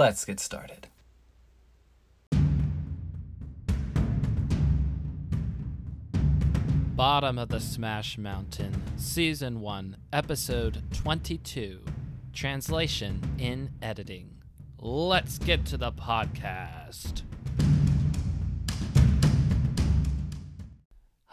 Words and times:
Let's 0.00 0.24
get 0.24 0.40
started. 0.40 0.88
Bottom 6.96 7.38
of 7.38 7.50
the 7.50 7.60
Smash 7.60 8.16
Mountain, 8.16 8.82
Season 8.96 9.60
1, 9.60 9.98
Episode 10.10 10.82
22. 10.94 11.80
Translation 12.32 13.20
in 13.38 13.72
Editing. 13.82 14.30
Let's 14.78 15.36
get 15.36 15.66
to 15.66 15.76
the 15.76 15.92
podcast. 15.92 17.20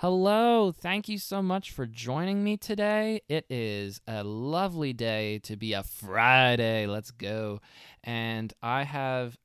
Hello, 0.02 0.72
thank 0.72 1.10
you 1.10 1.18
so 1.18 1.42
much 1.42 1.72
for 1.72 1.88
joining 1.88 2.44
me 2.44 2.55
today. 2.55 3.20
It 3.28 3.48
is 3.50 4.00
a 4.08 4.24
lovely 4.24 4.94
day 4.94 5.40
to 5.40 5.55
be 5.55 5.74
a 5.74 5.82
Friday. 5.82 6.86
Let's 6.86 7.10
go. 7.10 7.62
And 8.04 8.54
I 8.62 8.84
have 8.84 9.40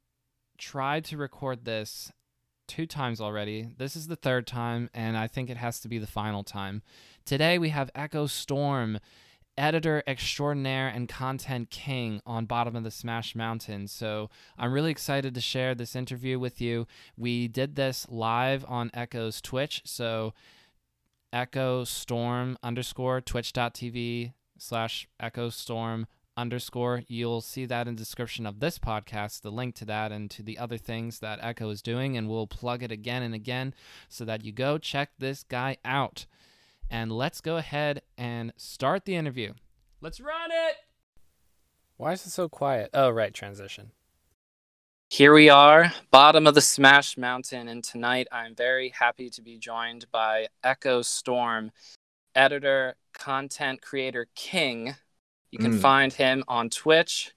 tried 0.58 1.06
to 1.06 1.16
record 1.16 1.64
this 1.64 2.12
two 2.68 2.84
times 2.84 3.18
already. 3.18 3.70
This 3.78 3.96
is 3.96 4.08
the 4.08 4.14
third 4.14 4.46
time, 4.46 4.90
and 4.92 5.16
I 5.16 5.26
think 5.26 5.48
it 5.48 5.56
has 5.56 5.80
to 5.80 5.88
be 5.88 5.96
the 5.96 6.06
final 6.06 6.44
time. 6.44 6.82
Today 7.24 7.58
we 7.58 7.70
have 7.70 7.90
Echo 7.94 8.26
Storm, 8.26 8.98
editor 9.56 10.02
extraordinaire 10.06 10.88
and 10.88 11.08
content 11.08 11.70
king 11.70 12.20
on 12.24 12.46
Bottom 12.46 12.76
of 12.76 12.84
the 12.84 12.90
Smash 12.90 13.34
Mountain. 13.34 13.88
So 13.88 14.30
I'm 14.58 14.72
really 14.72 14.90
excited 14.90 15.34
to 15.34 15.40
share 15.40 15.74
this 15.74 15.94
interview 15.94 16.38
with 16.38 16.60
you. 16.60 16.86
We 17.16 17.48
did 17.48 17.76
this 17.76 18.06
live 18.08 18.64
on 18.68 18.90
Echo's 18.94 19.40
Twitch. 19.40 19.82
So 19.84 20.34
Echo 21.32 21.84
Storm 21.84 22.58
underscore 22.62 23.20
twitch.tv 23.20 24.32
slash 24.58 25.08
Echo 25.18 25.50
Storm 25.50 26.06
underscore. 26.36 27.02
You'll 27.08 27.40
see 27.40 27.66
that 27.66 27.88
in 27.88 27.94
description 27.94 28.46
of 28.46 28.60
this 28.60 28.78
podcast, 28.78 29.42
the 29.42 29.50
link 29.50 29.74
to 29.76 29.84
that 29.86 30.12
and 30.12 30.30
to 30.30 30.42
the 30.42 30.58
other 30.58 30.78
things 30.78 31.18
that 31.18 31.38
Echo 31.42 31.70
is 31.70 31.82
doing, 31.82 32.16
and 32.16 32.28
we'll 32.28 32.46
plug 32.46 32.82
it 32.82 32.92
again 32.92 33.22
and 33.22 33.34
again 33.34 33.74
so 34.08 34.24
that 34.24 34.44
you 34.44 34.52
go 34.52 34.78
check 34.78 35.10
this 35.18 35.42
guy 35.42 35.76
out. 35.84 36.26
And 36.92 37.10
let's 37.10 37.40
go 37.40 37.56
ahead 37.56 38.02
and 38.18 38.52
start 38.58 39.06
the 39.06 39.16
interview. 39.16 39.54
Let's 40.02 40.20
run 40.20 40.50
it. 40.50 40.76
Why 41.96 42.12
is 42.12 42.26
it 42.26 42.30
so 42.30 42.50
quiet? 42.50 42.90
Oh, 42.92 43.08
right, 43.08 43.32
transition. 43.32 43.92
Here 45.08 45.32
we 45.32 45.48
are, 45.48 45.90
bottom 46.10 46.46
of 46.46 46.54
the 46.54 46.60
Smash 46.60 47.16
Mountain, 47.16 47.68
and 47.68 47.82
tonight 47.82 48.28
I'm 48.30 48.54
very 48.54 48.90
happy 48.90 49.30
to 49.30 49.40
be 49.40 49.56
joined 49.56 50.04
by 50.12 50.48
Echo 50.62 51.00
Storm, 51.00 51.72
editor, 52.34 52.96
content 53.14 53.80
creator 53.80 54.26
king. 54.34 54.94
You 55.50 55.58
can 55.60 55.72
Mm. 55.72 55.80
find 55.80 56.12
him 56.12 56.44
on 56.46 56.68
Twitch 56.68 57.32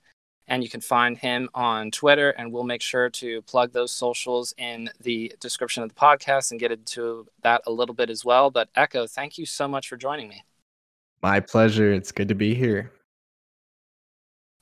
and 0.48 0.64
you 0.64 0.70
can 0.70 0.82
find 0.82 1.18
him 1.18 1.50
on 1.54 1.92
Twitter, 1.92 2.30
and 2.32 2.52
we'll 2.52 2.64
make 2.64 2.82
sure 2.82 3.10
to 3.10 3.42
plug 3.44 3.72
those 3.72 3.92
socials 3.92 4.54
in 4.58 4.90
the 5.02 5.34
description 5.40 5.84
of 5.84 5.90
the 5.90 5.96
podcast 5.96 6.52
and 6.52 6.60
get 6.60 6.72
into 6.72 7.28
that 7.42 7.62
a 7.66 7.72
little 7.72 7.96
bit 7.96 8.10
as 8.10 8.24
well. 8.24 8.52
But 8.52 8.70
Echo, 8.76 9.08
thank 9.08 9.38
you 9.38 9.46
so 9.46 9.68
much 9.68 9.88
for 9.88 9.98
joining 9.98 10.28
me. 10.28 10.44
My 11.22 11.40
pleasure. 11.40 11.92
It's 11.92 12.12
good 12.12 12.28
to 12.28 12.36
be 12.36 12.54
here. 12.54 12.92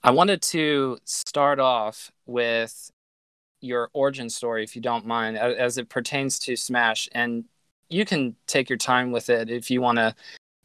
I 0.04 0.12
wanted 0.12 0.42
to 0.44 0.98
start 1.06 1.60
off 1.60 2.12
with 2.26 2.92
your 3.62 3.90
origin 3.94 4.30
story, 4.30 4.64
if 4.64 4.76
you 4.76 4.82
don't 4.82 5.06
mind, 5.06 5.38
as 5.38 5.78
it 5.78 5.90
pertains 5.90 6.38
to 6.40 6.56
Smash. 6.56 7.08
And 7.14 7.46
you 7.90 8.06
can 8.06 8.36
take 8.48 8.70
your 8.70 8.78
time 8.78 9.12
with 9.12 9.30
it 9.30 9.50
if 9.50 9.72
you 9.72 9.82
want 9.82 9.98
to 9.98 10.16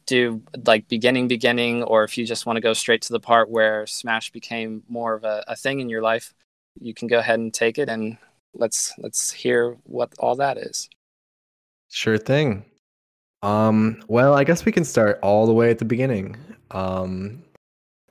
do 0.09 0.41
like 0.65 0.87
beginning, 0.87 1.27
beginning, 1.27 1.83
or 1.83 2.03
if 2.03 2.17
you 2.17 2.25
just 2.25 2.45
want 2.45 2.57
to 2.57 2.61
go 2.61 2.73
straight 2.73 3.01
to 3.03 3.13
the 3.13 3.19
part 3.19 3.49
where 3.49 3.85
Smash 3.85 4.31
became 4.31 4.83
more 4.89 5.13
of 5.13 5.23
a, 5.23 5.43
a 5.47 5.55
thing 5.55 5.79
in 5.79 5.89
your 5.89 6.01
life. 6.01 6.33
You 6.81 6.93
can 6.93 7.07
go 7.07 7.19
ahead 7.19 7.39
and 7.39 7.53
take 7.53 7.77
it, 7.77 7.89
and 7.89 8.17
let's 8.53 8.93
let's 8.97 9.31
hear 9.31 9.77
what 9.83 10.11
all 10.19 10.35
that 10.35 10.57
is. 10.57 10.89
Sure 11.91 12.17
thing. 12.17 12.65
Um, 13.43 14.03
well, 14.07 14.33
I 14.33 14.43
guess 14.43 14.65
we 14.65 14.71
can 14.71 14.83
start 14.83 15.19
all 15.21 15.45
the 15.45 15.53
way 15.53 15.69
at 15.69 15.77
the 15.77 15.85
beginning. 15.85 16.35
Um, 16.71 17.43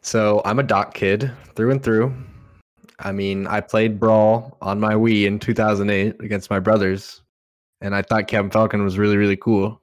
so 0.01 0.41
I'm 0.45 0.59
a 0.59 0.63
doc 0.63 0.95
kid 0.95 1.31
through 1.55 1.73
and 1.73 1.83
through. 1.83 2.15
I 3.01 3.13
mean, 3.13 3.47
I 3.47 3.61
played 3.61 4.01
Brawl 4.01 4.57
on 4.61 4.81
my 4.81 4.95
Wii 4.95 5.27
in 5.27 5.39
2008 5.39 6.21
against 6.21 6.51
my 6.51 6.59
brothers, 6.61 7.23
and 7.81 7.95
I 7.95 8.03
thought 8.03 8.27
Captain 8.29 8.51
Falcon 8.51 8.83
was 8.83 8.99
really, 8.99 9.17
really 9.17 9.37
cool. 9.37 9.81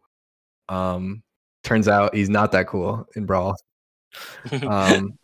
Um, 0.68 1.22
turns 1.66 1.88
out 1.88 2.16
he's 2.16 2.30
not 2.30 2.52
that 2.54 2.68
cool 2.68 3.06
in 3.16 3.26
Brawl. 3.26 3.58
um, 4.68 5.18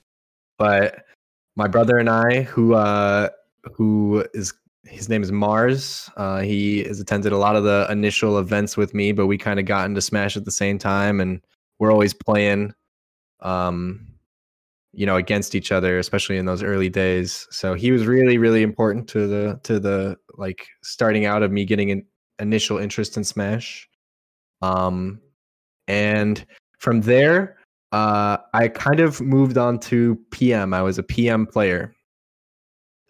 but 0.57 1.06
my 1.56 1.68
brother 1.68 1.97
and 1.97 2.09
I, 2.09 2.41
who 2.44 2.74
uh, 2.74 3.29
who 3.75 4.25
is 4.34 4.53
his 4.84 5.09
name 5.09 5.24
is 5.24 5.31
Mars. 5.31 6.09
Uh, 6.18 6.41
he 6.41 6.84
has 6.84 7.00
attended 7.00 7.31
a 7.31 7.38
lot 7.38 7.56
of 7.56 7.63
the 7.63 7.88
initial 7.90 8.40
events 8.40 8.75
with 8.75 8.94
me, 8.94 9.12
but 9.12 9.28
we 9.28 9.38
kind 9.38 9.59
of 9.59 9.66
got 9.66 9.85
into 9.85 10.02
Smash 10.02 10.35
at 10.35 10.46
the 10.46 10.52
same 10.52 10.78
time, 10.78 11.19
and 11.19 11.41
we're 11.79 11.91
always 11.91 12.13
playing, 12.13 12.73
um, 13.41 14.08
you 14.91 15.06
know, 15.06 15.18
against 15.18 15.56
each 15.56 15.72
other, 15.72 15.97
especially 16.00 16.38
in 16.38 16.46
those 16.46 16.63
early 16.63 16.90
days. 16.90 17.47
So 17.52 17.73
he 17.73 17.91
was 17.91 18.06
really, 18.06 18.38
really 18.38 18.63
important 18.63 19.08
to 19.09 19.28
the 19.28 19.59
to 19.63 19.79
the 19.79 20.18
like 20.35 20.68
starting 20.84 21.25
out 21.25 21.44
of 21.44 21.52
me 21.52 21.66
getting 21.66 21.91
an 21.91 22.06
initial 22.40 22.78
interest 22.78 23.18
in 23.18 23.23
Smash. 23.23 23.88
Um, 24.62 25.22
and 25.91 26.46
from 26.78 27.02
there, 27.02 27.57
uh, 27.91 28.38
I 28.53 28.69
kind 28.69 29.02
of 29.02 29.19
moved 29.19 29.57
on 29.57 29.78
to 29.79 30.16
PM. 30.31 30.74
I 30.74 30.81
was 30.81 30.97
a 30.97 31.03
PM 31.03 31.46
player. 31.46 31.94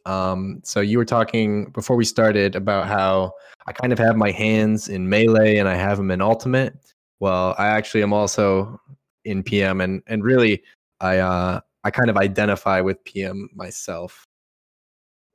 Um, 0.07 0.61
so 0.63 0.81
you 0.81 0.97
were 0.97 1.05
talking 1.05 1.65
before 1.65 1.95
we 1.95 2.05
started 2.05 2.55
about 2.55 2.87
how 2.87 3.33
I 3.67 3.71
kind 3.71 3.93
of 3.93 3.99
have 3.99 4.15
my 4.15 4.31
hands 4.31 4.89
in 4.89 5.07
melee 5.07 5.57
and 5.57 5.69
I 5.69 5.75
have 5.75 5.97
them 5.97 6.09
in 6.09 6.21
ultimate. 6.21 6.73
Well, 7.19 7.53
I 7.59 7.67
actually 7.67 8.01
am 8.01 8.13
also 8.13 8.81
in 9.25 9.43
PM 9.43 9.79
and 9.79 10.01
and 10.07 10.23
really 10.23 10.63
I 10.99 11.19
uh 11.19 11.59
I 11.83 11.91
kind 11.91 12.09
of 12.09 12.17
identify 12.17 12.81
with 12.81 13.03
PM 13.03 13.47
myself. 13.53 14.25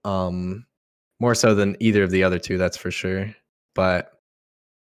Um 0.04 0.66
more 1.20 1.36
so 1.36 1.54
than 1.54 1.76
either 1.78 2.02
of 2.02 2.10
the 2.10 2.24
other 2.24 2.40
two, 2.40 2.58
that's 2.58 2.76
for 2.76 2.90
sure. 2.90 3.32
But 3.76 4.10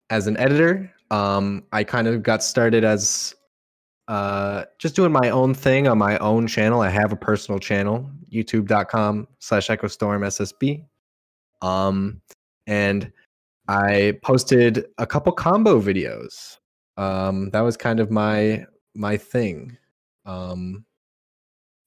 as 0.09 0.27
an 0.27 0.39
editor, 0.39 0.91
um 1.11 1.65
I 1.73 1.85
kind 1.85 2.07
of 2.07 2.23
got 2.23 2.43
started 2.43 2.85
as 2.85 3.35
uh 4.09 4.65
just 4.79 4.97
doing 4.97 5.13
my 5.13 5.31
own 5.31 5.55
thing 5.55 5.87
on 5.89 5.99
my 5.99 6.19
own 6.19 6.47
channel. 6.47 6.81
I 6.81 6.89
have 6.89 7.13
a 7.13 7.17
personal 7.17 7.59
channel 7.59 8.11
youtube.com 8.31 9.27
slash 9.39 9.69
echostorm 9.69 10.21
ssb 10.21 10.85
um 11.67 12.21
and 12.67 13.11
i 13.69 14.19
posted 14.23 14.87
a 14.99 15.07
couple 15.07 15.33
combo 15.33 15.81
videos. 15.81 16.59
Um 16.97 17.51
that 17.51 17.61
was 17.61 17.77
kind 17.77 18.01
of 18.01 18.11
my 18.11 18.67
my 18.95 19.17
thing. 19.17 19.77
Um 20.27 20.85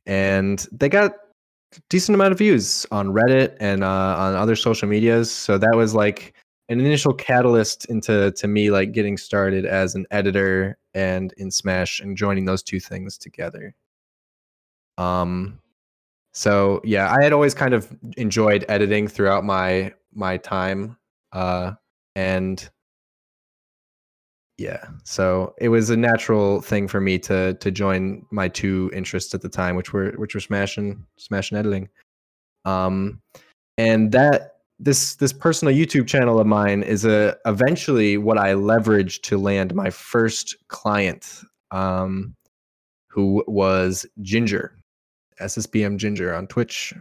and 0.05 0.67
they 0.71 0.89
got 0.89 1.13
decent 1.89 2.15
amount 2.15 2.31
of 2.33 2.37
views 2.37 2.85
on 2.91 3.09
reddit 3.09 3.55
and 3.59 3.83
uh 3.83 4.15
on 4.17 4.35
other 4.35 4.55
social 4.55 4.87
medias. 4.87 5.31
So 5.31 5.57
that 5.57 5.75
was 5.75 5.93
like 5.95 6.33
an 6.71 6.79
initial 6.79 7.13
catalyst 7.13 7.83
into 7.85 8.31
to 8.31 8.47
me 8.47 8.71
like 8.71 8.93
getting 8.93 9.17
started 9.17 9.65
as 9.65 9.93
an 9.93 10.05
editor 10.09 10.77
and 10.93 11.33
in 11.35 11.51
Smash 11.51 11.99
and 11.99 12.15
joining 12.15 12.45
those 12.45 12.63
two 12.63 12.79
things 12.79 13.17
together. 13.17 13.75
Um 14.97 15.59
so 16.33 16.79
yeah, 16.85 17.13
I 17.13 17.23
had 17.23 17.33
always 17.33 17.53
kind 17.53 17.73
of 17.73 17.93
enjoyed 18.15 18.63
editing 18.69 19.09
throughout 19.09 19.43
my 19.43 19.93
my 20.13 20.37
time 20.37 20.95
uh 21.33 21.73
and 22.15 22.69
yeah, 24.57 24.85
so 25.03 25.53
it 25.59 25.69
was 25.69 25.89
a 25.89 25.97
natural 25.97 26.61
thing 26.61 26.87
for 26.87 27.01
me 27.01 27.19
to 27.19 27.55
to 27.55 27.69
join 27.69 28.25
my 28.31 28.47
two 28.47 28.89
interests 28.93 29.33
at 29.33 29.41
the 29.41 29.49
time 29.49 29.75
which 29.75 29.91
were 29.91 30.11
which 30.11 30.35
were 30.35 30.39
Smash 30.39 30.77
and 30.77 31.03
Smash 31.17 31.51
and 31.51 31.59
editing. 31.59 31.89
Um 32.63 33.21
and 33.77 34.13
that 34.13 34.60
this 34.81 35.15
this 35.15 35.31
personal 35.31 35.73
YouTube 35.73 36.07
channel 36.07 36.39
of 36.39 36.47
mine 36.47 36.81
is 36.81 37.05
a 37.05 37.37
eventually 37.45 38.17
what 38.17 38.39
I 38.39 38.53
leveraged 38.53 39.21
to 39.23 39.37
land 39.37 39.75
my 39.75 39.91
first 39.91 40.55
client, 40.69 41.41
um, 41.69 42.35
who 43.07 43.43
was 43.47 44.07
Ginger, 44.21 44.75
SSBM 45.39 45.97
Ginger 45.97 46.33
on 46.33 46.47
Twitch, 46.47 46.95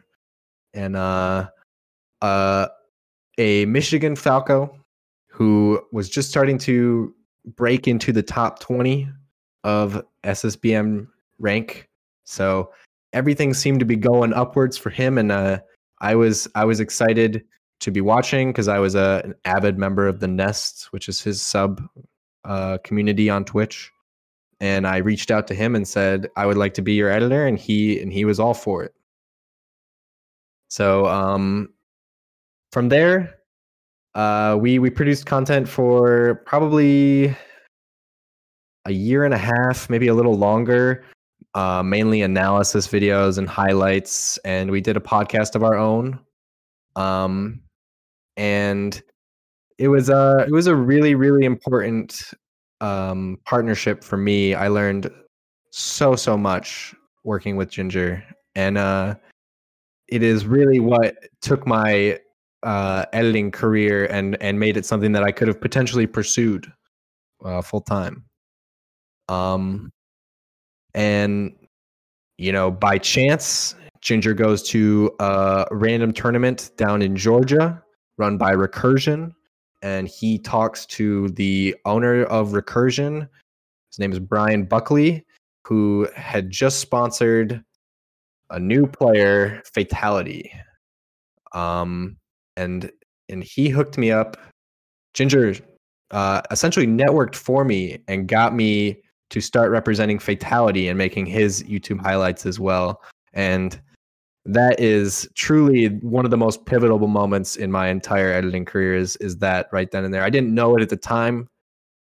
and 0.74 0.94
uh, 0.94 1.48
uh, 2.20 2.66
a 3.38 3.64
Michigan 3.64 4.14
Falco 4.14 4.76
who 5.28 5.80
was 5.90 6.10
just 6.10 6.28
starting 6.28 6.58
to 6.58 7.14
break 7.56 7.88
into 7.88 8.12
the 8.12 8.22
top 8.22 8.58
twenty 8.58 9.08
of 9.64 10.04
SSBM 10.24 11.08
rank. 11.38 11.88
So 12.24 12.72
everything 13.14 13.54
seemed 13.54 13.80
to 13.80 13.86
be 13.86 13.96
going 13.96 14.34
upwards 14.34 14.76
for 14.76 14.90
him, 14.90 15.16
and 15.16 15.32
uh, 15.32 15.60
I 16.02 16.14
was 16.14 16.46
I 16.54 16.66
was 16.66 16.78
excited 16.78 17.42
to 17.80 17.90
be 17.90 18.00
watching 18.00 18.50
because 18.50 18.68
I 18.68 18.78
was 18.78 18.94
a, 18.94 19.22
an 19.24 19.34
avid 19.44 19.78
member 19.78 20.06
of 20.06 20.20
the 20.20 20.28
Nest, 20.28 20.88
which 20.92 21.08
is 21.08 21.20
his 21.20 21.42
sub 21.42 21.82
uh, 22.44 22.78
community 22.84 23.28
on 23.28 23.44
Twitch. 23.44 23.90
And 24.60 24.86
I 24.86 24.98
reached 24.98 25.30
out 25.30 25.46
to 25.48 25.54
him 25.54 25.74
and 25.74 25.88
said 25.88 26.28
I 26.36 26.44
would 26.44 26.58
like 26.58 26.74
to 26.74 26.82
be 26.82 26.92
your 26.92 27.08
editor, 27.08 27.46
and 27.46 27.58
he 27.58 28.00
and 28.00 28.12
he 28.12 28.26
was 28.26 28.38
all 28.38 28.52
for 28.52 28.84
it. 28.84 28.94
So 30.68 31.06
um, 31.06 31.70
from 32.70 32.90
there, 32.90 33.38
uh, 34.14 34.58
we 34.60 34.78
we 34.78 34.90
produced 34.90 35.24
content 35.24 35.66
for 35.66 36.42
probably 36.46 37.34
a 38.84 38.92
year 38.92 39.24
and 39.24 39.32
a 39.32 39.38
half, 39.38 39.88
maybe 39.88 40.08
a 40.08 40.14
little 40.14 40.36
longer. 40.36 41.04
Uh, 41.54 41.82
mainly 41.82 42.22
analysis 42.22 42.86
videos 42.86 43.36
and 43.38 43.48
highlights, 43.48 44.36
and 44.38 44.70
we 44.70 44.80
did 44.80 44.96
a 44.96 45.00
podcast 45.00 45.56
of 45.56 45.64
our 45.64 45.74
own. 45.74 46.18
Um, 46.96 47.60
and 48.40 49.02
it 49.76 49.88
was 49.88 50.08
a 50.08 50.44
it 50.48 50.50
was 50.50 50.66
a 50.66 50.74
really 50.74 51.14
really 51.14 51.44
important 51.44 52.32
um, 52.80 53.38
partnership 53.44 54.02
for 54.02 54.16
me. 54.16 54.54
I 54.54 54.68
learned 54.68 55.10
so 55.70 56.16
so 56.16 56.38
much 56.38 56.94
working 57.22 57.56
with 57.56 57.70
Ginger, 57.70 58.24
and 58.54 58.78
uh, 58.78 59.14
it 60.08 60.22
is 60.22 60.46
really 60.46 60.80
what 60.80 61.16
took 61.42 61.66
my 61.66 62.18
uh, 62.62 63.04
editing 63.12 63.50
career 63.50 64.06
and 64.06 64.42
and 64.42 64.58
made 64.58 64.78
it 64.78 64.86
something 64.86 65.12
that 65.12 65.22
I 65.22 65.32
could 65.32 65.48
have 65.48 65.60
potentially 65.60 66.06
pursued 66.06 66.72
uh, 67.44 67.60
full 67.60 67.82
time. 67.82 68.24
Um, 69.28 69.90
and 70.94 71.54
you 72.38 72.52
know, 72.52 72.70
by 72.70 72.96
chance, 72.96 73.74
Ginger 74.00 74.32
goes 74.32 74.62
to 74.70 75.14
a 75.20 75.66
random 75.72 76.14
tournament 76.14 76.70
down 76.78 77.02
in 77.02 77.14
Georgia, 77.16 77.82
run 78.20 78.38
by 78.38 78.54
Recursion, 78.54 79.32
and 79.82 80.06
he 80.06 80.38
talks 80.38 80.86
to 80.86 81.30
the 81.30 81.74
owner 81.84 82.24
of 82.24 82.50
Recursion. 82.50 83.28
His 83.90 83.98
name 83.98 84.12
is 84.12 84.20
Brian 84.20 84.64
Buckley, 84.64 85.24
who 85.66 86.06
had 86.14 86.50
just 86.50 86.78
sponsored 86.78 87.64
a 88.50 88.60
new 88.60 88.86
player, 88.86 89.62
Fatality. 89.64 90.52
Um, 91.52 92.16
and 92.56 92.90
and 93.28 93.42
he 93.42 93.68
hooked 93.68 93.96
me 93.98 94.10
up. 94.10 94.36
Ginger 95.14 95.54
uh, 96.10 96.42
essentially 96.50 96.86
networked 96.86 97.36
for 97.36 97.64
me 97.64 98.02
and 98.08 98.28
got 98.28 98.54
me 98.54 99.02
to 99.30 99.40
start 99.40 99.70
representing 99.70 100.18
Fatality 100.18 100.88
and 100.88 100.98
making 100.98 101.26
his 101.26 101.62
YouTube 101.62 102.00
highlights 102.00 102.44
as 102.46 102.58
well. 102.58 103.00
And 103.32 103.80
that 104.46 104.80
is 104.80 105.28
truly 105.34 105.88
one 106.00 106.24
of 106.24 106.30
the 106.30 106.36
most 106.36 106.64
pivotal 106.64 106.98
moments 107.06 107.56
in 107.56 107.70
my 107.70 107.88
entire 107.88 108.32
editing 108.32 108.64
career 108.64 108.94
is 108.94 109.16
is 109.16 109.38
that 109.38 109.68
right 109.72 109.90
then 109.90 110.04
and 110.04 110.14
there. 110.14 110.22
I 110.22 110.30
didn't 110.30 110.54
know 110.54 110.76
it 110.76 110.82
at 110.82 110.88
the 110.88 110.96
time, 110.96 111.48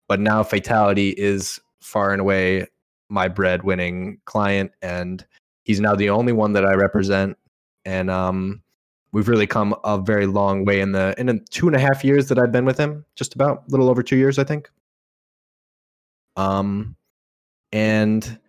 but 0.07 0.19
now 0.19 0.43
Fatality 0.43 1.09
is 1.11 1.59
far 1.81 2.11
and 2.11 2.21
away 2.21 2.67
my 3.09 3.27
breadwinning 3.27 4.19
client 4.25 4.71
and 4.81 5.25
he's 5.63 5.79
now 5.79 5.95
the 5.95 6.09
only 6.09 6.33
one 6.33 6.53
that 6.53 6.65
I 6.65 6.73
represent. 6.73 7.37
And 7.85 8.09
um 8.11 8.61
we've 9.13 9.29
really 9.29 9.47
come 9.47 9.73
a 9.83 9.97
very 9.97 10.27
long 10.27 10.65
way 10.65 10.79
in 10.81 10.91
the 10.91 11.15
in 11.17 11.27
the 11.27 11.39
two 11.49 11.67
and 11.67 11.75
a 11.75 11.79
half 11.79 12.03
years 12.03 12.27
that 12.27 12.37
I've 12.37 12.51
been 12.51 12.65
with 12.65 12.77
him, 12.77 13.05
just 13.15 13.33
about 13.33 13.63
a 13.67 13.71
little 13.71 13.89
over 13.89 14.03
two 14.03 14.17
years, 14.17 14.37
I 14.37 14.43
think. 14.43 14.69
Um 16.35 16.95
and 17.71 18.39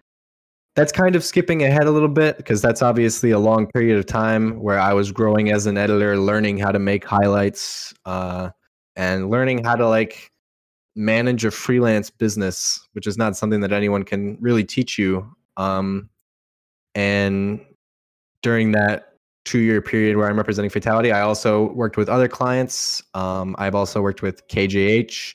that's 0.78 0.92
kind 0.92 1.16
of 1.16 1.24
skipping 1.24 1.64
ahead 1.64 1.88
a 1.88 1.90
little 1.90 2.08
bit 2.08 2.36
because 2.36 2.62
that's 2.62 2.82
obviously 2.82 3.32
a 3.32 3.38
long 3.40 3.66
period 3.66 3.98
of 3.98 4.06
time 4.06 4.60
where 4.62 4.78
I 4.78 4.92
was 4.92 5.10
growing 5.10 5.50
as 5.50 5.66
an 5.66 5.76
editor, 5.76 6.16
learning 6.16 6.58
how 6.58 6.70
to 6.70 6.78
make 6.78 7.04
highlights, 7.04 7.92
uh, 8.04 8.50
and 8.94 9.28
learning 9.28 9.64
how 9.64 9.74
to 9.74 9.88
like 9.88 10.30
manage 10.94 11.44
a 11.44 11.50
freelance 11.50 12.10
business, 12.10 12.86
which 12.92 13.08
is 13.08 13.18
not 13.18 13.36
something 13.36 13.60
that 13.62 13.72
anyone 13.72 14.04
can 14.04 14.38
really 14.40 14.62
teach 14.62 15.00
you. 15.00 15.28
Um, 15.56 16.10
and 16.94 17.60
during 18.42 18.70
that 18.70 19.14
two 19.44 19.58
year 19.58 19.82
period 19.82 20.16
where 20.16 20.30
I'm 20.30 20.36
representing 20.36 20.70
Fatality, 20.70 21.10
I 21.10 21.22
also 21.22 21.72
worked 21.72 21.96
with 21.96 22.08
other 22.08 22.28
clients. 22.28 23.02
Um, 23.14 23.56
I've 23.58 23.74
also 23.74 24.00
worked 24.00 24.22
with 24.22 24.46
KJH 24.46 25.34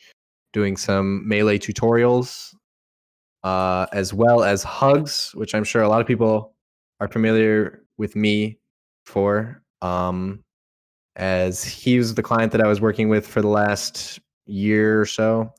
doing 0.54 0.78
some 0.78 1.28
melee 1.28 1.60
tutorials 1.60 2.54
uh, 3.44 3.88
as 3.92 4.14
well 4.14 4.44
as 4.44 4.64
Hugs, 4.64 5.32
which 5.36 5.54
I'm 5.54 5.64
sure 5.64 5.82
a 5.82 5.90
lot 5.90 6.02
of 6.02 6.08
people 6.08 6.54
are 7.00 7.08
familiar 7.08 7.84
with 7.98 8.16
me 8.16 8.58
for, 9.06 9.62
um, 9.82 10.44
as 11.16 11.64
he 11.64 11.98
was 11.98 12.16
the 12.16 12.24
client 12.24 12.52
that 12.54 12.62
I 12.62 12.68
was 12.68 12.82
working 12.82 13.10
with 13.10 13.28
for 13.28 13.42
the 13.42 13.48
last 13.48 14.20
year 14.46 15.00
or 15.02 15.06
so, 15.06 15.54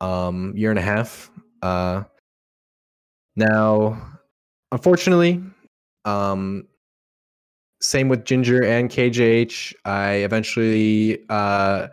um, 0.00 0.52
year 0.56 0.70
and 0.70 0.78
a 0.78 0.82
half. 0.82 1.30
Uh, 1.62 2.04
now, 3.36 4.18
unfortunately, 4.70 5.42
um, 6.04 6.66
same 7.80 8.08
with 8.08 8.24
Ginger 8.24 8.64
and 8.64 8.90
KJH. 8.90 9.74
I 9.84 10.12
eventually 10.16 11.20
uh, 11.28 11.88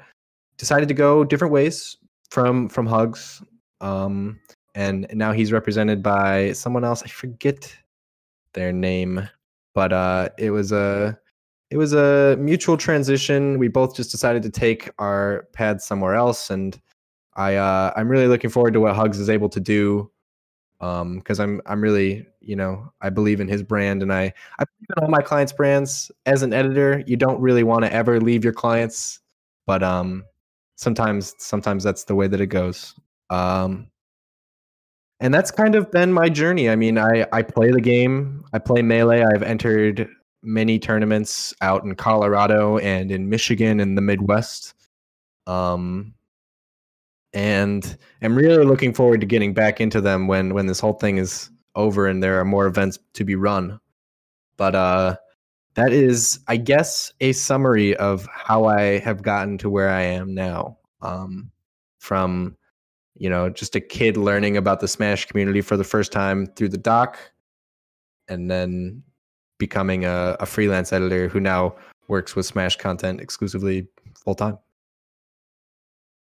decided 0.57 0.87
to 0.89 0.93
go 0.93 1.23
different 1.23 1.53
ways 1.53 1.97
from 2.29 2.69
from 2.69 2.85
Hugs. 2.85 3.41
Um, 3.79 4.39
and 4.75 5.07
now 5.13 5.31
he's 5.31 5.51
represented 5.51 6.01
by 6.01 6.53
someone 6.53 6.83
else. 6.83 7.03
I 7.03 7.07
forget 7.07 7.75
their 8.53 8.71
name, 8.71 9.27
but 9.73 9.93
uh, 9.93 10.29
it 10.37 10.51
was 10.51 10.71
a 10.71 11.17
it 11.69 11.77
was 11.77 11.93
a 11.93 12.35
mutual 12.39 12.77
transition. 12.77 13.57
We 13.57 13.69
both 13.69 13.95
just 13.95 14.11
decided 14.11 14.43
to 14.43 14.49
take 14.49 14.89
our 14.99 15.47
paths 15.53 15.85
somewhere 15.85 16.15
else, 16.15 16.49
and 16.49 16.79
I 17.35 17.55
uh, 17.55 17.93
I'm 17.95 18.09
really 18.09 18.27
looking 18.27 18.49
forward 18.49 18.73
to 18.73 18.79
what 18.79 18.95
Hugs 18.95 19.19
is 19.19 19.29
able 19.29 19.49
to 19.49 19.59
do. 19.59 20.11
Um, 20.81 21.19
because 21.19 21.39
I'm 21.39 21.61
I'm 21.67 21.81
really 21.81 22.25
you 22.39 22.55
know 22.55 22.91
I 23.01 23.09
believe 23.09 23.39
in 23.39 23.47
his 23.47 23.63
brand, 23.63 24.01
and 24.01 24.11
I 24.11 24.33
I 24.59 24.65
believe 24.65 24.87
in 24.97 25.03
all 25.03 25.09
my 25.09 25.21
clients' 25.21 25.53
brands. 25.53 26.11
As 26.25 26.43
an 26.43 26.53
editor, 26.53 27.03
you 27.07 27.17
don't 27.17 27.39
really 27.39 27.63
want 27.63 27.85
to 27.85 27.93
ever 27.93 28.19
leave 28.19 28.43
your 28.43 28.53
clients, 28.53 29.19
but 29.67 29.83
um, 29.83 30.23
sometimes 30.75 31.35
sometimes 31.37 31.83
that's 31.83 32.05
the 32.05 32.15
way 32.15 32.27
that 32.27 32.41
it 32.41 32.47
goes. 32.47 32.95
Um, 33.29 33.90
and 35.21 35.31
that's 35.31 35.51
kind 35.51 35.75
of 35.75 35.91
been 35.91 36.11
my 36.11 36.27
journey. 36.27 36.69
I 36.69 36.75
mean, 36.75 36.97
I 36.97 37.25
I 37.31 37.43
play 37.43 37.71
the 37.71 37.79
game. 37.79 38.43
I 38.53 38.59
play 38.59 38.81
melee. 38.81 39.23
I've 39.23 39.43
entered 39.43 40.09
many 40.43 40.79
tournaments 40.79 41.53
out 41.61 41.83
in 41.83 41.95
Colorado 41.95 42.79
and 42.79 43.11
in 43.11 43.29
Michigan 43.29 43.79
in 43.79 43.93
the 43.95 44.01
Midwest. 44.01 44.73
Um, 45.45 46.15
and 47.33 47.97
I'm 48.21 48.35
really 48.35 48.65
looking 48.65 48.93
forward 48.93 49.21
to 49.21 49.27
getting 49.27 49.53
back 49.53 49.79
into 49.79 50.01
them 50.01 50.27
when 50.27 50.55
when 50.55 50.65
this 50.65 50.79
whole 50.79 50.93
thing 50.93 51.17
is 51.17 51.51
over 51.75 52.07
and 52.07 52.21
there 52.21 52.39
are 52.39 52.45
more 52.45 52.65
events 52.65 52.97
to 53.13 53.23
be 53.23 53.35
run. 53.35 53.79
But 54.57 54.73
uh, 54.75 55.17
that 55.75 55.93
is, 55.93 56.39
I 56.47 56.57
guess, 56.57 57.13
a 57.21 57.31
summary 57.31 57.95
of 57.95 58.27
how 58.33 58.65
I 58.65 58.99
have 58.99 59.21
gotten 59.21 59.59
to 59.59 59.69
where 59.69 59.89
I 59.89 60.01
am 60.01 60.33
now. 60.33 60.77
Um, 61.01 61.51
from 61.99 62.57
you 63.21 63.29
know, 63.29 63.51
just 63.51 63.75
a 63.75 63.79
kid 63.79 64.17
learning 64.17 64.57
about 64.57 64.79
the 64.79 64.87
Smash 64.87 65.27
community 65.27 65.61
for 65.61 65.77
the 65.77 65.83
first 65.83 66.11
time 66.11 66.47
through 66.47 66.69
the 66.69 66.77
doc, 66.77 67.19
and 68.27 68.49
then 68.49 69.03
becoming 69.59 70.05
a, 70.05 70.35
a 70.39 70.47
freelance 70.47 70.91
editor 70.91 71.27
who 71.27 71.39
now 71.39 71.75
works 72.07 72.35
with 72.35 72.47
Smash 72.47 72.77
content 72.77 73.21
exclusively 73.21 73.87
full 74.15 74.33
time. 74.33 74.57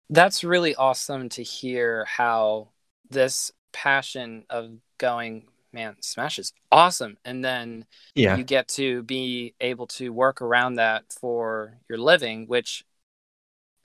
That's 0.10 0.44
really 0.44 0.74
awesome 0.74 1.30
to 1.30 1.44
hear 1.44 2.04
how 2.06 2.70
this 3.12 3.52
passion 3.74 4.46
of 4.50 4.72
going, 4.98 5.46
man, 5.72 5.98
Smash 6.02 6.40
is 6.40 6.52
awesome. 6.72 7.18
And 7.24 7.46
then 7.46 7.86
yeah. 8.16 8.38
you 8.38 8.44
get 8.44 8.70
to 8.70 9.04
be 9.04 9.54
able 9.62 9.86
to 9.88 10.12
work 10.12 10.42
around 10.42 10.76
that 10.76 11.04
for 11.12 11.78
your 11.88 12.00
living, 12.00 12.48
which 12.48 12.84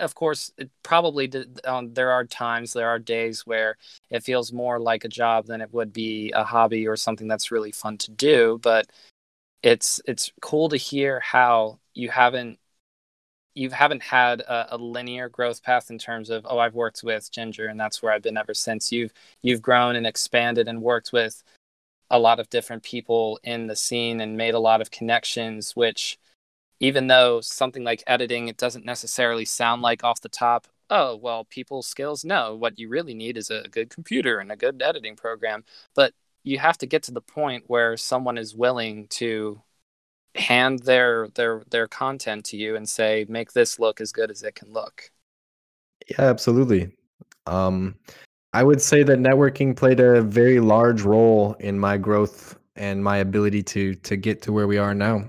of 0.01 0.15
course, 0.15 0.53
it 0.59 0.71
probably 0.83 1.31
um, 1.65 1.95
there 1.95 2.11
are 2.11 2.25
times, 2.25 2.73
there 2.73 2.89
are 2.89 2.99
days 2.99 3.47
where 3.47 3.77
it 4.11 4.25
feels 4.25 4.53
more 4.53 4.79
like 4.79 5.05
a 5.05 5.09
job 5.09 5.47
than 5.47 5.61
it 5.61 5.73
would 5.73 5.93
be 5.93 6.33
a 6.33 6.45
hobby 6.45 6.87
or 6.87 6.97
something 6.97 7.29
that's 7.29 7.51
really 7.51 7.73
fun 7.73 7.99
to 7.99 8.11
do. 8.11 8.59
But 8.63 8.91
it's 9.63 10.01
it's 10.07 10.33
cool 10.41 10.69
to 10.71 10.77
hear 10.77 11.21
how 11.21 11.79
you 11.95 12.11
haven't 12.11 12.59
you 13.55 13.71
haven't 13.71 14.03
had 14.03 14.41
a, 14.41 14.77
a, 14.77 14.79
linear 14.79 15.29
growth 15.29 15.63
path 15.63 15.91
in 15.91 15.99
terms 15.99 16.31
of 16.31 16.47
oh 16.49 16.59
I've 16.59 16.75
worked 16.75 17.03
with 17.05 17.31
Ginger 17.31 17.67
and 17.67 17.79
that's 17.79 18.03
where 18.03 18.13
I've 18.13 18.23
been 18.23 18.37
ever 18.37 18.55
since. 18.55 18.91
You've 18.93 19.13
you've 19.43 19.63
grown 19.63 19.97
and 19.97 20.07
expanded 20.07 20.69
and 20.69 20.83
worked 20.83 21.13
with 21.13 21.43
a 22.11 22.19
lot 22.19 22.41
of 22.41 22.51
different 22.51 22.83
people 22.83 23.41
in 23.45 23.67
the 23.67 23.77
scene 23.77 24.21
and 24.21 24.37
made 24.37 24.55
a 24.55 24.61
lot 24.61 24.81
of 24.81 24.91
connections, 24.91 25.75
which 25.75 26.19
even 26.83 27.07
though 27.07 27.41
something 27.41 27.85
like 27.85 28.05
editing 28.07 28.49
it 28.49 28.59
doesn't 28.59 28.85
necessarily 28.85 29.47
sound 29.47 29.81
like 29.81 30.05
off 30.05 30.21
the 30.21 30.29
top 30.29 30.67
oh 30.91 31.17
well 31.17 31.45
people's 31.45 31.87
skills 31.87 32.25
no 32.25 32.55
what 32.55 32.79
you 32.79 32.89
really 32.89 33.15
need 33.15 33.39
is 33.39 33.49
a 33.51 33.67
good 33.71 33.89
computer 33.89 34.39
and 34.39 34.53
a 34.53 34.57
good 34.57 34.83
editing 34.83 35.17
program. 35.17 35.65
But 35.97 36.12
you 36.45 36.59
have 36.59 36.77
to 36.79 36.87
get 36.87 37.05
to 37.05 37.12
the 37.12 37.21
point 37.23 37.65
where 37.69 37.97
someone 37.97 38.37
is 38.37 38.55
willing 38.55 39.07
to 39.09 39.62
hand 40.35 40.81
their 40.81 41.29
their 41.35 41.62
their 41.71 41.89
content 41.89 42.45
to 42.47 42.57
you 42.57 42.77
and 42.77 42.89
say 42.89 43.25
make 43.29 43.53
this 43.53 43.79
look 43.79 44.01
as 44.01 44.12
good 44.12 44.31
as 44.31 44.43
it 44.43 44.55
can 44.55 44.73
look. 44.73 45.11
Yeah 46.09 46.23
absolutely. 46.23 46.93
Um 47.47 47.95
i 48.55 48.62
would 48.62 48.83
say 48.83 49.03
that 49.03 49.19
networking 49.19 49.75
played 49.75 49.99
a 49.99 50.21
very 50.21 50.61
large 50.61 51.01
role 51.03 51.55
in 51.61 51.79
my 51.79 51.97
growth 51.97 52.59
and 52.77 53.03
my 53.03 53.19
ability 53.19 53.62
to 53.62 53.95
to 53.95 54.17
get 54.17 54.43
to 54.43 54.53
where 54.53 54.67
we 54.67 54.77
are 54.77 54.95
now 54.95 55.25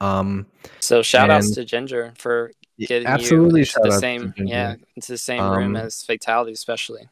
Um, 0.00 0.46
so 0.80 1.02
shout 1.02 1.30
outs 1.30 1.50
to 1.52 1.64
Ginger 1.64 2.12
for 2.16 2.52
getting 2.78 3.08
absolutely 3.08 3.60
you 3.60 3.66
into 3.66 3.80
the 3.82 3.98
same 3.98 4.32
yeah 4.36 4.76
into 4.94 5.12
the 5.12 5.18
same 5.18 5.42
room 5.42 5.74
Um, 5.74 5.76
as 5.76 6.02
Fatality, 6.02 6.52
especially. 6.52 7.08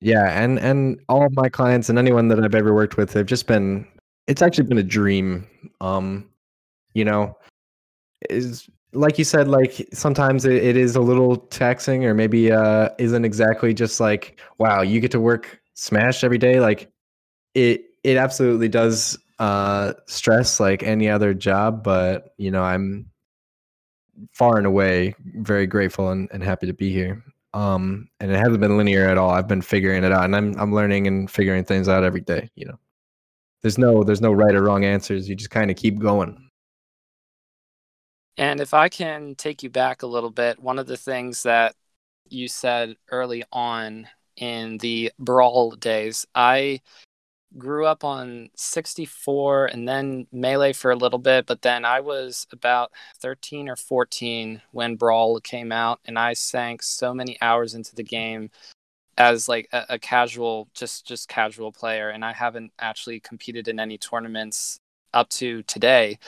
Yeah, 0.00 0.40
and 0.40 0.58
and 0.58 1.00
all 1.08 1.26
of 1.26 1.34
my 1.34 1.48
clients 1.48 1.88
and 1.88 1.98
anyone 1.98 2.28
that 2.28 2.42
I've 2.42 2.54
ever 2.54 2.74
worked 2.74 2.96
with, 2.96 3.12
they've 3.12 3.26
just 3.26 3.46
been. 3.46 3.86
It's 4.26 4.42
actually 4.42 4.64
been 4.64 4.78
a 4.78 4.82
dream. 4.82 5.46
Um, 5.80 6.28
you 6.94 7.04
know, 7.04 7.36
is 8.30 8.68
like 8.92 9.18
you 9.18 9.24
said, 9.24 9.48
like 9.48 9.86
sometimes 9.92 10.44
it, 10.44 10.62
it 10.62 10.76
is 10.76 10.96
a 10.96 11.00
little 11.00 11.36
taxing, 11.36 12.04
or 12.04 12.14
maybe 12.14 12.52
uh 12.52 12.90
isn't 12.98 13.24
exactly 13.24 13.74
just 13.74 14.00
like 14.00 14.40
wow, 14.58 14.82
you 14.82 15.00
get 15.00 15.10
to 15.12 15.20
work 15.20 15.60
Smash 15.74 16.24
every 16.24 16.38
day. 16.38 16.60
Like 16.60 16.90
it, 17.54 17.84
it 18.04 18.16
absolutely 18.16 18.68
does 18.68 19.18
uh 19.38 19.94
stress 20.06 20.60
like 20.60 20.82
any 20.82 21.08
other 21.08 21.34
job, 21.34 21.82
but 21.84 22.34
you 22.36 22.50
know, 22.50 22.62
I'm 22.62 23.10
far 24.32 24.56
and 24.56 24.66
away 24.66 25.14
very 25.36 25.66
grateful 25.66 26.10
and, 26.10 26.28
and 26.32 26.42
happy 26.42 26.66
to 26.66 26.72
be 26.72 26.92
here. 26.92 27.22
Um 27.54 28.08
and 28.20 28.30
it 28.30 28.36
hasn't 28.38 28.60
been 28.60 28.76
linear 28.76 29.08
at 29.08 29.18
all. 29.18 29.30
I've 29.30 29.48
been 29.48 29.62
figuring 29.62 30.04
it 30.04 30.12
out 30.12 30.24
and 30.24 30.36
i'm 30.36 30.58
i'm 30.58 30.74
learning 30.74 31.06
and 31.06 31.30
figuring 31.30 31.64
things 31.64 31.88
out 31.88 32.04
every 32.04 32.20
day 32.20 32.50
you 32.54 32.66
know. 32.66 32.78
There's 33.62 33.78
no 33.78 34.04
there's 34.04 34.20
no 34.20 34.32
right 34.32 34.54
or 34.54 34.62
wrong 34.62 34.84
answers. 34.84 35.28
You 35.28 35.34
just 35.34 35.50
kind 35.50 35.70
of 35.70 35.76
keep 35.76 35.98
going. 35.98 36.48
And 38.36 38.60
if 38.60 38.72
I 38.72 38.88
can 38.88 39.34
take 39.34 39.64
you 39.64 39.70
back 39.70 40.02
a 40.02 40.06
little 40.06 40.30
bit, 40.30 40.60
one 40.62 40.78
of 40.78 40.86
the 40.86 40.96
things 40.96 41.42
that 41.42 41.74
you 42.30 42.46
said 42.46 42.94
early 43.10 43.42
on 43.52 44.06
in 44.36 44.78
the 44.78 45.10
Brawl 45.18 45.72
days, 45.72 46.24
I 46.36 46.80
grew 47.56 47.86
up 47.86 48.04
on 48.04 48.50
64 48.56 49.66
and 49.66 49.88
then 49.88 50.26
Melee 50.32 50.72
for 50.72 50.90
a 50.90 50.96
little 50.96 51.18
bit, 51.18 51.46
but 51.46 51.62
then 51.62 51.84
I 51.84 52.00
was 52.00 52.46
about 52.52 52.92
13 53.20 53.68
or 53.68 53.76
14 53.76 54.60
when 54.72 54.96
Brawl 54.96 55.40
came 55.40 55.72
out, 55.72 56.00
and 56.04 56.18
I 56.18 56.34
sank 56.34 56.82
so 56.82 57.14
many 57.14 57.38
hours 57.40 57.74
into 57.74 57.94
the 57.94 58.04
game 58.04 58.50
as 59.16 59.48
like 59.48 59.68
a, 59.72 59.84
a 59.90 59.98
casual 59.98 60.68
just 60.74 61.06
just 61.06 61.28
casual 61.28 61.72
player 61.72 62.10
and 62.10 62.24
i 62.24 62.32
haven't 62.32 62.70
actually 62.78 63.18
competed 63.18 63.66
in 63.66 63.80
any 63.80 63.98
tournaments 63.98 64.78
up 65.12 65.28
to 65.30 65.62
today. 65.64 66.18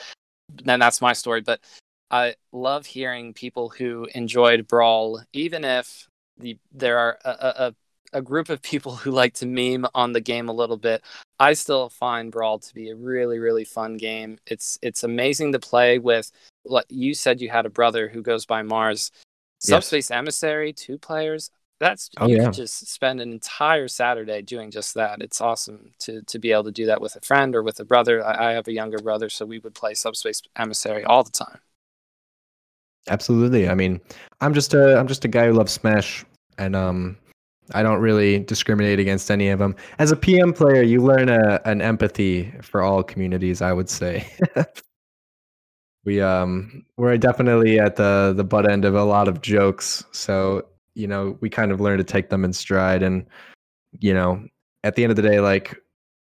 And 0.65 0.81
that's 0.81 1.01
my 1.01 1.13
story 1.13 1.41
but 1.41 1.61
I 2.11 2.35
love 2.51 2.85
hearing 2.85 3.33
people 3.33 3.69
who 3.69 4.07
enjoyed 4.13 4.67
Brawl, 4.67 5.21
even 5.31 5.63
if 5.63 6.09
the 6.37 6.57
there 6.73 6.97
are 6.97 7.17
a, 7.23 7.29
a, 7.29 7.75
a 8.13 8.21
group 8.21 8.49
of 8.49 8.61
people 8.61 8.95
who 8.95 9.11
like 9.11 9.33
to 9.35 9.45
meme 9.45 9.85
on 9.95 10.13
the 10.13 10.21
game 10.21 10.49
a 10.49 10.53
little 10.53 10.77
bit. 10.77 11.03
I 11.39 11.53
still 11.53 11.89
find 11.89 12.31
Brawl 12.31 12.59
to 12.59 12.73
be 12.73 12.89
a 12.89 12.95
really, 12.95 13.39
really 13.39 13.63
fun 13.65 13.97
game. 13.97 14.37
It's 14.47 14.77
it's 14.81 15.03
amazing 15.03 15.53
to 15.53 15.59
play 15.59 15.99
with. 15.99 16.31
Like 16.65 16.85
you 16.89 17.13
said, 17.13 17.41
you 17.41 17.49
had 17.49 17.65
a 17.65 17.69
brother 17.69 18.07
who 18.09 18.21
goes 18.21 18.45
by 18.45 18.61
Mars. 18.63 19.11
Yes. 19.63 19.87
Subspace 19.89 20.11
Emissary, 20.11 20.73
two 20.73 20.97
players. 20.97 21.51
That's 21.79 22.09
Oh, 22.17 22.27
you 22.27 22.37
yeah. 22.37 22.43
could 22.43 22.53
just 22.53 22.87
spend 22.87 23.21
an 23.21 23.31
entire 23.31 23.87
Saturday 23.87 24.41
doing 24.43 24.69
just 24.71 24.93
that. 24.95 25.21
It's 25.21 25.41
awesome 25.41 25.93
to 25.99 26.21
to 26.23 26.39
be 26.39 26.51
able 26.51 26.65
to 26.65 26.71
do 26.71 26.85
that 26.87 27.01
with 27.01 27.15
a 27.15 27.21
friend 27.21 27.55
or 27.55 27.63
with 27.63 27.79
a 27.79 27.85
brother. 27.85 28.23
I, 28.25 28.49
I 28.49 28.53
have 28.53 28.67
a 28.67 28.73
younger 28.73 28.99
brother, 28.99 29.29
so 29.29 29.45
we 29.45 29.59
would 29.59 29.73
play 29.75 29.93
Subspace 29.95 30.41
Emissary 30.55 31.03
all 31.05 31.23
the 31.23 31.31
time. 31.31 31.59
absolutely 33.09 33.67
i 33.67 33.73
mean 33.73 33.99
i'm 34.41 34.53
just 34.53 34.73
a 34.73 34.97
i'm 34.97 35.07
just 35.07 35.25
a 35.25 35.27
guy 35.27 35.47
who 35.47 35.53
loves 35.53 35.71
smash 35.71 36.23
and 36.57 36.75
um 36.75 37.17
i 37.73 37.83
don't 37.83 37.99
really 37.99 38.39
discriminate 38.39 38.99
against 38.99 39.29
any 39.29 39.49
of 39.49 39.59
them 39.59 39.75
as 39.99 40.11
a 40.11 40.15
pm 40.15 40.53
player 40.53 40.81
you 40.81 41.01
learn 41.01 41.29
a, 41.29 41.59
an 41.65 41.81
empathy 41.81 42.51
for 42.61 42.81
all 42.81 43.03
communities 43.03 43.61
i 43.61 43.73
would 43.73 43.89
say. 43.89 44.25
We 46.03 46.19
um 46.19 46.83
we're 46.97 47.17
definitely 47.17 47.79
at 47.79 47.95
the 47.95 48.33
the 48.35 48.43
butt 48.43 48.69
end 48.69 48.85
of 48.85 48.95
a 48.95 49.03
lot 49.03 49.27
of 49.27 49.41
jokes 49.41 50.03
so 50.11 50.65
you 50.95 51.07
know 51.07 51.37
we 51.41 51.49
kind 51.49 51.71
of 51.71 51.79
learn 51.79 51.99
to 51.99 52.03
take 52.03 52.29
them 52.29 52.43
in 52.43 52.53
stride 52.53 53.03
and 53.03 53.25
you 53.99 54.13
know 54.13 54.43
at 54.83 54.95
the 54.95 55.03
end 55.03 55.11
of 55.11 55.15
the 55.15 55.21
day 55.21 55.39
like 55.39 55.79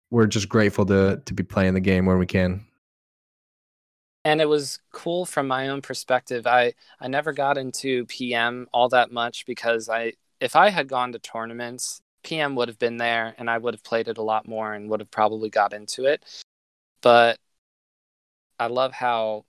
we're 0.10 0.26
just 0.26 0.50
grateful 0.50 0.86
to 0.88 1.22
to 1.24 1.34
be 1.34 1.44
playing 1.44 1.76
the 1.76 1.80
game 1.80 2.06
where 2.06 2.18
we 2.18 2.26
can. 2.26 2.66
And 4.26 4.42
it 4.42 4.50
was 4.50 4.80
cool 4.92 5.26
from 5.26 5.48
my 5.48 5.70
own 5.70 5.82
perspective. 5.82 6.48
I 6.48 6.74
i 7.00 7.08
never 7.08 7.32
got 7.32 7.58
into 7.58 8.06
pm 8.06 8.68
all 8.74 8.90
that 8.90 9.12
much 9.12 9.46
because 9.46 9.88
i 9.88 10.14
if 10.40 10.56
i 10.56 10.70
had 10.70 10.88
gone 10.88 11.12
to 11.12 11.20
tournaments 11.20 12.02
pm 12.24 12.56
would 12.56 12.68
have 12.68 12.80
been 12.80 12.98
there 12.98 13.34
and 13.38 13.50
i 13.50 13.58
would 13.58 13.74
have 13.74 13.84
played 13.84 14.08
it 14.08 14.18
a 14.18 14.24
lot 14.24 14.48
more 14.48 14.74
and 14.74 14.90
would 14.90 15.00
have 15.00 15.12
probably 15.12 15.50
got 15.50 15.74
into 15.74 16.06
it 16.06 16.24
but 17.02 17.38
i 18.60 18.68
love 18.68 18.92
how 18.92 19.46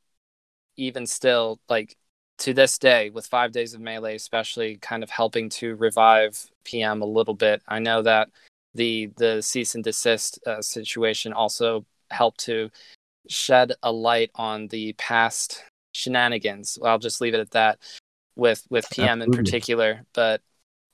even 0.76 1.06
still 1.06 1.60
like 1.68 1.96
to 2.38 2.54
this 2.54 2.78
day 2.78 3.10
with 3.10 3.26
five 3.26 3.52
days 3.52 3.74
of 3.74 3.80
melee 3.80 4.14
especially 4.14 4.76
kind 4.76 5.02
of 5.02 5.10
helping 5.10 5.48
to 5.48 5.74
revive 5.76 6.50
pm 6.64 7.02
a 7.02 7.06
little 7.06 7.34
bit 7.34 7.62
i 7.68 7.78
know 7.78 8.02
that 8.02 8.28
the 8.74 9.10
the 9.16 9.42
cease 9.42 9.74
and 9.74 9.84
desist 9.84 10.38
uh, 10.46 10.62
situation 10.62 11.32
also 11.32 11.84
helped 12.10 12.40
to 12.40 12.70
shed 13.28 13.72
a 13.82 13.92
light 13.92 14.30
on 14.34 14.68
the 14.68 14.92
past 14.94 15.62
shenanigans. 15.92 16.78
I'll 16.82 16.98
just 16.98 17.20
leave 17.20 17.34
it 17.34 17.40
at 17.40 17.52
that 17.52 17.78
with 18.36 18.66
with 18.70 18.88
PM 18.90 19.22
in 19.22 19.30
particular. 19.32 20.04
But 20.12 20.42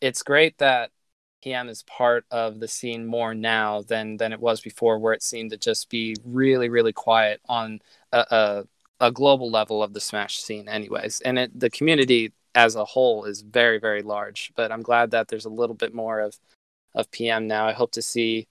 it's 0.01 0.23
great 0.23 0.59
that 0.59 0.91
PM 1.43 1.69
is 1.69 1.83
part 1.85 2.25
of 2.31 2.61
the 2.61 2.69
scene 2.69 3.07
more 3.07 3.35
now 3.35 3.83
than 3.83 4.17
than 4.17 4.33
it 4.33 4.41
was 4.41 4.61
before, 4.61 4.99
where 4.99 5.13
it 5.15 5.23
seemed 5.23 5.51
to 5.53 5.57
just 5.59 5.89
be 5.91 6.17
really 6.25 6.69
really 6.69 6.93
quiet 6.93 7.41
on 7.49 7.81
a 8.13 8.65
a, 9.01 9.07
a 9.07 9.13
global 9.13 9.51
level 9.51 9.83
of 9.83 9.93
the 9.95 10.01
Smash 10.01 10.39
scene, 10.39 10.69
anyways. 10.69 11.21
And 11.23 11.39
it 11.39 11.59
the 11.59 11.71
community 11.71 12.33
as 12.55 12.75
a 12.77 12.85
whole 12.85 13.25
is 13.25 13.43
very 13.43 13.79
very 13.79 14.03
large. 14.03 14.53
But 14.57 14.73
I'm 14.73 14.83
glad 14.83 15.11
that 15.13 15.29
there's 15.29 15.45
a 15.47 15.51
little 15.51 15.77
bit 15.77 15.95
more 15.95 16.21
of 16.21 16.39
of 16.95 17.11
PM 17.11 17.47
now. 17.47 17.67
I 17.67 17.73
hope 17.73 17.93
to 17.93 18.03
see 18.03 18.49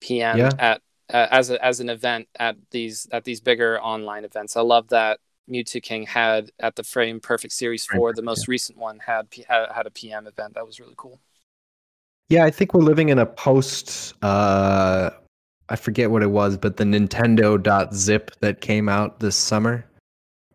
PM 0.00 0.38
Yeah. 0.38 0.50
at 0.58 0.82
uh, 1.12 1.26
as 1.30 1.50
a, 1.50 1.64
as 1.64 1.80
an 1.80 1.88
event 1.90 2.28
at 2.38 2.56
these 2.70 3.08
at 3.12 3.24
these 3.24 3.40
bigger 3.40 3.80
online 3.80 4.24
events. 4.24 4.56
I 4.56 4.62
love 4.62 4.88
that 4.88 5.20
Mewtwo 5.48 5.82
King 5.82 6.06
had 6.06 6.50
at 6.60 6.76
the 6.76 6.82
Frame 6.82 7.20
Perfect 7.20 7.52
Series 7.52 7.84
Four, 7.84 8.12
the 8.12 8.22
most 8.22 8.48
recent 8.48 8.78
one 8.78 8.98
had 8.98 9.26
had 9.48 9.86
a 9.86 9.90
PM 9.90 10.26
event. 10.26 10.54
That 10.54 10.66
was 10.66 10.80
really 10.80 10.94
cool. 10.96 11.20
Yeah, 12.28 12.44
I 12.44 12.50
think 12.50 12.74
we're 12.74 12.82
living 12.82 13.08
in 13.08 13.18
a 13.18 13.26
post 13.26 14.14
uh 14.22 15.10
I 15.68 15.76
forget 15.76 16.10
what 16.10 16.22
it 16.22 16.30
was, 16.30 16.56
but 16.56 16.76
the 16.78 16.84
Nintendo.zip 16.84 18.32
that 18.40 18.60
came 18.60 18.88
out 18.88 19.20
this 19.20 19.36
summer, 19.36 19.84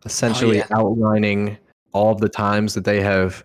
essentially 0.06 0.58
yeah. 0.58 0.68
outlining 0.75 1.58
all 1.94 2.12
of 2.12 2.20
the 2.20 2.27
times 2.27 2.74
that 2.74 2.86
they 2.86 3.01
have 3.01 3.44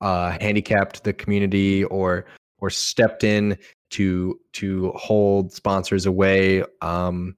uh 0.00 0.36
handicapped 0.40 1.04
the 1.04 1.12
community 1.12 1.84
or 1.84 2.26
or 2.58 2.70
stepped 2.70 3.24
in 3.24 3.58
to 3.90 4.40
to 4.54 4.92
hold 4.92 5.52
sponsors 5.52 6.06
away. 6.06 6.62
Um 6.80 7.36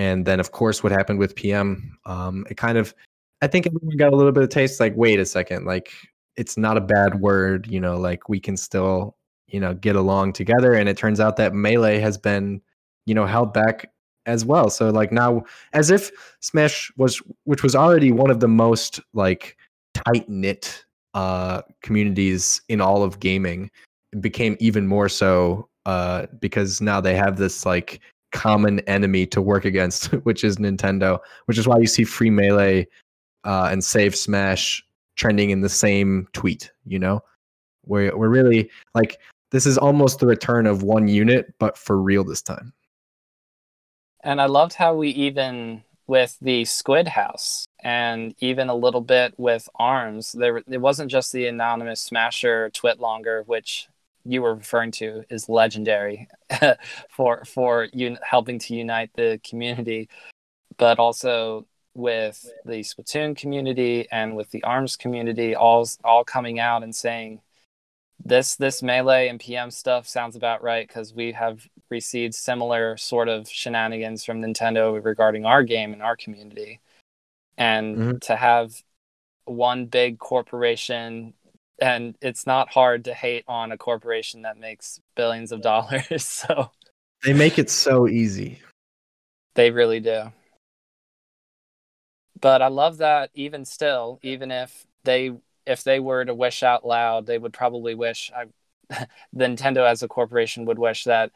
and 0.00 0.24
then 0.24 0.40
of 0.40 0.52
course 0.52 0.82
what 0.82 0.92
happened 0.92 1.18
with 1.18 1.34
PM. 1.34 1.96
Um 2.06 2.46
it 2.50 2.56
kind 2.56 2.78
of 2.78 2.94
I 3.42 3.46
think 3.46 3.66
everyone 3.66 3.96
got 3.96 4.12
a 4.12 4.16
little 4.16 4.32
bit 4.32 4.42
of 4.42 4.50
taste 4.50 4.80
like, 4.80 4.94
wait 4.96 5.18
a 5.18 5.26
second, 5.26 5.66
like 5.66 5.92
it's 6.36 6.56
not 6.56 6.76
a 6.76 6.80
bad 6.80 7.20
word, 7.20 7.66
you 7.66 7.80
know, 7.80 7.96
like 7.98 8.28
we 8.28 8.40
can 8.40 8.56
still 8.56 9.16
you 9.52 9.60
know 9.60 9.74
get 9.74 9.96
along 9.96 10.32
together 10.32 10.74
and 10.74 10.88
it 10.88 10.96
turns 10.96 11.20
out 11.20 11.36
that 11.36 11.52
melee 11.54 11.98
has 11.98 12.16
been 12.16 12.60
you 13.06 13.14
know 13.14 13.26
held 13.26 13.52
back 13.52 13.90
as 14.26 14.44
well 14.44 14.70
so 14.70 14.90
like 14.90 15.10
now 15.10 15.42
as 15.72 15.90
if 15.90 16.10
smash 16.40 16.92
was 16.96 17.20
which 17.44 17.62
was 17.62 17.74
already 17.74 18.12
one 18.12 18.30
of 18.30 18.40
the 18.40 18.48
most 18.48 19.00
like 19.12 19.56
tight 19.94 20.28
knit 20.28 20.84
uh 21.14 21.62
communities 21.82 22.62
in 22.68 22.80
all 22.80 23.02
of 23.02 23.18
gaming 23.18 23.70
became 24.20 24.56
even 24.60 24.86
more 24.86 25.08
so 25.08 25.68
uh 25.86 26.26
because 26.38 26.80
now 26.80 27.00
they 27.00 27.16
have 27.16 27.36
this 27.36 27.66
like 27.66 28.00
common 28.32 28.80
enemy 28.80 29.26
to 29.26 29.42
work 29.42 29.64
against 29.64 30.06
which 30.24 30.44
is 30.44 30.56
Nintendo 30.56 31.18
which 31.46 31.58
is 31.58 31.66
why 31.66 31.78
you 31.78 31.86
see 31.86 32.04
free 32.04 32.30
melee 32.30 32.86
uh 33.44 33.68
and 33.70 33.82
save 33.82 34.14
smash 34.14 34.84
trending 35.16 35.50
in 35.50 35.60
the 35.60 35.68
same 35.68 36.26
tweet 36.32 36.70
you 36.86 36.98
know 36.98 37.22
we're, 37.86 38.16
we're 38.16 38.28
really 38.28 38.70
like 38.94 39.18
this 39.50 39.66
is 39.66 39.78
almost 39.78 40.20
the 40.20 40.26
return 40.26 40.66
of 40.66 40.82
one 40.82 41.08
unit, 41.08 41.52
but 41.58 41.76
for 41.76 42.00
real 42.00 42.24
this 42.24 42.42
time. 42.42 42.72
And 44.22 44.40
I 44.40 44.46
loved 44.46 44.74
how 44.74 44.94
we 44.94 45.08
even 45.10 45.82
with 46.06 46.36
the 46.40 46.64
Squid 46.64 47.08
House 47.08 47.66
and 47.82 48.34
even 48.40 48.68
a 48.68 48.74
little 48.74 49.00
bit 49.00 49.34
with 49.38 49.68
Arms, 49.76 50.32
there 50.32 50.58
it 50.58 50.80
wasn't 50.80 51.10
just 51.10 51.32
the 51.32 51.46
anonymous 51.46 52.00
Smasher 52.00 52.70
Twit 52.70 53.00
Longer, 53.00 53.42
which 53.46 53.88
you 54.24 54.42
were 54.42 54.54
referring 54.54 54.90
to 54.92 55.24
is 55.30 55.48
legendary 55.48 56.28
for 57.10 57.44
for 57.44 57.88
un- 57.94 58.18
helping 58.22 58.58
to 58.60 58.74
unite 58.74 59.10
the 59.14 59.40
community, 59.48 60.08
but 60.76 60.98
also 60.98 61.66
with 61.94 62.48
the 62.64 62.80
Splatoon 62.80 63.36
community 63.36 64.06
and 64.12 64.36
with 64.36 64.50
the 64.50 64.62
Arms 64.64 64.96
community, 64.96 65.54
all 65.54 65.86
all 66.04 66.24
coming 66.24 66.58
out 66.60 66.82
and 66.82 66.94
saying 66.94 67.40
this 68.24 68.56
this 68.56 68.82
melee 68.82 69.28
and 69.28 69.40
PM 69.40 69.70
stuff 69.70 70.06
sounds 70.06 70.36
about 70.36 70.62
right 70.62 70.86
because 70.86 71.14
we 71.14 71.32
have 71.32 71.66
received 71.88 72.34
similar 72.34 72.96
sort 72.96 73.28
of 73.28 73.48
shenanigans 73.48 74.24
from 74.24 74.40
Nintendo 74.42 75.02
regarding 75.02 75.46
our 75.46 75.62
game 75.62 75.92
and 75.92 76.02
our 76.02 76.16
community. 76.16 76.80
and 77.56 77.96
Mhm. 77.96 78.20
to 78.22 78.36
have 78.36 78.82
one 79.44 79.84
big 79.86 80.18
corporation 80.18 81.34
and 81.80 82.16
it's 82.20 82.46
not 82.46 82.68
hard 82.70 83.04
to 83.06 83.14
hate 83.14 83.44
on 83.48 83.72
a 83.72 83.78
corporation 83.78 84.42
that 84.42 84.58
makes 84.58 85.00
billions 85.16 85.52
of 85.52 85.62
dollars 85.62 86.24
so. 86.24 86.70
They 87.24 87.32
make 87.34 87.58
it 87.58 87.70
so 87.70 88.08
easy. 88.08 88.60
they 89.54 89.70
really 89.70 90.00
do. 90.00 90.32
But 92.40 92.62
i 92.62 92.68
love 92.68 92.98
that 92.98 93.30
even 93.34 93.64
still 93.64 94.18
even 94.22 94.50
if 94.50 94.86
they 95.04 95.32
if 95.66 95.84
they 95.84 96.00
were 96.00 96.24
to 96.24 96.34
wish 96.34 96.62
out 96.62 96.86
loud 96.86 97.26
they 97.26 97.36
would 97.38 97.52
probably 97.52 97.94
wish 97.94 98.30
I, 98.34 99.06
nintendo 99.36 99.86
as 99.88 100.02
a 100.02 100.08
corporation 100.08 100.64
would 100.64 100.78
wish 100.78 101.04
that 101.04 101.30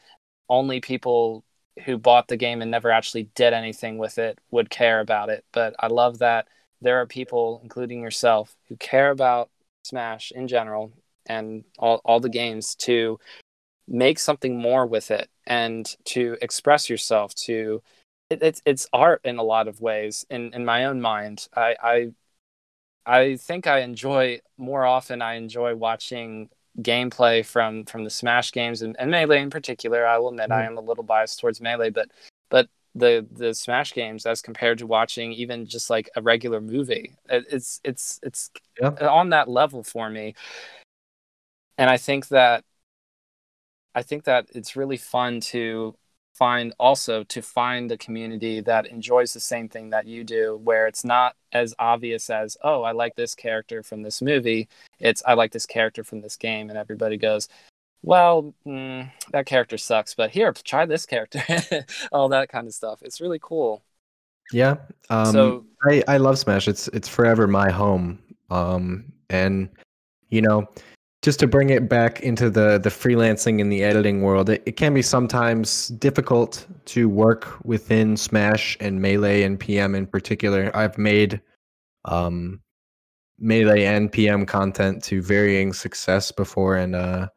only 0.48 0.80
people 0.80 1.44
who 1.84 1.98
bought 1.98 2.28
the 2.28 2.36
game 2.38 2.62
and 2.62 2.70
never 2.70 2.90
actually 2.90 3.24
did 3.34 3.52
anything 3.52 3.98
with 3.98 4.18
it 4.18 4.38
would 4.50 4.70
care 4.70 5.00
about 5.00 5.28
it. 5.28 5.44
But 5.52 5.74
i 5.78 5.88
love 5.88 6.18
that 6.20 6.48
there 6.80 7.00
are 7.00 7.06
people 7.06 7.60
including 7.62 8.00
yourself 8.00 8.56
who 8.68 8.76
care 8.76 9.10
about 9.10 9.50
smash 9.84 10.32
in 10.34 10.48
general 10.48 10.92
and 11.26 11.64
all, 11.78 12.00
all 12.04 12.20
the 12.20 12.28
games 12.28 12.74
to 12.74 13.18
make 13.86 14.18
something 14.18 14.58
more 14.58 14.86
with 14.86 15.10
it 15.10 15.28
and 15.46 15.96
to 16.04 16.36
express 16.40 16.88
yourself 16.88 17.34
to 17.34 17.82
it, 18.30 18.42
it's 18.42 18.62
it's 18.64 18.88
art 18.92 19.20
in 19.24 19.36
a 19.38 19.42
lot 19.42 19.68
of 19.68 19.80
ways 19.80 20.24
in 20.30 20.52
in 20.54 20.64
my 20.64 20.86
own 20.86 21.00
mind 21.02 21.46
i 21.54 21.76
i 21.82 22.10
i 23.04 23.36
think 23.36 23.66
i 23.66 23.80
enjoy 23.80 24.40
more 24.56 24.84
often 24.86 25.20
i 25.20 25.34
enjoy 25.34 25.74
watching 25.74 26.48
gameplay 26.80 27.44
from 27.44 27.84
from 27.84 28.04
the 28.04 28.10
smash 28.10 28.52
games 28.52 28.80
and, 28.80 28.96
and 28.98 29.10
melee 29.10 29.40
in 29.42 29.50
particular 29.50 30.06
i 30.06 30.16
will 30.16 30.30
admit 30.30 30.50
i 30.50 30.62
Mhm. 30.62 30.66
am 30.68 30.78
a 30.78 30.80
little 30.80 31.04
biased 31.04 31.38
towards 31.38 31.60
melee 31.60 31.90
but 31.90 32.08
but 32.48 32.68
the 32.94 33.26
the 33.32 33.54
smash 33.54 33.92
games 33.92 34.24
as 34.26 34.40
compared 34.42 34.78
to 34.78 34.86
watching 34.86 35.32
even 35.32 35.66
just 35.66 35.90
like 35.90 36.08
a 36.16 36.22
regular 36.22 36.60
movie. 36.60 37.14
It, 37.28 37.44
it's 37.50 37.80
it's 37.84 38.20
it's 38.22 38.50
Yeah. 38.80 38.90
on 39.08 39.30
that 39.30 39.48
level 39.48 39.82
for 39.82 40.08
me. 40.10 40.34
And 41.78 41.90
i 41.90 41.96
think 41.96 42.28
that 42.28 42.64
i 43.94 44.02
think 44.02 44.24
that 44.24 44.46
it's 44.54 44.76
really 44.76 44.96
fun 44.96 45.40
to 45.40 45.94
find 46.34 46.74
also 46.78 47.22
to 47.24 47.40
find 47.42 47.90
a 47.92 47.96
community 47.98 48.60
that 48.60 48.86
enjoys 48.86 49.32
the 49.32 49.40
same 49.40 49.68
thing 49.68 49.90
that 49.90 50.06
you 50.06 50.24
do 50.24 50.56
where 50.64 50.86
it's 50.88 51.04
not 51.04 51.36
as 51.52 51.74
obvious 51.78 52.28
as 52.30 52.56
oh 52.64 52.82
i 52.82 52.92
like 52.92 53.14
this 53.16 53.34
character 53.34 53.82
from 53.82 54.02
this 54.02 54.20
movie. 54.22 54.68
It's 55.00 55.22
i 55.26 55.34
like 55.34 55.52
this 55.52 55.66
character 55.66 56.02
from 56.04 56.20
this 56.22 56.36
game 56.36 56.70
and 56.70 56.78
everybody 56.78 57.16
goes 57.16 57.48
well 58.04 58.54
mm, 58.66 59.10
that 59.32 59.46
character 59.46 59.78
sucks 59.78 60.14
but 60.14 60.30
here 60.30 60.52
try 60.52 60.86
this 60.86 61.06
character 61.06 61.42
all 62.12 62.28
that 62.28 62.48
kind 62.48 62.66
of 62.66 62.74
stuff 62.74 63.00
it's 63.02 63.20
really 63.20 63.40
cool 63.42 63.82
Yeah. 64.52 64.76
Um, 65.10 65.32
so 65.32 65.66
I, 65.84 66.02
I 66.08 66.16
love 66.18 66.38
Smash. 66.38 66.68
It's 66.68 66.88
it's 66.88 67.08
forever 67.08 67.46
my 67.46 67.70
home. 67.70 68.18
Um, 68.50 69.12
and 69.30 69.68
you 70.28 70.42
know, 70.42 70.68
just 71.22 71.40
to 71.40 71.46
bring 71.46 71.70
it 71.70 71.88
back 71.88 72.20
into 72.20 72.50
the 72.50 72.78
the 72.78 72.90
freelancing 72.90 73.60
and 73.60 73.72
the 73.72 73.82
editing 73.82 74.22
world, 74.22 74.50
it, 74.50 74.62
it 74.66 74.72
can 74.72 74.94
be 74.94 75.02
sometimes 75.02 75.88
difficult 75.88 76.66
to 76.86 77.08
work 77.08 77.56
within 77.64 78.16
Smash 78.16 78.76
and 78.80 79.00
Melee 79.00 79.42
and 79.42 79.58
PM 79.58 79.94
in 79.94 80.06
particular. 80.06 80.70
I've 80.74 80.98
made 80.98 81.40
um, 82.04 82.60
Melee 83.38 83.84
and 83.84 84.12
PM 84.12 84.44
content 84.44 85.02
to 85.04 85.22
varying 85.22 85.72
success 85.72 86.30
before, 86.30 86.76
and 86.76 86.94
uh, 86.94 87.28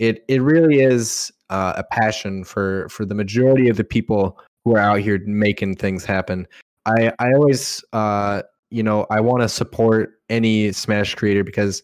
it 0.00 0.24
it 0.28 0.42
really 0.42 0.80
is 0.80 1.30
uh, 1.50 1.74
a 1.76 1.84
passion 1.84 2.42
for 2.42 2.88
for 2.88 3.04
the 3.04 3.14
majority 3.14 3.68
of 3.68 3.76
the 3.76 3.84
people 3.84 4.40
who 4.64 4.74
are 4.74 4.78
out 4.78 5.00
here 5.00 5.20
making 5.26 5.76
things 5.76 6.04
happen. 6.04 6.48
I 6.86 7.12
I 7.18 7.34
always 7.34 7.84
uh 7.92 8.42
you 8.70 8.82
know 8.82 9.06
I 9.10 9.20
want 9.20 9.42
to 9.42 9.48
support 9.48 10.14
any 10.30 10.72
Smash 10.72 11.14
creator 11.14 11.44
because 11.44 11.82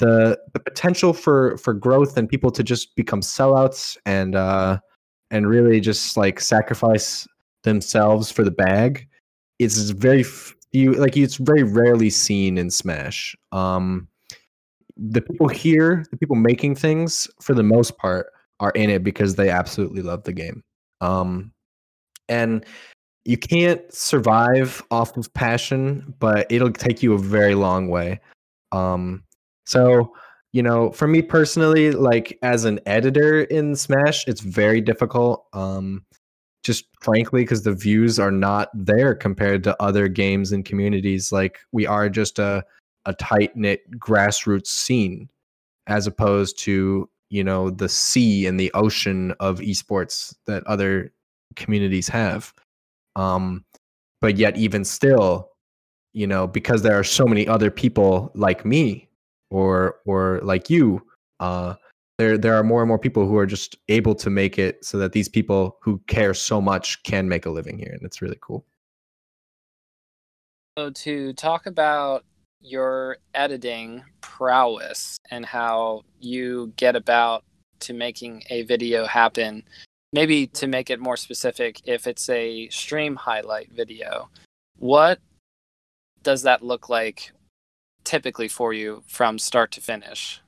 the 0.00 0.38
the 0.52 0.60
potential 0.60 1.12
for 1.12 1.56
for 1.56 1.72
growth 1.72 2.16
and 2.16 2.28
people 2.28 2.50
to 2.50 2.64
just 2.64 2.96
become 2.96 3.20
sellouts 3.20 3.96
and 4.04 4.34
uh 4.34 4.78
and 5.30 5.48
really 5.48 5.80
just 5.80 6.16
like 6.16 6.40
sacrifice 6.40 7.28
themselves 7.62 8.30
for 8.30 8.42
the 8.42 8.50
bag 8.50 9.06
is 9.60 9.90
very 9.90 10.24
few 10.24 10.94
like 10.94 11.16
it's 11.16 11.36
very 11.36 11.62
rarely 11.62 12.10
seen 12.10 12.58
in 12.58 12.70
Smash. 12.70 13.36
Um 13.52 14.08
the 15.10 15.20
people 15.20 15.48
here, 15.48 16.04
the 16.10 16.16
people 16.16 16.36
making 16.36 16.76
things 16.76 17.28
for 17.40 17.54
the 17.54 17.62
most 17.62 17.96
part 17.98 18.26
are 18.60 18.70
in 18.70 18.88
it 18.90 19.02
because 19.02 19.34
they 19.34 19.50
absolutely 19.50 20.02
love 20.02 20.24
the 20.24 20.32
game. 20.32 20.62
Um 21.00 21.52
and 22.28 22.64
you 23.24 23.36
can't 23.36 23.92
survive 23.92 24.82
off 24.90 25.16
of 25.16 25.32
passion, 25.34 26.14
but 26.18 26.46
it'll 26.50 26.72
take 26.72 27.02
you 27.02 27.12
a 27.12 27.18
very 27.18 27.54
long 27.54 27.88
way. 27.88 28.20
Um, 28.72 29.22
so 29.66 30.12
you 30.52 30.62
know, 30.62 30.90
for 30.90 31.08
me 31.08 31.22
personally, 31.22 31.92
like 31.92 32.38
as 32.42 32.66
an 32.66 32.78
editor 32.84 33.44
in 33.44 33.74
Smash, 33.74 34.26
it's 34.28 34.42
very 34.42 34.82
difficult. 34.82 35.46
Um, 35.54 36.04
just 36.62 36.84
frankly, 37.00 37.42
because 37.42 37.62
the 37.62 37.72
views 37.72 38.18
are 38.18 38.30
not 38.30 38.68
there 38.74 39.14
compared 39.14 39.64
to 39.64 39.82
other 39.82 40.08
games 40.08 40.52
and 40.52 40.64
communities. 40.64 41.32
Like 41.32 41.58
we 41.72 41.86
are 41.86 42.10
just 42.10 42.38
a 42.38 42.64
a 43.06 43.14
tight 43.14 43.56
knit 43.56 43.82
grassroots 43.98 44.68
scene, 44.68 45.28
as 45.86 46.06
opposed 46.06 46.58
to 46.60 47.08
you 47.30 47.42
know 47.42 47.70
the 47.70 47.88
sea 47.88 48.46
and 48.46 48.60
the 48.60 48.70
ocean 48.72 49.32
of 49.40 49.60
esports 49.60 50.34
that 50.46 50.64
other 50.66 51.12
communities 51.56 52.08
have. 52.08 52.52
Um 53.16 53.64
but 54.20 54.36
yet 54.36 54.56
even 54.56 54.84
still 54.84 55.50
you 56.14 56.26
know 56.26 56.46
because 56.46 56.82
there 56.82 56.98
are 56.98 57.04
so 57.04 57.26
many 57.26 57.46
other 57.46 57.70
people 57.70 58.30
like 58.34 58.64
me 58.64 59.08
or 59.50 59.96
or 60.06 60.40
like 60.42 60.70
you 60.70 61.02
uh 61.40 61.74
there 62.18 62.38
there 62.38 62.54
are 62.54 62.62
more 62.62 62.82
and 62.82 62.88
more 62.88 62.98
people 62.98 63.26
who 63.26 63.36
are 63.36 63.46
just 63.46 63.76
able 63.88 64.14
to 64.14 64.30
make 64.30 64.58
it 64.58 64.84
so 64.84 64.98
that 64.98 65.12
these 65.12 65.28
people 65.28 65.78
who 65.82 65.98
care 66.06 66.34
so 66.34 66.60
much 66.60 67.02
can 67.02 67.28
make 67.28 67.46
a 67.46 67.50
living 67.50 67.78
here 67.78 67.92
and 67.92 68.02
it's 68.02 68.22
really 68.22 68.38
cool. 68.40 68.64
So 70.78 70.90
to 70.90 71.32
talk 71.34 71.66
about 71.66 72.24
your 72.62 73.18
editing 73.34 74.02
prowess 74.20 75.18
and 75.30 75.44
how 75.44 76.02
you 76.20 76.72
get 76.76 76.96
about 76.96 77.44
to 77.80 77.92
making 77.92 78.44
a 78.50 78.62
video 78.62 79.04
happen, 79.04 79.64
maybe 80.12 80.46
to 80.46 80.66
make 80.66 80.90
it 80.90 81.00
more 81.00 81.16
specific, 81.16 81.80
if 81.84 82.06
it's 82.06 82.28
a 82.28 82.68
stream 82.68 83.16
highlight 83.16 83.70
video, 83.72 84.28
what 84.78 85.18
does 86.22 86.42
that 86.42 86.62
look 86.62 86.88
like 86.88 87.32
typically 88.04 88.48
for 88.48 88.72
you 88.72 89.02
from 89.06 89.38
start 89.38 89.72
to 89.72 89.80
finish? 89.80 90.40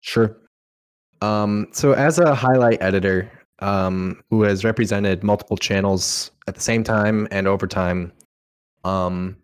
Sure. 0.00 0.36
Um, 1.20 1.68
so 1.72 1.92
as 1.92 2.18
a 2.18 2.34
highlight 2.34 2.82
editor 2.82 3.30
um, 3.60 4.22
who 4.30 4.42
has 4.42 4.64
represented 4.64 5.22
multiple 5.22 5.56
channels 5.56 6.30
at 6.46 6.54
the 6.54 6.60
same 6.60 6.84
time 6.84 7.28
and 7.30 7.46
over 7.46 7.66
time, 7.66 8.12
um, 8.84 9.36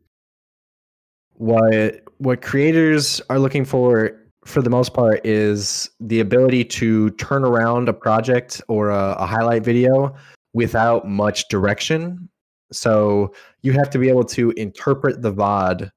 what 1.40 2.02
what 2.18 2.42
creators 2.42 3.18
are 3.30 3.38
looking 3.38 3.64
for 3.64 4.12
for 4.44 4.60
the 4.60 4.68
most 4.68 4.92
part 4.92 5.24
is 5.24 5.88
the 5.98 6.20
ability 6.20 6.62
to 6.62 7.08
turn 7.12 7.44
around 7.44 7.88
a 7.88 7.94
project 7.94 8.60
or 8.68 8.90
a, 8.90 9.12
a 9.18 9.24
highlight 9.24 9.64
video 9.64 10.14
without 10.52 11.08
much 11.08 11.48
direction. 11.48 12.28
So 12.72 13.32
you 13.62 13.72
have 13.72 13.88
to 13.90 13.98
be 13.98 14.10
able 14.10 14.24
to 14.24 14.50
interpret 14.52 15.22
the 15.22 15.32
VOD, 15.32 15.90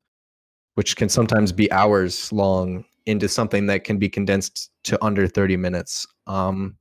which 0.76 0.96
can 0.96 1.10
sometimes 1.10 1.52
be 1.52 1.70
hours 1.74 2.32
long, 2.32 2.86
into 3.06 3.28
something 3.28 3.66
that 3.66 3.84
can 3.84 3.98
be 3.98 4.08
condensed 4.08 4.72
to 4.86 5.04
under 5.04 5.28
30 5.28 5.58
minutes. 5.58 6.08
Um, 6.26 6.78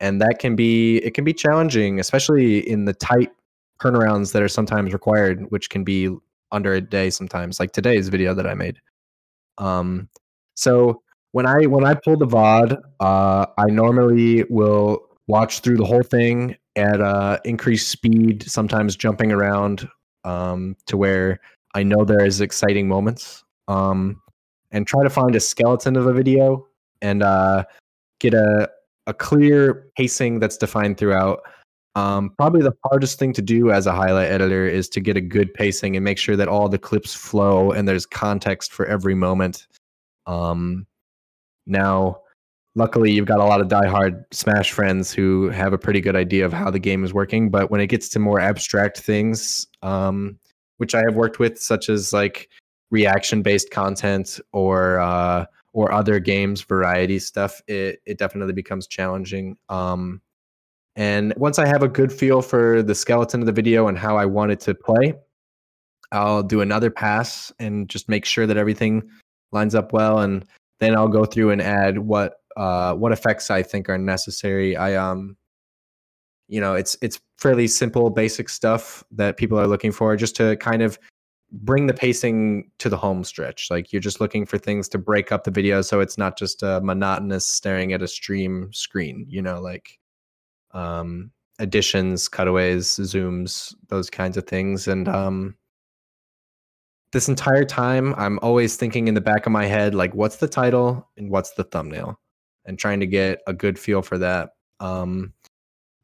and 0.00 0.20
that 0.20 0.40
can 0.40 0.56
be 0.56 0.96
it 0.98 1.14
can 1.14 1.22
be 1.22 1.32
challenging, 1.32 2.00
especially 2.00 2.68
in 2.68 2.86
the 2.86 2.94
tight 2.94 3.30
turnarounds 3.80 4.32
that 4.32 4.42
are 4.42 4.48
sometimes 4.48 4.92
required, 4.92 5.48
which 5.52 5.70
can 5.70 5.84
be 5.84 6.08
under 6.54 6.72
a 6.72 6.80
day 6.80 7.10
sometimes, 7.10 7.60
like 7.60 7.72
today's 7.72 8.08
video 8.08 8.32
that 8.34 8.46
I 8.46 8.54
made. 8.54 8.78
Um, 9.58 10.08
so 10.54 11.02
when 11.32 11.46
I 11.46 11.66
when 11.66 11.84
I 11.84 11.94
pull 11.94 12.16
the 12.16 12.26
VOD, 12.26 12.80
uh, 13.00 13.46
I 13.58 13.66
normally 13.66 14.44
will 14.44 15.02
watch 15.26 15.60
through 15.60 15.76
the 15.76 15.84
whole 15.84 16.02
thing 16.02 16.56
at 16.76 17.00
uh, 17.00 17.38
increased 17.44 17.88
speed, 17.88 18.48
sometimes 18.48 18.96
jumping 18.96 19.32
around 19.32 19.88
um, 20.24 20.76
to 20.86 20.96
where 20.96 21.40
I 21.74 21.82
know 21.82 22.04
there 22.04 22.24
is 22.24 22.40
exciting 22.40 22.86
moments, 22.86 23.44
um, 23.68 24.22
and 24.70 24.86
try 24.86 25.02
to 25.02 25.10
find 25.10 25.34
a 25.34 25.40
skeleton 25.40 25.96
of 25.96 26.06
a 26.06 26.12
video 26.12 26.68
and 27.02 27.22
uh, 27.22 27.64
get 28.20 28.32
a 28.32 28.70
a 29.06 29.12
clear 29.12 29.86
pacing 29.96 30.38
that's 30.38 30.56
defined 30.56 30.98
throughout. 30.98 31.42
Um, 31.96 32.30
probably 32.36 32.62
the 32.62 32.74
hardest 32.84 33.18
thing 33.18 33.32
to 33.34 33.42
do 33.42 33.70
as 33.70 33.86
a 33.86 33.92
highlight 33.92 34.30
editor 34.30 34.66
is 34.66 34.88
to 34.90 35.00
get 35.00 35.16
a 35.16 35.20
good 35.20 35.54
pacing 35.54 35.96
and 35.96 36.04
make 36.04 36.18
sure 36.18 36.34
that 36.36 36.48
all 36.48 36.68
the 36.68 36.78
clips 36.78 37.14
flow 37.14 37.70
and 37.70 37.86
there's 37.86 38.04
context 38.04 38.72
for 38.72 38.86
every 38.86 39.14
moment. 39.14 39.68
Um, 40.26 40.86
now, 41.66 42.20
luckily, 42.74 43.12
you've 43.12 43.26
got 43.26 43.38
a 43.38 43.44
lot 43.44 43.60
of 43.60 43.68
diehard 43.68 44.24
Smash 44.32 44.72
friends 44.72 45.12
who 45.12 45.48
have 45.50 45.72
a 45.72 45.78
pretty 45.78 46.00
good 46.00 46.16
idea 46.16 46.44
of 46.44 46.52
how 46.52 46.70
the 46.70 46.80
game 46.80 47.04
is 47.04 47.14
working. 47.14 47.48
But 47.48 47.70
when 47.70 47.80
it 47.80 47.86
gets 47.86 48.08
to 48.10 48.18
more 48.18 48.40
abstract 48.40 48.98
things, 48.98 49.66
um, 49.82 50.38
which 50.78 50.94
I 50.94 51.02
have 51.06 51.14
worked 51.14 51.38
with, 51.38 51.60
such 51.60 51.88
as 51.88 52.12
like 52.12 52.48
reaction 52.90 53.42
based 53.42 53.70
content 53.70 54.40
or 54.52 54.98
uh, 54.98 55.46
or 55.72 55.92
other 55.92 56.18
games 56.18 56.62
variety 56.62 57.20
stuff, 57.20 57.62
it 57.68 58.00
it 58.04 58.18
definitely 58.18 58.54
becomes 58.54 58.88
challenging. 58.88 59.56
Um, 59.68 60.20
and 60.96 61.34
once 61.36 61.58
I 61.58 61.66
have 61.66 61.82
a 61.82 61.88
good 61.88 62.12
feel 62.12 62.42
for 62.42 62.82
the 62.82 62.94
skeleton 62.94 63.40
of 63.40 63.46
the 63.46 63.52
video 63.52 63.88
and 63.88 63.98
how 63.98 64.16
I 64.16 64.26
want 64.26 64.52
it 64.52 64.60
to 64.60 64.74
play, 64.74 65.14
I'll 66.12 66.42
do 66.42 66.60
another 66.60 66.90
pass 66.90 67.52
and 67.58 67.88
just 67.88 68.08
make 68.08 68.24
sure 68.24 68.46
that 68.46 68.56
everything 68.56 69.08
lines 69.52 69.74
up 69.74 69.92
well, 69.92 70.20
and 70.20 70.44
then 70.80 70.96
I'll 70.96 71.08
go 71.08 71.24
through 71.24 71.50
and 71.50 71.60
add 71.60 71.98
what 71.98 72.40
uh, 72.56 72.94
what 72.94 73.12
effects 73.12 73.50
I 73.50 73.62
think 73.62 73.88
are 73.88 73.98
necessary. 73.98 74.76
I 74.76 74.94
um, 74.94 75.36
you 76.48 76.60
know, 76.60 76.74
it's 76.74 76.96
it's 77.02 77.20
fairly 77.38 77.66
simple, 77.66 78.10
basic 78.10 78.48
stuff 78.48 79.02
that 79.12 79.36
people 79.36 79.58
are 79.58 79.66
looking 79.66 79.92
for, 79.92 80.16
just 80.16 80.36
to 80.36 80.56
kind 80.56 80.82
of 80.82 80.98
bring 81.52 81.86
the 81.86 81.94
pacing 81.94 82.70
to 82.78 82.88
the 82.88 82.96
home 82.96 83.24
stretch. 83.24 83.68
Like 83.70 83.92
you're 83.92 84.00
just 84.00 84.20
looking 84.20 84.44
for 84.46 84.58
things 84.58 84.88
to 84.90 84.98
break 84.98 85.32
up 85.32 85.44
the 85.44 85.50
video, 85.50 85.82
so 85.82 86.00
it's 86.00 86.18
not 86.18 86.38
just 86.38 86.62
a 86.62 86.80
monotonous 86.82 87.46
staring 87.46 87.92
at 87.92 88.02
a 88.02 88.08
stream 88.08 88.70
screen. 88.72 89.26
You 89.28 89.42
know, 89.42 89.60
like 89.60 89.98
um, 90.74 91.30
additions, 91.58 92.28
cutaways, 92.28 92.86
zooms, 92.86 93.74
those 93.88 94.10
kinds 94.10 94.36
of 94.36 94.46
things, 94.46 94.88
and 94.88 95.08
um, 95.08 95.56
this 97.14 97.28
entire 97.28 97.64
time 97.64 98.12
i'm 98.18 98.40
always 98.42 98.76
thinking 98.76 99.06
in 99.06 99.14
the 99.14 99.20
back 99.20 99.46
of 99.46 99.52
my 99.52 99.64
head 99.64 99.94
like 99.94 100.12
what's 100.14 100.36
the 100.36 100.48
title 100.48 101.08
and 101.16 101.30
what's 101.30 101.52
the 101.52 101.64
thumbnail? 101.64 102.18
And 102.66 102.78
trying 102.78 102.98
to 103.00 103.06
get 103.06 103.40
a 103.46 103.52
good 103.52 103.78
feel 103.78 104.02
for 104.02 104.18
that. 104.18 104.50
Um, 104.80 105.32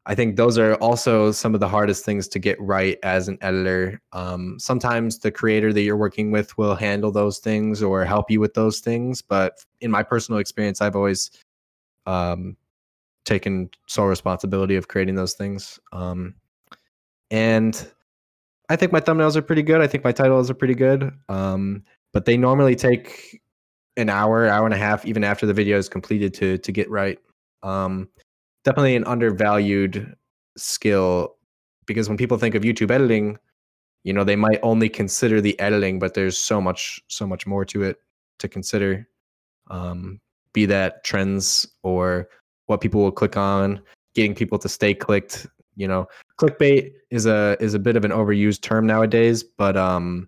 i 0.05 0.15
think 0.15 0.35
those 0.37 0.57
are 0.57 0.75
also 0.75 1.31
some 1.31 1.53
of 1.53 1.59
the 1.59 1.67
hardest 1.67 2.05
things 2.05 2.27
to 2.29 2.39
get 2.39 2.59
right 2.61 2.97
as 3.03 3.27
an 3.27 3.37
editor. 3.41 4.01
Um, 4.13 4.57
sometimes 4.57 5.19
the 5.19 5.31
creator 5.31 5.73
that 5.73 5.81
you're 5.81 5.97
working 5.97 6.31
with 6.31 6.57
will 6.57 6.75
handle 6.75 7.11
those 7.11 7.39
things 7.39 7.83
or 7.83 8.05
help 8.05 8.31
you 8.31 8.39
with 8.39 8.53
those 8.53 8.79
things 8.79 9.21
but 9.21 9.59
in 9.81 9.91
my 9.91 10.03
personal 10.03 10.39
experience 10.39 10.81
i've 10.81 10.95
always 10.95 11.29
um, 12.05 12.55
taken 13.25 13.69
sole 13.87 14.07
responsibility 14.07 14.75
of 14.75 14.87
creating 14.87 15.15
those 15.15 15.33
things 15.33 15.79
um, 15.93 16.33
and 17.29 17.87
I 18.71 18.77
think 18.77 18.93
my 18.93 19.01
thumbnails 19.01 19.35
are 19.35 19.41
pretty 19.41 19.63
good. 19.63 19.81
I 19.81 19.87
think 19.87 20.05
my 20.05 20.13
titles 20.13 20.49
are 20.49 20.53
pretty 20.53 20.75
good. 20.75 21.11
Um, 21.27 21.83
but 22.13 22.23
they 22.23 22.37
normally 22.37 22.73
take 22.73 23.41
an 23.97 24.09
hour, 24.09 24.47
hour 24.47 24.63
and 24.63 24.73
a 24.73 24.77
half, 24.77 25.05
even 25.05 25.25
after 25.25 25.45
the 25.45 25.53
video 25.53 25.77
is 25.77 25.89
completed 25.89 26.33
to 26.35 26.57
to 26.57 26.71
get 26.71 26.89
right. 26.89 27.19
Um, 27.63 28.07
definitely 28.63 28.95
an 28.95 29.03
undervalued 29.03 30.15
skill 30.55 31.35
because 31.85 32.07
when 32.07 32.17
people 32.17 32.37
think 32.37 32.55
of 32.55 32.63
YouTube 32.63 32.91
editing, 32.91 33.37
you 34.05 34.13
know, 34.13 34.23
they 34.23 34.37
might 34.37 34.59
only 34.63 34.87
consider 34.87 35.41
the 35.41 35.59
editing, 35.59 35.99
but 35.99 36.13
there's 36.13 36.37
so 36.37 36.61
much, 36.61 37.01
so 37.09 37.27
much 37.27 37.45
more 37.45 37.65
to 37.65 37.83
it 37.83 37.97
to 38.39 38.47
consider. 38.47 39.05
Um, 39.69 40.21
be 40.53 40.65
that 40.67 41.03
trends 41.03 41.67
or 41.83 42.29
what 42.71 42.81
people 42.81 43.01
will 43.01 43.11
click 43.11 43.37
on, 43.37 43.79
getting 44.15 44.33
people 44.33 44.57
to 44.57 44.67
stay 44.67 44.95
clicked, 44.95 45.45
you 45.75 45.87
know. 45.87 46.07
Clickbait 46.39 46.93
is 47.11 47.27
a 47.27 47.55
is 47.59 47.75
a 47.75 47.79
bit 47.79 47.95
of 47.95 48.03
an 48.03 48.11
overused 48.11 48.61
term 48.61 48.87
nowadays 48.87 49.43
but 49.43 49.77
um 49.77 50.27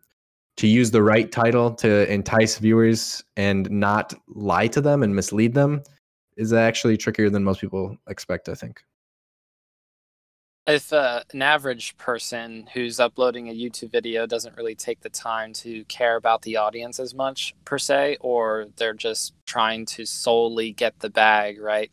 to 0.58 0.68
use 0.68 0.92
the 0.92 1.02
right 1.02 1.32
title 1.32 1.74
to 1.74 2.12
entice 2.12 2.60
viewers 2.60 3.24
and 3.36 3.70
not 3.72 4.14
lie 4.28 4.68
to 4.68 4.82
them 4.82 5.02
and 5.02 5.16
mislead 5.16 5.56
them 5.56 5.82
is 6.38 6.54
actually 6.54 6.98
trickier 6.98 7.30
than 7.30 7.44
most 7.44 7.62
people 7.62 7.98
expect 8.08 8.50
i 8.50 8.54
think. 8.54 8.82
If 10.66 10.94
uh, 10.94 11.24
an 11.34 11.42
average 11.42 11.98
person 11.98 12.70
who's 12.74 13.00
uploading 13.00 13.50
a 13.50 13.54
youtube 13.54 13.92
video 13.92 14.26
doesn't 14.26 14.56
really 14.56 14.76
take 14.76 15.02
the 15.02 15.10
time 15.10 15.52
to 15.54 15.84
care 15.86 16.16
about 16.16 16.44
the 16.44 16.58
audience 16.58 17.00
as 17.00 17.14
much 17.14 17.56
per 17.66 17.78
se 17.78 18.18
or 18.22 18.68
they're 18.78 18.94
just 18.94 19.34
trying 19.46 19.86
to 19.88 20.06
solely 20.06 20.72
get 20.72 21.00
the 21.00 21.10
bag 21.10 21.60
right 21.60 21.92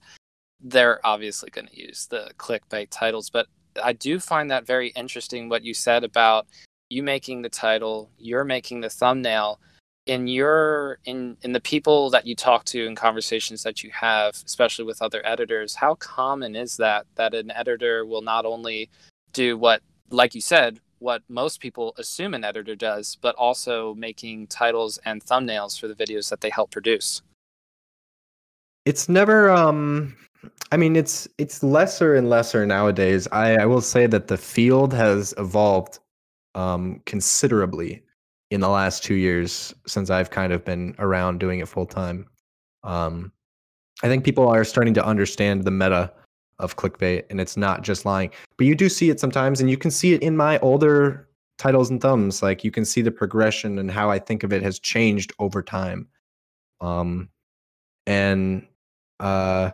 they're 0.63 1.05
obviously 1.05 1.51
going 1.51 1.69
to 1.69 1.81
use 1.81 2.07
the 2.07 2.31
clickbait 2.39 2.89
titles. 2.91 3.31
But 3.31 3.47
I 3.83 3.93
do 3.93 4.19
find 4.19 4.51
that 4.51 4.67
very 4.67 4.89
interesting 4.89 5.49
what 5.49 5.65
you 5.65 5.75
said 5.75 6.05
about 6.05 6.47
you 6.89 7.03
making 7.03 7.43
the 7.43 7.49
title, 7.49 8.11
you're 8.19 8.45
making 8.45 8.81
the 8.81 8.91
thumbnail. 8.91 9.61
In 10.07 10.27
your 10.27 10.99
in 11.05 11.37
in 11.43 11.53
the 11.53 11.61
people 11.61 12.11
that 12.11 12.27
you 12.27 12.35
talk 12.35 12.65
to 12.67 12.85
in 12.87 12.97
conversations 12.97 13.63
that 13.63 13.85
you 13.85 13.91
have, 13.93 14.35
especially 14.45 14.85
with 14.85 15.01
other 15.01 15.25
editors, 15.25 15.75
how 15.75 15.95
common 15.97 16.57
is 16.57 16.77
that 16.79 17.07
that 17.15 17.33
an 17.33 17.51
editor 17.53 18.05
will 18.05 18.23
not 18.23 18.45
only 18.45 18.91
do 19.33 19.57
what, 19.57 19.83
like 20.11 20.35
you 20.35 20.41
said, 20.41 20.81
what 20.99 21.23
most 21.29 21.61
people 21.61 21.95
assume 21.97 22.35
an 22.35 22.45
editor 22.45 22.75
does, 22.75 23.19
but 23.21 23.37
also 23.37 23.95
making 23.95 24.49
titles 24.49 24.99
and 25.05 25.25
thumbnails 25.25 25.79
for 25.79 25.87
the 25.87 25.95
videos 25.95 26.29
that 26.31 26.41
they 26.41 26.51
help 26.51 26.73
produce? 26.73 27.23
It's 28.85 29.09
never 29.09 29.51
um 29.51 30.17
I 30.73 30.77
mean, 30.77 30.97
it's 30.97 31.29
it's 31.39 31.63
lesser 31.63 32.15
and 32.15 32.31
lesser 32.31 32.65
nowadays. 32.65 33.29
I, 33.33 33.57
I 33.57 33.67
will 33.67 33.81
say 33.81 34.07
that 34.07 34.29
the 34.29 34.37
field 34.37 34.93
has 34.95 35.35
evolved 35.37 35.99
um, 36.55 37.01
considerably 37.07 38.03
in 38.51 38.61
the 38.61 38.69
last 38.69 39.05
two 39.05 39.15
years 39.15 39.75
since 39.87 40.11
I've 40.11 40.31
kind 40.31 40.53
of 40.53 40.65
been 40.65 40.95
around 40.99 41.39
doing 41.39 41.61
it 41.61 41.69
full 41.69 41.87
time. 41.87 42.27
Um, 42.83 43.33
I 44.03 44.09
think 44.09 44.25
people 44.25 44.49
are 44.49 44.65
starting 44.65 44.95
to 44.95 45.05
understand 45.05 45.65
the 45.65 45.71
meta 45.71 46.13
of 46.59 46.77
clickbait, 46.77 47.25
and 47.31 47.41
it's 47.41 47.57
not 47.57 47.83
just 47.83 48.05
lying. 48.05 48.31
But 48.57 48.67
you 48.67 48.75
do 48.75 48.89
see 48.89 49.11
it 49.11 49.21
sometimes, 49.21 49.61
and 49.61 49.71
you 49.71 49.77
can 49.77 49.91
see 49.91 50.13
it 50.15 50.23
in 50.23 50.37
my 50.37 50.59
older 50.61 51.29
titles 51.59 51.91
and 51.91 52.01
thumbs. 52.01 52.43
Like 52.43 52.65
you 52.65 52.71
can 52.71 52.85
see 52.85 53.03
the 53.03 53.11
progression 53.11 53.79
and 53.79 53.91
how 53.91 54.11
I 54.11 54.19
think 54.19 54.43
of 54.43 54.53
it 54.53 54.63
has 54.63 54.79
changed 54.79 55.33
over 55.39 55.63
time. 55.63 56.09
Um, 56.81 57.29
and 58.07 58.67
uh, 59.21 59.73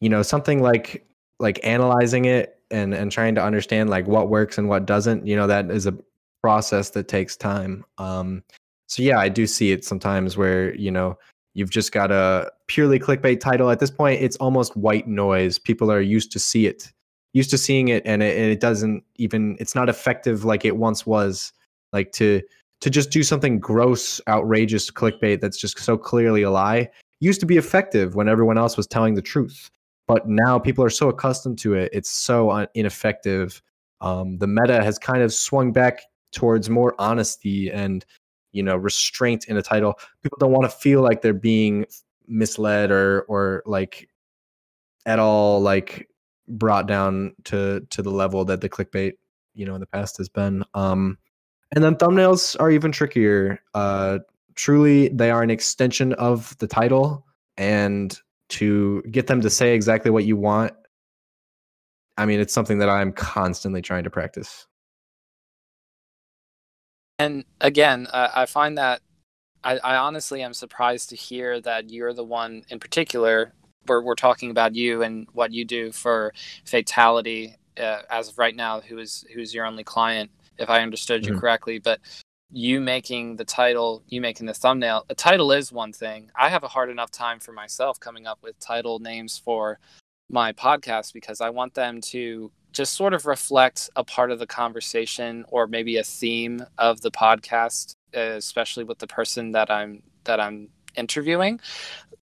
you 0.00 0.08
know 0.08 0.22
something 0.22 0.62
like 0.62 1.06
like 1.38 1.60
analyzing 1.64 2.24
it 2.24 2.60
and 2.70 2.94
and 2.94 3.12
trying 3.12 3.34
to 3.34 3.42
understand 3.42 3.90
like 3.90 4.06
what 4.06 4.28
works 4.28 4.58
and 4.58 4.68
what 4.68 4.86
doesn't 4.86 5.26
you 5.26 5.36
know 5.36 5.46
that 5.46 5.70
is 5.70 5.86
a 5.86 5.96
process 6.42 6.90
that 6.90 7.08
takes 7.08 7.36
time 7.36 7.84
um 7.98 8.42
so 8.86 9.02
yeah 9.02 9.18
i 9.18 9.28
do 9.28 9.46
see 9.46 9.72
it 9.72 9.84
sometimes 9.84 10.36
where 10.36 10.74
you 10.74 10.90
know 10.90 11.18
you've 11.54 11.70
just 11.70 11.92
got 11.92 12.10
a 12.12 12.50
purely 12.66 12.98
clickbait 12.98 13.40
title 13.40 13.70
at 13.70 13.78
this 13.78 13.90
point 13.90 14.20
it's 14.22 14.36
almost 14.36 14.76
white 14.76 15.08
noise 15.08 15.58
people 15.58 15.90
are 15.90 16.00
used 16.00 16.30
to 16.30 16.38
see 16.38 16.66
it 16.66 16.92
used 17.32 17.50
to 17.50 17.58
seeing 17.58 17.88
it 17.88 18.02
and 18.06 18.22
it, 18.22 18.36
and 18.36 18.50
it 18.50 18.60
doesn't 18.60 19.02
even 19.16 19.56
it's 19.58 19.74
not 19.74 19.88
effective 19.88 20.44
like 20.44 20.64
it 20.64 20.76
once 20.76 21.06
was 21.06 21.52
like 21.92 22.12
to 22.12 22.42
to 22.80 22.90
just 22.90 23.10
do 23.10 23.22
something 23.22 23.58
gross 23.58 24.20
outrageous 24.28 24.90
clickbait 24.90 25.40
that's 25.40 25.58
just 25.58 25.78
so 25.78 25.96
clearly 25.96 26.42
a 26.42 26.50
lie 26.50 26.88
used 27.20 27.40
to 27.40 27.46
be 27.46 27.56
effective 27.56 28.14
when 28.14 28.28
everyone 28.28 28.58
else 28.58 28.76
was 28.76 28.86
telling 28.86 29.14
the 29.14 29.22
truth 29.22 29.70
but 30.06 30.28
now 30.28 30.58
people 30.58 30.84
are 30.84 30.90
so 30.90 31.08
accustomed 31.08 31.58
to 31.58 31.74
it 31.74 31.90
it's 31.92 32.10
so 32.10 32.66
ineffective. 32.74 33.62
Um, 34.00 34.38
the 34.38 34.46
meta 34.46 34.82
has 34.82 34.98
kind 34.98 35.22
of 35.22 35.32
swung 35.32 35.72
back 35.72 36.02
towards 36.32 36.68
more 36.68 36.94
honesty 36.98 37.70
and 37.70 38.04
you 38.52 38.62
know 38.62 38.76
restraint 38.76 39.46
in 39.46 39.56
a 39.56 39.62
title. 39.62 39.94
People 40.22 40.38
don't 40.38 40.52
want 40.52 40.70
to 40.70 40.76
feel 40.76 41.02
like 41.02 41.22
they're 41.22 41.32
being 41.32 41.86
misled 42.28 42.90
or 42.90 43.22
or 43.22 43.62
like 43.66 44.08
at 45.06 45.18
all 45.18 45.60
like 45.60 46.08
brought 46.48 46.86
down 46.86 47.34
to 47.44 47.80
to 47.90 48.02
the 48.02 48.10
level 48.10 48.44
that 48.44 48.60
the 48.60 48.68
clickbait 48.68 49.12
you 49.54 49.64
know 49.64 49.74
in 49.74 49.80
the 49.80 49.86
past 49.86 50.16
has 50.18 50.28
been. 50.28 50.64
Um 50.74 51.18
and 51.74 51.82
then 51.82 51.96
thumbnails 51.96 52.58
are 52.60 52.70
even 52.70 52.92
trickier. 52.92 53.60
Uh 53.74 54.18
truly 54.54 55.08
they 55.08 55.30
are 55.30 55.42
an 55.42 55.50
extension 55.50 56.12
of 56.14 56.56
the 56.58 56.66
title 56.66 57.24
and 57.56 58.20
to 58.48 59.02
get 59.10 59.26
them 59.26 59.40
to 59.40 59.50
say 59.50 59.74
exactly 59.74 60.10
what 60.10 60.24
you 60.24 60.36
want 60.36 60.72
i 62.16 62.26
mean 62.26 62.40
it's 62.40 62.52
something 62.52 62.78
that 62.78 62.88
i'm 62.88 63.12
constantly 63.12 63.82
trying 63.82 64.04
to 64.04 64.10
practice 64.10 64.66
and 67.18 67.44
again 67.60 68.06
uh, 68.12 68.28
i 68.34 68.46
find 68.46 68.78
that 68.78 69.00
I, 69.64 69.78
I, 69.78 69.96
honestly 69.96 70.42
am 70.42 70.54
surprised 70.54 71.08
to 71.10 71.16
hear 71.16 71.60
that 71.62 71.90
you're 71.90 72.12
the 72.12 72.22
one 72.22 72.62
in 72.68 72.78
particular 72.78 73.52
we're, 73.88 74.02
we're 74.02 74.14
talking 74.14 74.50
about 74.50 74.74
you 74.74 75.02
and 75.02 75.26
what 75.32 75.52
you 75.52 75.64
do 75.64 75.90
for 75.90 76.32
fatality 76.64 77.56
uh, 77.78 78.02
as 78.10 78.28
of 78.28 78.38
right 78.38 78.54
now 78.54 78.80
who 78.80 78.98
is 78.98 79.24
who's 79.34 79.54
your 79.54 79.66
only 79.66 79.84
client 79.84 80.30
if 80.58 80.70
i 80.70 80.82
understood 80.82 81.24
you 81.24 81.32
mm-hmm. 81.32 81.40
correctly 81.40 81.78
but 81.78 82.00
you 82.50 82.80
making 82.80 83.36
the 83.36 83.44
title, 83.44 84.02
you 84.06 84.20
making 84.20 84.46
the 84.46 84.54
thumbnail. 84.54 85.04
A 85.10 85.14
title 85.14 85.52
is 85.52 85.72
one 85.72 85.92
thing. 85.92 86.30
I 86.36 86.48
have 86.48 86.62
a 86.62 86.68
hard 86.68 86.90
enough 86.90 87.10
time 87.10 87.40
for 87.40 87.52
myself 87.52 87.98
coming 87.98 88.26
up 88.26 88.38
with 88.42 88.58
title 88.58 88.98
names 88.98 89.38
for 89.38 89.78
my 90.28 90.52
podcast 90.52 91.12
because 91.12 91.40
I 91.40 91.50
want 91.50 91.74
them 91.74 92.00
to 92.02 92.50
just 92.72 92.94
sort 92.94 93.14
of 93.14 93.26
reflect 93.26 93.88
a 93.96 94.04
part 94.04 94.30
of 94.30 94.38
the 94.38 94.46
conversation 94.46 95.44
or 95.48 95.66
maybe 95.66 95.96
a 95.96 96.04
theme 96.04 96.64
of 96.78 97.00
the 97.00 97.10
podcast, 97.10 97.94
especially 98.12 98.84
with 98.84 98.98
the 98.98 99.06
person 99.06 99.52
that 99.52 99.70
I'm 99.70 100.02
that 100.24 100.40
I'm 100.40 100.68
interviewing 100.96 101.60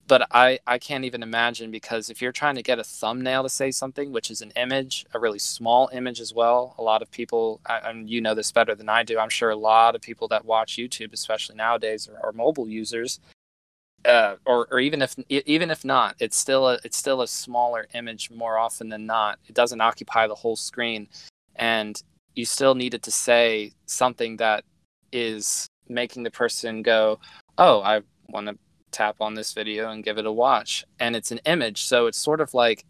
but 0.07 0.27
I, 0.31 0.59
I 0.67 0.79
can't 0.79 1.05
even 1.05 1.23
imagine 1.23 1.71
because 1.71 2.09
if 2.09 2.21
you're 2.21 2.33
trying 2.33 2.55
to 2.55 2.63
get 2.63 2.79
a 2.79 2.83
thumbnail 2.83 3.43
to 3.43 3.49
say 3.49 3.71
something, 3.71 4.11
which 4.11 4.29
is 4.29 4.41
an 4.41 4.51
image, 4.55 5.05
a 5.13 5.19
really 5.19 5.39
small 5.39 5.89
image 5.93 6.19
as 6.19 6.33
well, 6.33 6.75
a 6.77 6.83
lot 6.83 7.01
of 7.01 7.09
people, 7.09 7.61
and 7.67 8.09
you 8.09 8.19
know 8.19 8.35
this 8.35 8.51
better 8.51 8.75
than 8.75 8.89
I 8.89 9.03
do, 9.03 9.17
I'm 9.17 9.29
sure 9.29 9.49
a 9.49 9.55
lot 9.55 9.95
of 9.95 10.01
people 10.01 10.27
that 10.29 10.45
watch 10.45 10.75
YouTube, 10.75 11.13
especially 11.13 11.55
nowadays, 11.55 12.09
are, 12.09 12.27
are 12.27 12.33
mobile 12.33 12.67
users, 12.67 13.19
uh, 14.05 14.35
or, 14.45 14.67
or 14.69 14.79
even 14.81 15.01
if 15.01 15.15
even 15.29 15.71
if 15.71 15.85
not, 15.85 16.15
it's 16.19 16.37
still 16.37 16.67
a 16.67 16.79
it's 16.83 16.97
still 16.97 17.21
a 17.21 17.27
smaller 17.27 17.87
image 17.93 18.29
more 18.29 18.57
often 18.57 18.89
than 18.89 19.05
not. 19.05 19.39
It 19.47 19.55
doesn't 19.55 19.79
occupy 19.79 20.27
the 20.27 20.35
whole 20.35 20.57
screen, 20.57 21.07
and 21.55 22.01
you 22.35 22.43
still 22.45 22.75
needed 22.75 23.03
to 23.03 23.11
say 23.11 23.71
something 23.85 24.37
that 24.37 24.65
is 25.13 25.67
making 25.87 26.23
the 26.23 26.31
person 26.31 26.81
go, 26.81 27.19
"Oh, 27.57 27.81
I 27.81 28.01
want 28.27 28.47
to 28.47 28.57
tap 28.93 29.17
on 29.19 29.33
this 29.33 29.53
video 29.53 29.89
and 29.89 30.03
give 30.03 30.17
it 30.17 30.25
a 30.25 30.31
watch. 30.31 30.85
And 30.99 31.15
it's 31.15 31.31
an 31.31 31.39
image, 31.45 31.83
so 31.83 32.07
it's 32.07 32.17
sort 32.17 32.39
of 32.39 32.53
like 32.53 32.85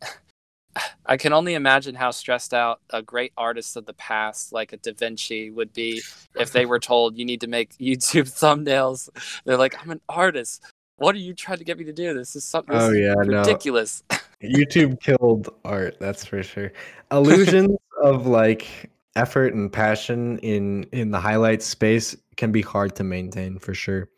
I 1.05 1.17
can 1.17 1.33
only 1.33 1.53
imagine 1.53 1.95
how 1.95 2.11
stressed 2.11 2.53
out 2.53 2.81
a 2.89 3.01
great 3.01 3.33
artist 3.37 3.75
of 3.77 3.85
the 3.85 3.93
past, 3.93 4.53
like 4.53 4.73
a 4.73 4.77
Da 4.77 4.93
Vinci, 4.93 5.51
would 5.51 5.73
be 5.73 6.01
if 6.35 6.51
they 6.51 6.65
were 6.65 6.79
told 6.79 7.17
you 7.17 7.25
need 7.25 7.41
to 7.41 7.47
make 7.47 7.77
YouTube 7.77 8.29
thumbnails. 8.29 9.09
They're 9.45 9.57
like, 9.57 9.81
I'm 9.81 9.91
an 9.91 10.01
artist. 10.09 10.63
What 10.97 11.15
are 11.15 11.19
you 11.19 11.33
trying 11.33 11.57
to 11.57 11.63
get 11.63 11.77
me 11.77 11.85
to 11.85 11.93
do? 11.93 12.13
This 12.13 12.35
is 12.35 12.43
something 12.43 12.75
oh, 12.75 12.91
yeah, 12.91 13.13
ridiculous. 13.13 14.03
No. 14.11 14.17
YouTube 14.43 14.99
killed 14.99 15.49
art, 15.63 15.97
that's 15.99 16.25
for 16.25 16.43
sure. 16.43 16.71
Illusions 17.11 17.77
of 18.03 18.27
like 18.27 18.91
effort 19.15 19.53
and 19.53 19.71
passion 19.71 20.37
in 20.39 20.83
in 20.91 21.11
the 21.11 21.19
highlight 21.19 21.61
space 21.61 22.15
can 22.35 22.51
be 22.51 22.61
hard 22.61 22.95
to 22.95 23.03
maintain 23.03 23.57
for 23.57 23.73
sure. 23.73 24.09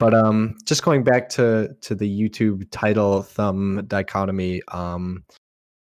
But 0.00 0.14
um, 0.14 0.56
just 0.64 0.82
going 0.82 1.04
back 1.04 1.28
to 1.30 1.76
to 1.82 1.94
the 1.94 2.08
YouTube 2.08 2.66
title 2.70 3.22
thumb 3.22 3.84
dichotomy, 3.86 4.62
um, 4.68 5.24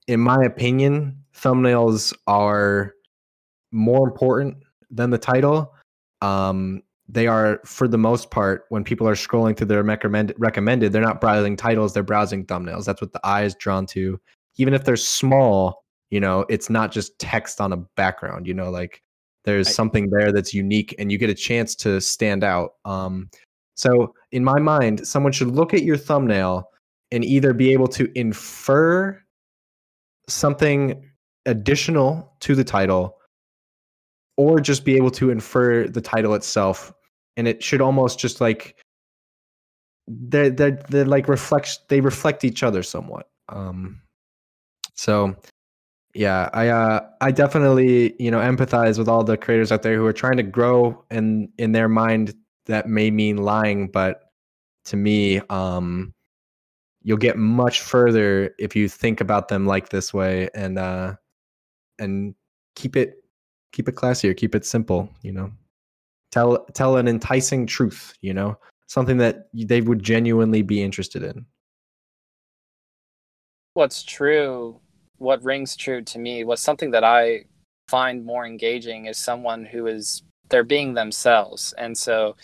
in 0.07 0.19
my 0.19 0.43
opinion, 0.43 1.23
thumbnails 1.35 2.13
are 2.25 2.93
more 3.71 4.07
important 4.07 4.57
than 4.89 5.11
the 5.11 5.19
title. 5.19 5.71
Um, 6.21 6.81
they 7.07 7.27
are, 7.27 7.61
for 7.63 7.87
the 7.87 7.99
most 7.99 8.31
part, 8.31 8.65
when 8.69 8.83
people 8.83 9.07
are 9.07 9.13
scrolling 9.13 9.55
through 9.55 9.67
their 9.67 9.83
recommended, 9.83 10.35
recommended, 10.39 10.91
they're 10.91 11.01
not 11.01 11.21
browsing 11.21 11.55
titles, 11.55 11.93
they're 11.93 12.01
browsing 12.01 12.43
thumbnails. 12.43 12.85
That's 12.85 12.99
what 12.99 13.13
the 13.13 13.21
eye 13.23 13.43
is 13.43 13.53
drawn 13.53 13.85
to. 13.87 14.19
Even 14.57 14.73
if 14.73 14.83
they're 14.83 14.97
small, 14.97 15.83
you 16.09 16.19
know, 16.19 16.43
it's 16.49 16.71
not 16.71 16.91
just 16.91 17.17
text 17.19 17.61
on 17.61 17.71
a 17.71 17.77
background. 17.95 18.47
You 18.47 18.55
know, 18.55 18.71
like 18.71 19.03
there's 19.45 19.73
something 19.73 20.09
there 20.09 20.31
that's 20.31 20.55
unique, 20.55 20.95
and 20.97 21.11
you 21.11 21.19
get 21.19 21.29
a 21.29 21.35
chance 21.35 21.75
to 21.75 22.01
stand 22.01 22.43
out. 22.43 22.71
Um, 22.83 23.29
so, 23.77 24.15
in 24.31 24.43
my 24.43 24.59
mind, 24.59 25.07
someone 25.07 25.31
should 25.31 25.49
look 25.49 25.73
at 25.73 25.83
your 25.83 25.97
thumbnail 25.97 26.69
and 27.11 27.23
either 27.23 27.53
be 27.53 27.71
able 27.71 27.87
to 27.89 28.11
infer 28.15 29.21
something 30.27 31.05
additional 31.45 32.33
to 32.41 32.55
the 32.55 32.63
title 32.63 33.15
or 34.35 34.59
just 34.59 34.83
be 34.83 34.97
able 34.97 35.11
to 35.11 35.29
infer 35.29 35.87
the 35.87 36.01
title 36.01 36.33
itself. 36.33 36.91
And 37.37 37.47
it 37.47 37.63
should 37.63 37.81
almost 37.81 38.19
just 38.19 38.41
like 38.41 38.83
they 40.07 40.49
they 40.49 40.71
they 40.89 41.03
like 41.03 41.27
reflect 41.27 41.79
they 41.87 42.01
reflect 42.01 42.43
each 42.43 42.63
other 42.63 42.81
somewhat. 42.81 43.29
Um 43.49 44.01
so 44.95 45.35
yeah 46.15 46.49
i 46.53 46.69
uh 46.69 46.99
i 47.21 47.29
definitely 47.29 48.15
you 48.17 48.31
know 48.31 48.39
empathize 48.39 48.97
with 48.97 49.07
all 49.07 49.23
the 49.23 49.37
creators 49.37 49.71
out 49.71 49.83
there 49.83 49.95
who 49.95 50.05
are 50.05 50.13
trying 50.13 50.37
to 50.37 50.41
grow 50.41 51.03
and 51.11 51.49
in 51.59 51.73
their 51.73 51.87
mind 51.87 52.33
that 52.67 52.87
may 52.87 53.11
mean 53.11 53.37
lying, 53.37 53.87
but 53.87 54.31
to 54.85 54.97
me, 54.97 55.39
um, 55.49 56.13
you'll 57.03 57.17
get 57.17 57.37
much 57.37 57.81
further 57.81 58.53
if 58.59 58.75
you 58.75 58.87
think 58.87 59.21
about 59.21 59.47
them 59.47 59.65
like 59.65 59.89
this 59.89 60.13
way 60.13 60.49
and 60.53 60.77
uh, 60.77 61.15
and 61.99 62.35
keep 62.75 62.95
it 62.95 63.23
keep 63.71 63.87
it 63.87 63.95
classier, 63.95 64.35
keep 64.35 64.55
it 64.55 64.65
simple. 64.65 65.09
You 65.21 65.33
know, 65.33 65.51
tell 66.31 66.65
tell 66.73 66.97
an 66.97 67.07
enticing 67.07 67.65
truth. 67.65 68.13
You 68.21 68.33
know, 68.33 68.57
something 68.87 69.17
that 69.17 69.47
they 69.53 69.81
would 69.81 70.03
genuinely 70.03 70.61
be 70.61 70.81
interested 70.81 71.23
in. 71.23 71.45
What's 73.73 74.03
true, 74.03 74.79
what 75.17 75.43
rings 75.43 75.75
true 75.75 76.01
to 76.01 76.19
me, 76.19 76.43
was 76.43 76.61
something 76.61 76.91
that 76.91 77.03
I 77.03 77.45
find 77.87 78.25
more 78.25 78.45
engaging 78.45 79.05
is 79.05 79.17
someone 79.17 79.63
who 79.63 79.87
is 79.87 80.23
they're 80.49 80.63
being 80.63 80.93
themselves 80.93 81.73
and 81.77 81.97
so 81.97 82.35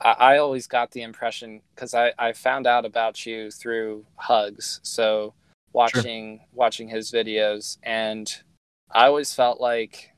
I, 0.00 0.12
I 0.12 0.38
always 0.38 0.66
got 0.66 0.90
the 0.90 1.02
impression 1.02 1.60
because 1.74 1.94
I, 1.94 2.12
I 2.18 2.32
found 2.32 2.66
out 2.66 2.84
about 2.84 3.26
you 3.26 3.50
through 3.50 4.06
hugs. 4.16 4.80
So 4.82 5.34
watching 5.72 6.38
sure. 6.38 6.46
watching 6.52 6.88
his 6.88 7.12
videos 7.12 7.78
and 7.82 8.42
I 8.90 9.06
always 9.06 9.32
felt 9.32 9.60
like 9.60 10.10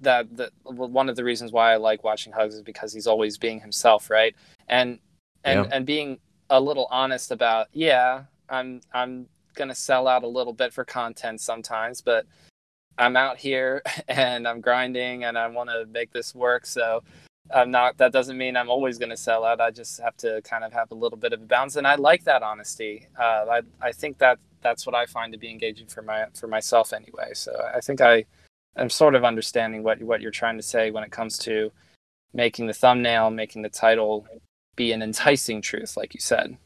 that 0.00 0.34
that 0.36 0.50
one 0.64 1.08
of 1.08 1.16
the 1.16 1.24
reasons 1.24 1.52
why 1.52 1.72
I 1.72 1.76
like 1.76 2.02
watching 2.02 2.32
Hugs 2.32 2.54
is 2.54 2.62
because 2.62 2.92
he's 2.92 3.06
always 3.06 3.36
being 3.36 3.60
himself, 3.60 4.10
right? 4.10 4.34
And 4.68 4.98
and 5.44 5.66
yeah. 5.66 5.76
and 5.76 5.86
being 5.86 6.18
a 6.48 6.60
little 6.60 6.88
honest 6.90 7.30
about, 7.30 7.68
yeah, 7.72 8.24
I'm 8.48 8.80
I'm 8.92 9.26
gonna 9.54 9.74
sell 9.74 10.08
out 10.08 10.22
a 10.22 10.28
little 10.28 10.52
bit 10.52 10.72
for 10.72 10.84
content 10.84 11.40
sometimes, 11.40 12.00
but 12.00 12.26
I'm 13.00 13.16
out 13.16 13.38
here 13.38 13.82
and 14.08 14.46
I'm 14.46 14.60
grinding 14.60 15.24
and 15.24 15.36
I 15.36 15.48
want 15.48 15.70
to 15.70 15.86
make 15.86 16.12
this 16.12 16.34
work. 16.34 16.66
So 16.66 17.02
I'm 17.52 17.70
not. 17.70 17.96
That 17.98 18.12
doesn't 18.12 18.38
mean 18.38 18.56
I'm 18.56 18.70
always 18.70 18.98
going 18.98 19.10
to 19.10 19.16
sell 19.16 19.44
out. 19.44 19.60
I 19.60 19.70
just 19.70 20.00
have 20.00 20.16
to 20.18 20.40
kind 20.42 20.62
of 20.62 20.72
have 20.72 20.90
a 20.92 20.94
little 20.94 21.18
bit 21.18 21.32
of 21.32 21.40
a 21.42 21.46
balance, 21.46 21.76
and 21.76 21.86
I 21.86 21.96
like 21.96 22.22
that 22.24 22.42
honesty. 22.42 23.08
Uh, 23.18 23.46
I 23.50 23.62
I 23.82 23.92
think 23.92 24.18
that 24.18 24.38
that's 24.62 24.86
what 24.86 24.94
I 24.94 25.06
find 25.06 25.32
to 25.32 25.38
be 25.38 25.50
engaging 25.50 25.88
for 25.88 26.02
my 26.02 26.26
for 26.34 26.46
myself 26.46 26.92
anyway. 26.92 27.30
So 27.32 27.52
I 27.74 27.80
think 27.80 28.00
I 28.00 28.24
am 28.76 28.88
sort 28.88 29.16
of 29.16 29.24
understanding 29.24 29.82
what 29.82 30.00
what 30.02 30.20
you're 30.20 30.30
trying 30.30 30.58
to 30.58 30.62
say 30.62 30.92
when 30.92 31.02
it 31.02 31.10
comes 31.10 31.38
to 31.38 31.72
making 32.32 32.68
the 32.68 32.72
thumbnail, 32.72 33.30
making 33.30 33.62
the 33.62 33.68
title 33.68 34.28
be 34.76 34.92
an 34.92 35.02
enticing 35.02 35.60
truth, 35.60 35.96
like 35.96 36.14
you 36.14 36.20
said. 36.20 36.56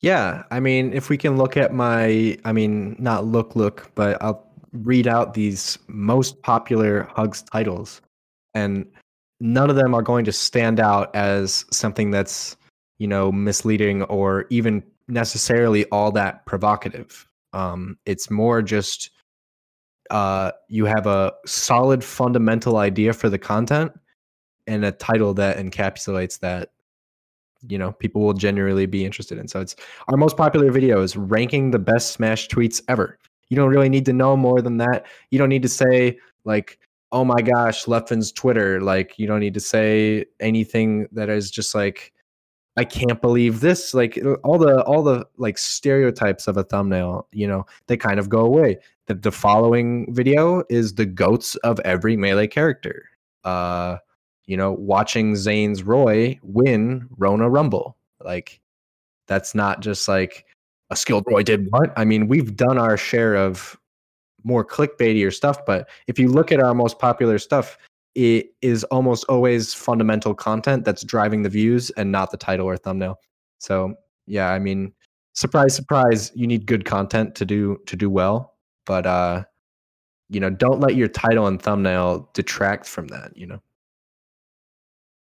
Yeah, 0.00 0.44
I 0.50 0.60
mean, 0.60 0.92
if 0.92 1.10
we 1.10 1.18
can 1.18 1.36
look 1.36 1.56
at 1.56 1.74
my, 1.74 2.38
I 2.44 2.52
mean, 2.52 2.94
not 3.00 3.24
look 3.24 3.56
look, 3.56 3.90
but 3.96 4.16
I'll 4.22 4.47
read 4.72 5.06
out 5.06 5.34
these 5.34 5.78
most 5.88 6.42
popular 6.42 7.04
Hugs 7.14 7.42
titles, 7.42 8.00
and 8.54 8.86
none 9.40 9.70
of 9.70 9.76
them 9.76 9.94
are 9.94 10.02
going 10.02 10.24
to 10.24 10.32
stand 10.32 10.80
out 10.80 11.14
as 11.14 11.64
something 11.70 12.10
that's 12.10 12.56
you 12.98 13.06
know 13.06 13.30
misleading 13.32 14.02
or 14.04 14.46
even 14.50 14.82
necessarily 15.08 15.84
all 15.86 16.12
that 16.12 16.44
provocative. 16.46 17.26
Um, 17.52 17.98
it's 18.04 18.30
more 18.30 18.62
just 18.62 19.10
uh, 20.10 20.52
you 20.68 20.84
have 20.84 21.06
a 21.06 21.32
solid 21.46 22.02
fundamental 22.02 22.78
idea 22.78 23.12
for 23.12 23.28
the 23.28 23.38
content 23.38 23.92
and 24.66 24.84
a 24.84 24.92
title 24.92 25.34
that 25.34 25.58
encapsulates 25.58 26.40
that 26.40 26.70
you 27.66 27.78
know 27.78 27.92
people 27.92 28.22
will 28.22 28.34
genuinely 28.34 28.86
be 28.86 29.04
interested 29.04 29.38
in. 29.38 29.48
So 29.48 29.60
it's 29.60 29.76
our 30.08 30.16
most 30.16 30.36
popular 30.36 30.70
video 30.70 31.02
is 31.02 31.16
ranking 31.16 31.70
the 31.70 31.78
best 31.78 32.12
smash 32.12 32.48
tweets 32.48 32.82
ever 32.88 33.18
you 33.50 33.56
don't 33.56 33.70
really 33.70 33.88
need 33.88 34.04
to 34.04 34.12
know 34.12 34.36
more 34.36 34.60
than 34.60 34.76
that 34.76 35.06
you 35.30 35.38
don't 35.38 35.48
need 35.48 35.62
to 35.62 35.68
say 35.68 36.18
like 36.44 36.78
oh 37.12 37.24
my 37.24 37.40
gosh, 37.40 37.86
Leffen's 37.86 38.32
Twitter. 38.32 38.80
Like, 38.80 39.18
you 39.18 39.26
don't 39.26 39.40
need 39.40 39.54
to 39.54 39.60
say 39.60 40.26
anything 40.40 41.08
that 41.12 41.28
is 41.28 41.50
just 41.50 41.74
like, 41.74 42.12
I 42.76 42.84
can't 42.84 43.20
believe 43.20 43.60
this. 43.60 43.92
Like 43.92 44.18
all 44.44 44.58
the 44.58 44.82
all 44.84 45.02
the 45.02 45.26
like 45.36 45.58
stereotypes 45.58 46.46
of 46.46 46.56
a 46.56 46.62
thumbnail, 46.62 47.26
you 47.32 47.48
know, 47.48 47.66
they 47.88 47.96
kind 47.96 48.20
of 48.20 48.28
go 48.28 48.40
away. 48.40 48.78
The, 49.06 49.14
the 49.14 49.32
following 49.32 50.12
video 50.14 50.62
is 50.70 50.94
the 50.94 51.06
goats 51.06 51.56
of 51.56 51.80
every 51.80 52.16
melee 52.16 52.46
character. 52.46 53.08
Uh, 53.42 53.96
you 54.46 54.56
know, 54.56 54.72
watching 54.72 55.34
Zain's 55.34 55.82
Roy 55.82 56.38
win 56.42 57.08
Rona 57.16 57.50
Rumble. 57.50 57.96
Like, 58.24 58.60
that's 59.26 59.54
not 59.54 59.80
just 59.80 60.06
like 60.06 60.46
a 60.90 60.96
skilled 60.96 61.24
Roy 61.26 61.42
did 61.42 61.70
what? 61.70 61.92
I 61.96 62.04
mean, 62.04 62.28
we've 62.28 62.56
done 62.56 62.78
our 62.78 62.96
share 62.96 63.34
of 63.34 63.78
more 64.44 64.64
clickbaitier 64.64 65.32
stuff. 65.32 65.64
But 65.66 65.88
if 66.06 66.18
you 66.18 66.28
look 66.28 66.52
at 66.52 66.60
our 66.60 66.74
most 66.74 66.98
popular 66.98 67.38
stuff, 67.38 67.78
it 68.14 68.54
is 68.62 68.84
almost 68.84 69.24
always 69.28 69.74
fundamental 69.74 70.34
content 70.34 70.84
that's 70.84 71.04
driving 71.04 71.42
the 71.42 71.48
views 71.48 71.90
and 71.90 72.10
not 72.10 72.30
the 72.30 72.36
title 72.36 72.66
or 72.66 72.76
thumbnail. 72.76 73.18
So 73.58 73.94
yeah, 74.26 74.50
I 74.50 74.58
mean, 74.58 74.92
surprise, 75.34 75.74
surprise, 75.74 76.32
you 76.34 76.46
need 76.46 76.66
good 76.66 76.84
content 76.84 77.34
to 77.36 77.44
do 77.44 77.78
to 77.86 77.96
do 77.96 78.10
well. 78.10 78.54
But 78.86 79.06
uh, 79.06 79.44
you 80.30 80.40
know, 80.40 80.50
don't 80.50 80.80
let 80.80 80.96
your 80.96 81.08
title 81.08 81.46
and 81.46 81.60
thumbnail 81.60 82.30
detract 82.34 82.86
from 82.86 83.08
that. 83.08 83.36
You 83.36 83.46
know. 83.46 83.62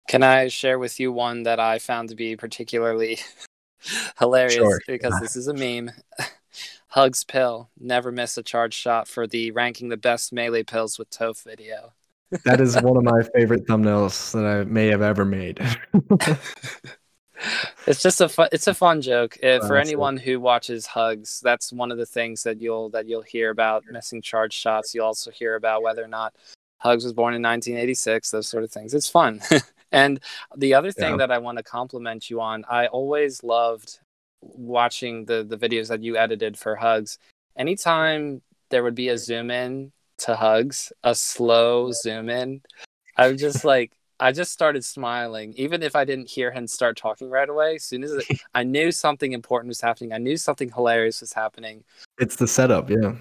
Can 0.09 0.23
I 0.23 0.49
share 0.49 0.79
with 0.79 0.99
you 0.99 1.13
one 1.13 1.45
that 1.45 1.61
I 1.61 1.79
found 1.79 2.09
to 2.09 2.17
be 2.17 2.37
particularly 2.37 3.21
hilarious 4.19 4.55
sure. 4.55 4.81
because 4.87 5.19
this 5.21 5.37
is 5.37 5.49
a 5.49 5.55
meme. 5.55 5.91
Hugs 6.89 7.25
pill. 7.25 7.71
Never 7.81 8.13
miss 8.13 8.37
a 8.37 8.43
charge 8.43 8.75
shot 8.75 9.09
for 9.09 9.27
the 9.27 9.51
ranking 9.53 9.89
the 9.89 9.97
best 9.97 10.33
melee 10.33 10.63
pills 10.63 10.99
with 10.99 11.11
Toph 11.11 11.43
video. 11.43 11.95
that 12.45 12.61
is 12.61 12.81
one 12.81 12.97
of 12.97 13.03
my 13.03 13.23
favorite 13.35 13.67
thumbnails 13.67 14.33
that 14.33 14.45
I 14.45 14.65
may 14.65 14.87
have 14.89 15.03
ever 15.03 15.25
made. 15.25 15.59
it's 17.87 18.03
just 18.03 18.21
a 18.21 18.29
fun 18.29 18.49
it's 18.53 18.67
a 18.67 18.75
fun 18.75 19.01
joke 19.01 19.37
uh, 19.43 19.59
for 19.61 19.69
Classic. 19.69 19.87
anyone 19.89 20.17
who 20.17 20.39
watches 20.39 20.87
hugs 20.87 21.41
that's 21.43 21.73
one 21.73 21.91
of 21.91 21.99
the 21.99 22.07
things 22.07 22.45
that 22.45 22.61
you'll 22.61 22.89
that 22.91 23.09
you'll 23.09 23.23
hear 23.23 23.51
about 23.51 23.83
missing 23.91 24.23
charge 24.23 24.53
shots 24.53 24.95
you'll 24.95 25.07
also 25.07 25.31
hear 25.33 25.57
about 25.57 25.83
whether 25.83 26.05
or 26.05 26.09
not 26.09 26.33
hugs 26.83 27.05
was 27.05 27.13
born 27.13 27.35
in 27.35 27.43
1986 27.43 28.31
those 28.31 28.49
sort 28.49 28.65
of 28.65 28.71
things 28.71 28.93
it's 28.95 29.09
fun 29.09 29.41
and 29.93 30.21
the 30.57 30.75
other 30.75 30.93
thing 30.93 31.13
Yeah. 31.13 31.17
that 31.19 31.31
i 31.31 31.39
want 31.39 31.59
to 31.59 31.65
compliment 31.65 32.29
you 32.31 32.41
on 32.41 32.65
i 32.69 32.87
always 32.89 33.43
loved 33.45 34.01
watching 34.41 35.25
the 35.27 35.45
the 35.45 35.57
videos 35.57 35.89
that 35.89 36.03
you 36.03 36.17
edited 36.17 36.59
for 36.59 36.77
hugs 36.77 37.19
anytime 37.57 38.43
there 38.71 38.83
would 38.83 38.95
be 38.95 39.09
a 39.09 39.19
zoom 39.19 39.51
in 39.51 39.93
to 40.19 40.35
hugs 40.37 40.93
a 41.05 41.15
slow 41.15 41.93
zoom 41.93 42.29
in 42.29 42.61
i 43.17 43.29
was 43.31 43.41
just 43.41 43.65
like 43.65 43.93
I 44.21 44.31
just 44.31 44.53
started 44.53 44.85
smiling, 44.85 45.53
even 45.57 45.83
if 45.83 45.97
I 45.97 46.05
didn't 46.05 46.31
hear 46.31 46.53
him 46.53 46.69
start 46.69 46.97
talking 46.97 47.29
right 47.29 47.49
away. 47.49 47.75
As 47.75 47.83
soon 47.83 48.05
as 48.05 48.13
it, 48.13 48.25
I 48.55 48.63
knew 48.63 48.93
something 48.93 49.33
important 49.33 49.67
was 49.67 49.81
happening, 49.81 50.13
I 50.13 50.19
knew 50.19 50.37
something 50.37 50.71
hilarious 50.71 51.23
was 51.23 51.33
happening. 51.33 51.83
It's 52.21 52.37
the 52.37 52.47
setup, 52.47 52.89
yeah. 52.89 53.17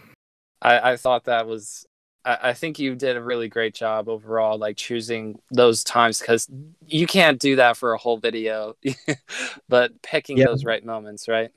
I, 0.61 0.91
I 0.91 0.97
thought 0.97 1.23
that 1.23 1.47
was, 1.47 1.87
I, 2.23 2.53
think 2.53 2.77
you 2.77 2.95
did 2.95 3.17
a 3.17 3.21
really 3.21 3.47
great 3.47 3.73
job 3.73 4.07
overall, 4.07 4.57
like 4.57 4.77
choosing 4.77 5.39
those 5.51 5.83
times 5.83 6.19
because 6.19 6.47
you 6.85 7.07
can't 7.07 7.39
do 7.39 7.55
that 7.55 7.77
for 7.77 7.93
a 7.93 7.97
whole 7.97 8.17
video, 8.17 8.75
but 9.69 9.99
picking 10.01 10.37
Yeah. 10.37 10.45
those 10.45 10.63
right 10.63 10.85
moments, 10.85 11.27
right? 11.27 11.49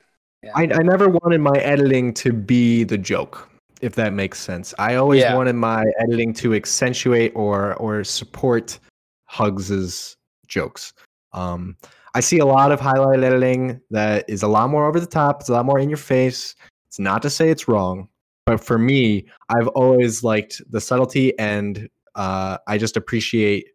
I, 0.54 0.62
I 0.62 0.82
never 0.82 1.08
wanted 1.08 1.40
my 1.40 1.56
editing 1.58 2.12
to 2.14 2.32
be 2.32 2.84
the 2.84 2.98
joke, 2.98 3.48
if 3.80 3.94
that 3.94 4.12
makes 4.12 4.38
sense. 4.38 4.74
I 4.78 4.96
always 4.96 5.22
Yeah. 5.22 5.34
wanted 5.34 5.54
my 5.54 5.84
editing 6.00 6.32
to 6.34 6.54
accentuate 6.54 7.32
or 7.34 7.74
or 7.76 8.04
support 8.04 8.78
Hugs's 9.26 10.16
jokes. 10.46 10.92
Um, 11.32 11.76
I 12.14 12.20
see 12.20 12.38
a 12.38 12.46
lot 12.46 12.72
of 12.72 12.80
highlight 12.80 13.24
editing 13.24 13.80
that 13.90 14.24
is 14.28 14.42
a 14.42 14.48
lot 14.48 14.70
more 14.70 14.86
over 14.86 15.00
the 15.00 15.06
top. 15.06 15.40
It's 15.40 15.48
a 15.48 15.52
lot 15.52 15.64
more 15.64 15.80
in 15.80 15.88
your 15.88 15.98
face. 15.98 16.54
It's 16.86 16.98
not 16.98 17.22
to 17.22 17.30
say 17.30 17.50
it's 17.50 17.66
wrong, 17.66 18.08
but 18.46 18.62
for 18.62 18.78
me, 18.78 19.26
I've 19.48 19.68
always 19.68 20.22
liked 20.22 20.60
the 20.70 20.80
subtlety, 20.80 21.38
and 21.38 21.88
uh, 22.14 22.58
I 22.66 22.78
just 22.78 22.96
appreciate, 22.96 23.68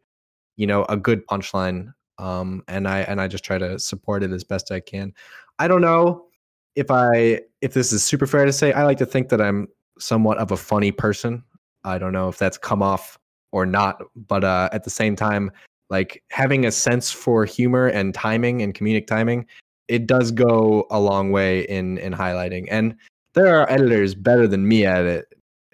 you 0.58 0.68
know, 0.68 0.86
a 0.86 0.98
good 0.98 1.26
punchline. 1.28 1.94
Um, 2.18 2.64
and 2.68 2.88
I 2.88 3.00
and 3.02 3.22
I 3.22 3.28
just 3.28 3.44
try 3.44 3.58
to 3.58 3.80
support 3.80 4.24
it 4.24 4.32
as 4.32 4.44
best 4.44 4.72
I 4.72 4.80
can. 4.80 5.14
I 5.58 5.68
don't 5.68 5.82
know 5.82 6.26
if 6.76 6.92
I 6.92 7.42
if 7.62 7.74
this 7.74 7.92
is 7.92 8.04
super 8.04 8.28
fair 8.28 8.46
to 8.46 8.54
say. 8.54 8.74
I 8.74 8.84
like 8.84 8.98
to 9.00 9.06
think 9.06 9.30
that 9.30 9.42
I'm 9.42 9.68
somewhat 9.98 10.38
of 10.38 10.52
a 10.52 10.58
funny 10.58 10.92
person. 10.92 11.44
I 11.84 11.98
don't 11.98 12.14
know 12.14 12.28
if 12.28 12.38
that's 12.38 12.58
come 12.58 12.84
off 12.84 13.18
or 13.52 13.66
not, 13.66 14.02
but 14.28 14.44
uh, 14.44 14.70
at 14.72 14.84
the 14.84 14.90
same 14.90 15.16
time, 15.16 15.50
like 15.90 16.24
having 16.30 16.66
a 16.66 16.72
sense 16.72 17.10
for 17.10 17.46
humor 17.46 17.88
and 17.88 18.14
timing 18.14 18.62
and 18.62 18.74
comedic 18.76 19.08
timing, 19.08 19.46
it 19.88 20.06
does 20.06 20.32
go 20.32 20.86
a 20.92 21.00
long 21.00 21.32
way 21.32 21.62
in 21.62 21.98
in 22.00 22.14
highlighting. 22.14 22.68
And 22.70 22.96
there 23.34 23.60
are 23.60 23.70
editors 23.70 24.16
better 24.16 24.48
than 24.48 24.68
me 24.68 24.86
at 24.86 25.06
it, 25.06 25.26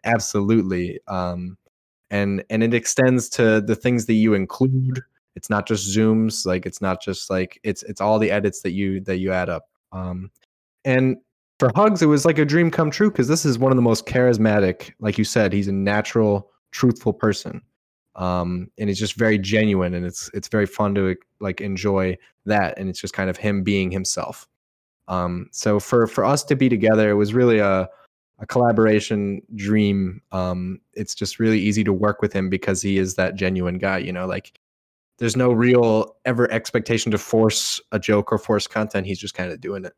absolutely. 0.04 1.00
Um, 1.08 1.58
and 2.12 2.44
and 2.50 2.63
it 2.63 2.74
extends 2.74 3.30
to 3.30 3.62
the 3.62 3.76
things 3.76 4.06
that 4.06 4.13
you 4.13 4.34
include. 4.34 5.02
It's 5.36 5.50
not 5.50 5.68
just 5.68 5.96
zooms, 5.96 6.46
like 6.46 6.65
it's 6.65 6.82
not 6.82 7.02
just 7.02 7.30
like 7.30 7.60
it's 7.63 7.84
it's 7.84 8.02
all 8.02 8.20
the 8.20 8.32
edits 8.32 8.62
that 8.62 8.72
you 8.72 9.02
that 9.02 9.18
you 9.18 9.32
add 9.32 9.50
up. 9.50 9.68
Um, 9.91 10.32
and 10.86 11.18
for 11.60 11.72
Hugs, 11.76 12.02
it 12.02 12.08
was 12.08 12.26
like 12.26 12.38
a 12.38 12.46
dream 12.46 12.70
come 12.70 12.91
true 12.91 13.10
because 13.10 13.28
this 13.28 13.46
is 13.46 13.58
one 13.58 13.72
of 13.72 13.76
the 13.76 13.82
most 13.82 14.06
charismatic, 14.06 14.91
like 15.00 15.18
you 15.18 15.24
said, 15.24 15.54
he's 15.54 15.68
a 15.68 15.74
natural, 15.74 16.52
truthful 16.72 17.13
person. 17.13 17.62
Um, 18.15 18.70
and 18.78 18.89
it's 18.89 19.00
just 19.00 19.15
very 19.15 19.38
genuine 19.38 19.94
and 19.94 20.06
it's 20.06 20.30
it's 20.34 20.48
very 20.48 20.65
fun 20.65 20.96
to 20.96 21.15
like 21.39 21.62
enjoy 21.62 22.18
that. 22.46 22.78
And 22.78 22.89
it's 22.89 23.00
just 23.00 23.13
kind 23.13 23.30
of 23.30 23.38
him 23.38 23.63
being 23.63 23.91
himself. 23.91 24.48
Um, 25.08 25.50
so 25.52 25.80
for 25.80 26.08
for 26.08 26.26
us 26.26 26.44
to 26.46 26.56
be 26.56 26.70
together, 26.70 27.10
it 27.10 27.15
was 27.15 27.34
really 27.34 27.60
a 27.60 27.89
a 28.39 28.46
collaboration 28.46 29.41
dream. 29.56 30.22
Um, 30.32 30.82
it's 30.94 31.15
just 31.15 31.39
really 31.39 31.60
easy 31.60 31.84
to 31.84 31.94
work 31.94 32.22
with 32.22 32.34
him 32.34 32.50
because 32.50 32.82
he 32.82 32.98
is 32.98 33.15
that 33.15 33.36
genuine 33.36 33.78
guy, 33.78 34.00
you 34.00 34.12
know, 34.12 34.26
like 34.26 34.60
there's 35.18 35.38
no 35.38 35.52
real 35.52 36.15
ever 36.26 36.52
expectation 36.52 37.12
to 37.12 37.18
force 37.18 37.80
a 37.91 38.00
joke 38.00 38.32
or 38.32 38.38
force 38.38 38.68
content. 38.68 39.08
He's 39.08 39.20
just 39.20 39.34
kind 39.34 39.52
of 39.52 39.62
doing 39.62 39.86
it. 39.86 39.94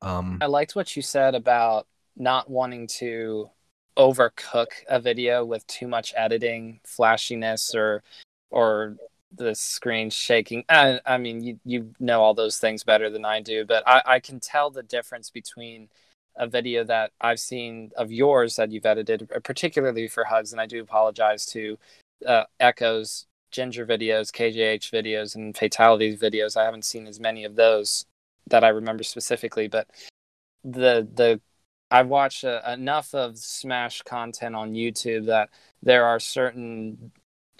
Um, 0.00 0.38
I 0.40 0.46
liked 0.46 0.74
what 0.74 0.96
you 0.96 1.02
said 1.02 1.34
about 1.34 1.86
not 2.16 2.50
wanting 2.50 2.86
to 2.86 3.50
overcook 3.96 4.68
a 4.88 4.98
video 4.98 5.44
with 5.44 5.66
too 5.66 5.86
much 5.86 6.14
editing, 6.16 6.80
flashiness, 6.84 7.74
or 7.74 8.02
or 8.50 8.96
the 9.34 9.54
screen 9.54 10.10
shaking. 10.10 10.64
I, 10.68 11.00
I 11.06 11.18
mean, 11.18 11.42
you 11.42 11.60
you 11.64 11.94
know 12.00 12.22
all 12.22 12.34
those 12.34 12.58
things 12.58 12.84
better 12.84 13.10
than 13.10 13.24
I 13.24 13.40
do, 13.40 13.64
but 13.64 13.82
I, 13.86 14.02
I 14.06 14.20
can 14.20 14.40
tell 14.40 14.70
the 14.70 14.82
difference 14.82 15.30
between 15.30 15.88
a 16.36 16.46
video 16.46 16.84
that 16.84 17.12
I've 17.20 17.40
seen 17.40 17.90
of 17.96 18.10
yours 18.10 18.56
that 18.56 18.72
you've 18.72 18.86
edited, 18.86 19.30
particularly 19.44 20.08
for 20.08 20.24
Hugs, 20.24 20.52
and 20.52 20.60
I 20.60 20.66
do 20.66 20.80
apologize 20.80 21.46
to 21.46 21.78
uh, 22.26 22.44
Echoes, 22.60 23.26
Ginger 23.50 23.86
videos, 23.86 24.30
KJH 24.32 24.90
videos, 24.90 25.34
and 25.34 25.56
Fatalities 25.56 26.18
videos. 26.20 26.56
I 26.56 26.64
haven't 26.64 26.84
seen 26.84 27.06
as 27.06 27.20
many 27.20 27.44
of 27.44 27.56
those 27.56 28.06
that 28.48 28.64
I 28.64 28.68
remember 28.68 29.02
specifically, 29.02 29.68
but 29.68 29.88
the 30.64 31.08
the 31.14 31.40
I've 31.90 32.08
watched 32.08 32.44
uh, 32.44 32.62
enough 32.66 33.14
of 33.14 33.36
Smash 33.38 34.02
content 34.02 34.54
on 34.54 34.72
YouTube 34.72 35.26
that 35.26 35.50
there 35.82 36.06
are 36.06 36.18
certain 36.18 37.12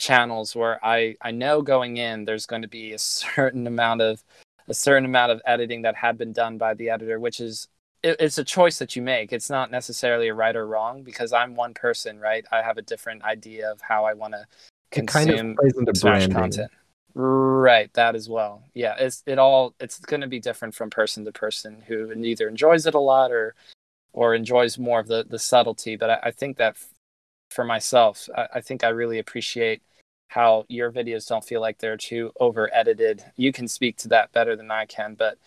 channels 0.03 0.57
where 0.57 0.85
I 0.85 1.17
I 1.23 1.31
know 1.31 1.63
going 1.63 1.97
in 1.97 2.25
there's 2.25 2.45
going 2.45 2.63
to 2.63 2.69
be 2.69 2.93
a 2.93 2.99
certain 3.15 3.67
amount 3.67 4.03
of 4.03 4.23
a 4.69 4.75
certain 4.75 5.05
amount 5.05 5.33
of 5.33 5.41
editing 5.47 5.83
that 5.83 5.95
had 5.95 6.19
been 6.19 6.33
done 6.33 6.59
by 6.59 6.75
the 6.75 6.91
editor, 6.91 7.19
which 7.21 7.41
is 7.41 7.69
it, 8.03 8.17
it's 8.19 8.39
a 8.39 8.45
choice 8.45 8.79
that 8.79 8.97
you 8.97 9.03
make. 9.03 9.33
It's 9.33 9.49
not 9.49 9.71
necessarily 9.71 10.29
a 10.29 10.35
right 10.35 10.57
or 10.57 10.67
wrong 10.67 11.03
because 11.03 11.33
I'm 11.33 11.55
one 11.55 11.73
person, 11.73 12.19
right? 12.19 12.45
I 12.51 12.63
have 12.63 12.79
a 12.79 12.83
different 12.83 13.23
idea 13.23 13.71
of 13.71 13.81
how 13.81 14.05
I 14.05 14.15
want 14.15 14.35
to 14.35 14.45
it 14.93 15.07
kind 15.07 15.31
consume 15.31 15.51
of 15.51 15.57
plays 15.57 15.75
into 15.79 15.95
Smash 15.95 16.27
branding. 16.27 16.37
content. 16.37 16.71
Right, 17.15 17.93
that 17.95 18.17
as 18.17 18.29
well. 18.29 18.63
Yeah, 18.75 18.97
it's 18.99 19.23
it 19.27 19.39
all 19.39 19.75
it's 19.79 19.99
going 20.01 20.23
to 20.23 20.27
be 20.27 20.41
different 20.41 20.75
from 20.75 20.91
person 20.91 21.25
to 21.25 21.33
person 21.33 21.83
who 21.87 22.11
either 22.13 22.49
enjoys 22.49 22.87
it 22.87 22.95
a 22.95 23.01
lot 23.01 23.31
or 23.31 23.55
or 24.13 24.35
enjoys 24.35 24.79
more 24.79 24.99
of 24.99 25.07
the 25.07 25.25
the 25.29 25.39
subtlety. 25.39 25.97
But 25.97 26.11
I, 26.11 26.19
I 26.25 26.31
think 26.33 26.57
that 26.57 26.75
f- 26.75 26.89
for 27.51 27.65
myself, 27.65 28.29
I, 28.37 28.49
I 28.55 28.61
think 28.63 28.83
I 28.83 28.89
really 28.89 29.19
appreciate 29.19 29.83
how 30.33 30.65
your 30.69 30.91
videos 30.91 31.29
don't 31.29 31.45
feel 31.45 31.61
like 31.61 31.79
they're 31.79 31.97
too 31.97 32.33
over 32.41 32.71
edited. 32.75 33.25
You 33.37 33.53
can 33.53 33.69
speak 33.69 33.97
to 33.99 34.09
that 34.09 34.33
better 34.33 34.57
than 34.57 34.71
I 34.71 34.87
can, 34.87 35.15
but 35.15 35.39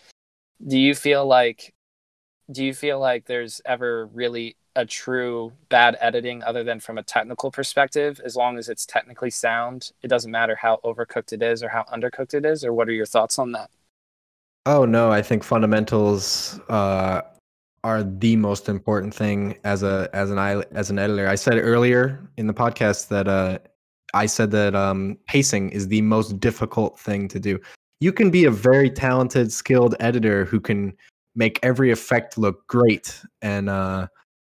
do 0.66 0.78
you 0.78 0.94
feel 0.94 1.26
like 1.26 1.72
do 2.52 2.64
you 2.64 2.72
feel 2.72 3.00
like 3.00 3.26
there's 3.26 3.60
ever 3.64 4.06
really 4.06 4.56
a 4.76 4.86
true 4.86 5.52
bad 5.68 5.96
editing 6.00 6.42
other 6.44 6.62
than 6.62 6.78
from 6.78 6.96
a 6.96 7.02
technical 7.02 7.50
perspective 7.50 8.20
as 8.24 8.36
long 8.36 8.56
as 8.56 8.68
it's 8.68 8.86
technically 8.86 9.30
sound 9.30 9.90
it 10.02 10.08
doesn't 10.08 10.30
matter 10.30 10.54
how 10.54 10.78
overcooked 10.84 11.32
it 11.32 11.42
is 11.42 11.62
or 11.62 11.68
how 11.68 11.82
undercooked 11.92 12.34
it 12.34 12.46
is 12.46 12.64
or 12.64 12.72
what 12.72 12.88
are 12.88 12.92
your 12.92 13.06
thoughts 13.06 13.38
on 13.38 13.52
that 13.52 13.68
Oh 14.66 14.84
no, 14.84 15.12
I 15.12 15.22
think 15.22 15.44
fundamentals 15.44 16.58
uh, 16.68 17.22
are 17.84 18.02
the 18.02 18.34
most 18.34 18.68
important 18.68 19.14
thing 19.14 19.56
as 19.62 19.84
a 19.84 20.10
as 20.12 20.32
an 20.32 20.38
as 20.72 20.90
an 20.90 20.98
editor. 20.98 21.28
I 21.28 21.36
said 21.36 21.54
earlier 21.58 22.28
in 22.36 22.48
the 22.48 22.52
podcast 22.52 23.06
that 23.08 23.28
uh, 23.28 23.58
I 24.14 24.26
said 24.26 24.50
that 24.52 24.74
um, 24.74 25.18
pacing 25.26 25.70
is 25.70 25.88
the 25.88 26.02
most 26.02 26.40
difficult 26.40 26.98
thing 26.98 27.28
to 27.28 27.40
do. 27.40 27.60
You 28.00 28.12
can 28.12 28.30
be 28.30 28.44
a 28.44 28.50
very 28.50 28.90
talented, 28.90 29.52
skilled 29.52 29.94
editor 30.00 30.44
who 30.44 30.60
can 30.60 30.94
make 31.34 31.58
every 31.62 31.90
effect 31.90 32.38
look 32.38 32.66
great 32.66 33.20
and 33.42 33.68
uh, 33.68 34.08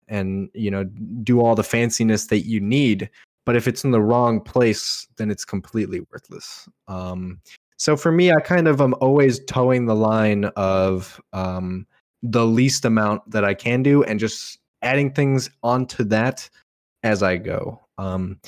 and 0.07 0.49
you 0.53 0.71
know 0.71 0.83
do 1.23 1.41
all 1.41 1.55
the 1.55 1.61
fanciness 1.61 2.27
that 2.29 2.45
you 2.45 2.59
need. 2.59 3.09
But 3.45 3.55
if 3.55 3.67
it's 3.67 3.83
in 3.83 3.91
the 3.91 4.01
wrong 4.01 4.41
place, 4.41 5.07
then 5.17 5.31
it's 5.31 5.45
completely 5.45 6.01
worthless. 6.11 6.67
Um, 6.87 7.41
so 7.77 7.95
for 7.95 8.11
me, 8.11 8.31
I 8.31 8.41
kind 8.41 8.67
of 8.67 8.81
am 8.81 8.93
always 9.01 9.39
towing 9.45 9.85
the 9.85 9.95
line 9.95 10.45
of 10.55 11.19
um, 11.33 11.87
the 12.21 12.45
least 12.45 12.85
amount 12.85 13.29
that 13.31 13.45
I 13.45 13.53
can 13.53 13.81
do 13.81 14.03
and 14.03 14.19
just 14.19 14.59
adding 14.81 15.11
things 15.11 15.49
onto 15.63 16.03
that 16.05 16.49
as 17.03 17.23
I 17.23 17.37
go. 17.37 17.79
Um, 17.97 18.39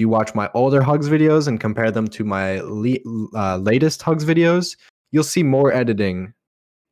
if 0.00 0.02
you 0.02 0.08
watch 0.08 0.34
my 0.34 0.50
older 0.54 0.80
Hugs 0.80 1.10
videos 1.10 1.46
and 1.46 1.60
compare 1.60 1.90
them 1.90 2.08
to 2.08 2.24
my 2.24 2.60
le- 2.60 2.96
uh, 3.34 3.58
latest 3.58 4.00
Hugs 4.00 4.24
videos, 4.24 4.74
you'll 5.10 5.22
see 5.22 5.42
more 5.42 5.74
editing 5.74 6.32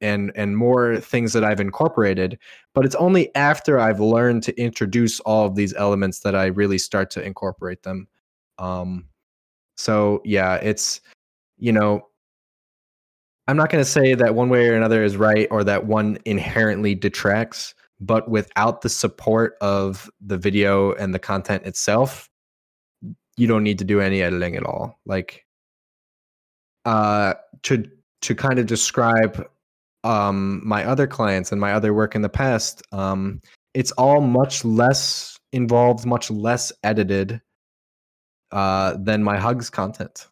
and 0.03 0.31
and 0.35 0.59
more 0.59 0.99
things 0.99 1.33
that 1.33 1.43
I've 1.43 1.59
incorporated. 1.59 2.39
But 2.75 2.85
it's 2.85 2.95
only 2.97 3.35
after 3.35 3.81
I've 3.81 3.99
learned 3.99 4.43
to 4.43 4.61
introduce 4.61 5.21
all 5.21 5.47
of 5.47 5.55
these 5.55 5.73
elements 5.73 6.21
that 6.21 6.35
I 6.35 6.49
really 6.49 6.77
start 6.77 7.11
to 7.13 7.25
incorporate 7.25 7.83
them. 7.83 8.09
Um, 8.59 9.09
so 9.79 10.21
yeah, 10.27 10.57
it's 10.57 11.01
you 11.57 11.73
know, 11.73 12.09
I'm 13.47 13.57
not 13.57 13.71
going 13.71 13.83
to 13.83 13.91
say 13.91 14.13
that 14.17 14.35
one 14.35 14.51
way 14.51 14.69
or 14.69 14.75
another 14.75 15.03
is 15.03 15.17
right 15.17 15.49
or 15.51 15.65
that 15.65 15.87
one 15.87 16.19
inherently 16.27 16.95
detracts, 16.95 17.75
but 18.01 18.29
without 18.29 18.83
the 18.83 18.91
support 18.91 19.57
of 19.63 20.11
the 20.21 20.37
video 20.37 20.93
and 20.93 21.15
the 21.15 21.19
content 21.19 21.65
itself, 21.65 22.29
you 23.39 23.47
don't 23.47 23.63
need 23.63 23.79
to 23.79 23.85
do 23.85 24.01
any 24.01 24.23
editing 24.23 24.57
at 24.57 24.65
all. 24.65 24.99
Like, 25.07 25.45
uh, 26.85 27.35
to 27.65 27.85
to 28.23 28.35
kind 28.35 28.59
of 28.59 28.67
describe 28.67 29.47
um, 30.05 30.61
my 30.67 30.85
other 30.85 31.07
clients 31.07 31.53
and 31.53 31.61
my 31.61 31.73
other 31.73 31.95
work 31.95 32.15
in 32.15 32.23
the 32.23 32.29
past, 32.29 32.83
um, 32.93 33.41
it's 33.75 33.93
all 33.93 34.21
much 34.21 34.65
less 34.65 35.39
involved, 35.53 36.05
much 36.05 36.31
less 36.31 36.73
edited 36.83 37.41
uh, 38.53 38.97
than 38.99 39.23
my 39.23 39.39
hugs 39.39 39.71
content. 39.71 40.27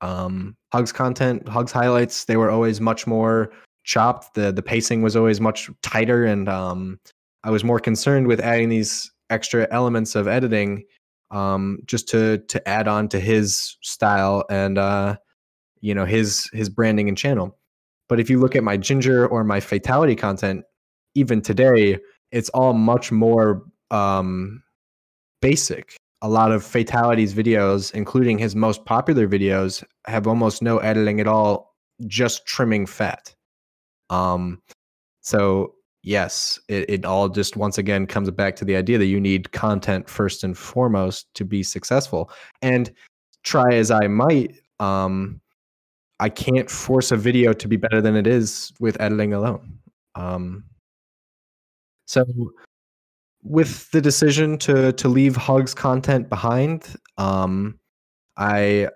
Um, 0.00 0.56
hugs 0.72 0.92
content, 0.92 1.46
hugs 1.46 1.70
highlights, 1.70 2.24
they 2.24 2.36
were 2.36 2.50
always 2.50 2.80
much 2.80 3.06
more 3.06 3.52
chopped. 3.84 4.34
The 4.34 4.52
the 4.52 4.62
pacing 4.62 5.02
was 5.02 5.16
always 5.16 5.40
much 5.40 5.70
tighter, 5.82 6.24
and 6.24 6.48
um, 6.48 6.98
I 7.44 7.50
was 7.50 7.62
more 7.64 7.78
concerned 7.78 8.26
with 8.26 8.40
adding 8.40 8.68
these 8.68 9.10
extra 9.30 9.66
elements 9.70 10.14
of 10.14 10.26
editing 10.28 10.84
um, 11.32 11.78
just 11.86 12.08
to 12.08 12.38
to 12.48 12.68
add 12.68 12.86
on 12.86 13.08
to 13.08 13.18
his 13.18 13.76
style 13.82 14.44
and 14.48 14.78
uh, 14.78 15.16
you 15.80 15.94
know 15.94 16.04
his 16.04 16.48
his 16.52 16.68
branding 16.68 17.08
and 17.08 17.18
channel. 17.18 17.58
But 18.08 18.20
if 18.20 18.28
you 18.30 18.38
look 18.38 18.54
at 18.54 18.62
my 18.62 18.76
ginger 18.76 19.26
or 19.26 19.42
my 19.42 19.58
fatality 19.58 20.14
content, 20.14 20.64
even 21.14 21.40
today, 21.40 21.98
it's 22.30 22.50
all 22.50 22.74
much 22.74 23.10
more 23.10 23.64
um, 23.90 24.62
basic. 25.40 25.96
A 26.20 26.28
lot 26.28 26.52
of 26.52 26.62
fatalities 26.62 27.34
videos, 27.34 27.92
including 27.92 28.38
his 28.38 28.54
most 28.54 28.84
popular 28.84 29.26
videos, 29.26 29.82
have 30.06 30.26
almost 30.26 30.62
no 30.62 30.78
editing 30.78 31.20
at 31.20 31.26
all, 31.26 31.74
just 32.06 32.46
trimming 32.46 32.86
fat. 32.86 33.34
Um, 34.10 34.60
so 35.22 35.74
yes, 36.02 36.58
it, 36.68 36.88
it 36.88 37.04
all 37.04 37.28
just 37.28 37.56
once 37.56 37.78
again 37.78 38.06
comes 38.06 38.30
back 38.30 38.56
to 38.56 38.64
the 38.64 38.76
idea 38.76 38.98
that 38.98 39.06
you 39.06 39.20
need 39.20 39.52
content 39.52 40.08
first 40.08 40.44
and 40.44 40.56
foremost 40.56 41.32
to 41.34 41.44
be 41.44 41.62
successful. 41.62 42.30
And 42.60 42.92
try 43.42 43.74
as 43.74 43.90
I 43.90 44.08
might, 44.08 44.56
um, 44.80 45.40
I 46.20 46.28
can't 46.28 46.70
force 46.70 47.10
a 47.10 47.16
video 47.16 47.52
to 47.52 47.68
be 47.68 47.76
better 47.76 48.00
than 48.00 48.16
it 48.16 48.26
is 48.26 48.72
with 48.80 49.00
editing 49.00 49.32
alone. 49.32 49.78
Um, 50.14 50.64
so 52.06 52.24
with 53.42 53.90
the 53.90 54.00
decision 54.00 54.58
to 54.58 54.92
to 54.92 55.08
leave 55.08 55.34
hugs 55.34 55.74
content 55.74 56.28
behind, 56.28 56.96
um, 57.16 57.78
I 58.36 58.88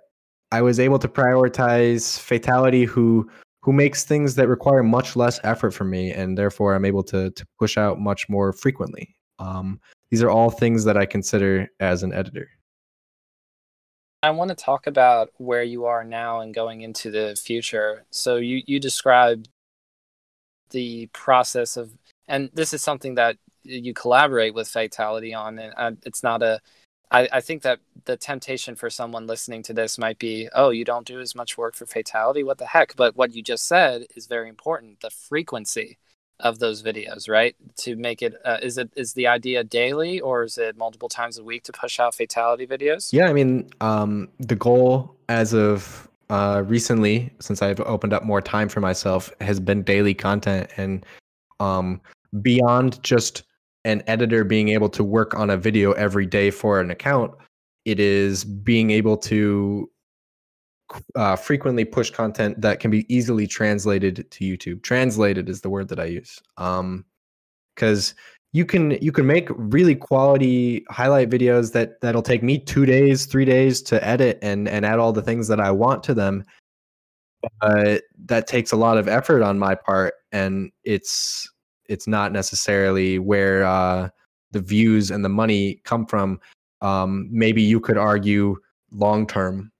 I 0.52 0.62
was 0.62 0.78
able 0.78 0.98
to 1.00 1.08
prioritize 1.08 2.18
fatality 2.18 2.84
who 2.84 3.28
who 3.66 3.72
makes 3.72 4.04
things 4.04 4.36
that 4.36 4.46
require 4.46 4.84
much 4.84 5.16
less 5.16 5.40
effort 5.42 5.72
from 5.72 5.90
me 5.90 6.12
and 6.12 6.38
therefore 6.38 6.72
I'm 6.74 6.84
able 6.84 7.02
to 7.02 7.30
to 7.32 7.46
push 7.58 7.76
out 7.76 7.98
much 8.00 8.28
more 8.28 8.52
frequently. 8.52 9.16
Um, 9.40 9.80
these 10.08 10.22
are 10.22 10.30
all 10.30 10.50
things 10.50 10.84
that 10.84 10.96
I 10.96 11.04
consider 11.04 11.68
as 11.80 12.04
an 12.04 12.12
editor. 12.12 12.48
I 14.22 14.30
want 14.30 14.50
to 14.50 14.54
talk 14.54 14.86
about 14.86 15.30
where 15.38 15.64
you 15.64 15.84
are 15.86 16.04
now 16.04 16.40
and 16.40 16.54
going 16.54 16.82
into 16.82 17.10
the 17.10 17.36
future. 17.36 18.04
So 18.10 18.36
you 18.36 18.62
you 18.66 18.78
described 18.78 19.48
the 20.70 21.06
process 21.08 21.76
of, 21.76 21.90
and 22.28 22.50
this 22.54 22.72
is 22.72 22.82
something 22.82 23.16
that 23.16 23.36
you 23.64 23.92
collaborate 23.94 24.54
with 24.54 24.68
Fatality 24.68 25.34
on, 25.34 25.58
and 25.58 25.74
uh, 25.76 25.90
it's 26.04 26.22
not 26.22 26.40
a. 26.42 26.60
I, 27.10 27.28
I 27.32 27.40
think 27.40 27.62
that 27.62 27.80
the 28.04 28.16
temptation 28.16 28.74
for 28.74 28.90
someone 28.90 29.26
listening 29.26 29.62
to 29.64 29.72
this 29.72 29.98
might 29.98 30.18
be, 30.18 30.48
oh, 30.54 30.70
you 30.70 30.84
don't 30.84 31.06
do 31.06 31.20
as 31.20 31.34
much 31.34 31.56
work 31.56 31.74
for 31.74 31.86
Fatality. 31.86 32.42
What 32.42 32.58
the 32.58 32.66
heck? 32.66 32.96
But 32.96 33.16
what 33.16 33.34
you 33.34 33.42
just 33.42 33.66
said 33.66 34.06
is 34.16 34.26
very 34.26 34.48
important. 34.48 35.00
The 35.00 35.10
frequency 35.10 35.98
of 36.40 36.58
those 36.58 36.82
videos, 36.82 37.28
right? 37.28 37.56
To 37.78 37.96
make 37.96 38.22
it 38.22 38.34
uh, 38.44 38.58
is 38.62 38.76
it 38.76 38.90
is 38.96 39.14
the 39.14 39.26
idea 39.26 39.64
daily 39.64 40.20
or 40.20 40.44
is 40.44 40.58
it 40.58 40.76
multiple 40.76 41.08
times 41.08 41.38
a 41.38 41.44
week 41.44 41.62
to 41.64 41.72
push 41.72 41.98
out 41.98 42.14
fatality 42.14 42.66
videos? 42.66 43.12
Yeah, 43.12 43.26
I 43.26 43.32
mean, 43.32 43.70
um, 43.80 44.28
the 44.38 44.56
goal 44.56 45.16
as 45.28 45.54
of 45.54 46.08
uh, 46.28 46.62
recently, 46.66 47.32
since 47.40 47.62
I've 47.62 47.80
opened 47.80 48.12
up 48.12 48.24
more 48.24 48.42
time 48.42 48.68
for 48.68 48.80
myself, 48.80 49.32
has 49.40 49.60
been 49.60 49.82
daily 49.82 50.12
content 50.12 50.70
and 50.76 51.06
um, 51.60 52.00
beyond 52.42 53.02
just 53.02 53.44
an 53.86 54.02
editor 54.08 54.44
being 54.44 54.68
able 54.68 54.88
to 54.90 55.04
work 55.04 55.34
on 55.34 55.48
a 55.48 55.56
video 55.56 55.92
every 55.92 56.26
day 56.26 56.50
for 56.50 56.80
an 56.80 56.90
account. 56.90 57.32
It 57.84 58.00
is 58.00 58.44
being 58.44 58.90
able 58.90 59.16
to 59.18 59.88
uh, 61.14 61.36
frequently 61.36 61.84
push 61.84 62.10
content 62.10 62.60
that 62.60 62.80
can 62.80 62.90
be 62.90 63.06
easily 63.14 63.46
translated 63.46 64.28
to 64.30 64.44
YouTube. 64.44 64.82
Translated 64.82 65.48
is 65.48 65.60
the 65.60 65.70
word 65.70 65.88
that 65.88 66.00
I 66.00 66.06
use. 66.06 66.40
Um, 66.58 67.04
because 67.74 68.14
you 68.52 68.64
can 68.64 68.92
you 69.02 69.12
can 69.12 69.26
make 69.26 69.48
really 69.50 69.94
quality 69.94 70.84
highlight 70.88 71.30
videos 71.30 71.72
that 71.72 72.00
that'll 72.00 72.22
take 72.22 72.42
me 72.42 72.58
two 72.58 72.86
days, 72.86 73.26
three 73.26 73.44
days 73.44 73.82
to 73.82 74.04
edit 74.04 74.38
and 74.42 74.68
and 74.68 74.84
add 74.84 74.98
all 74.98 75.12
the 75.12 75.22
things 75.22 75.46
that 75.48 75.60
I 75.60 75.70
want 75.70 76.02
to 76.04 76.14
them. 76.14 76.44
But 77.60 78.02
that 78.24 78.46
takes 78.48 78.72
a 78.72 78.76
lot 78.76 78.98
of 78.98 79.06
effort 79.06 79.42
on 79.42 79.58
my 79.58 79.74
part, 79.76 80.14
and 80.32 80.72
it's 80.84 81.48
it's 81.88 82.06
not 82.06 82.32
necessarily 82.32 83.18
where 83.18 83.64
uh, 83.64 84.08
the 84.52 84.60
views 84.60 85.10
and 85.10 85.24
the 85.24 85.28
money 85.28 85.80
come 85.84 86.06
from. 86.06 86.40
Um, 86.82 87.28
maybe 87.30 87.62
you 87.62 87.80
could 87.80 87.96
argue 87.96 88.56
long 88.90 89.26
term 89.26 89.72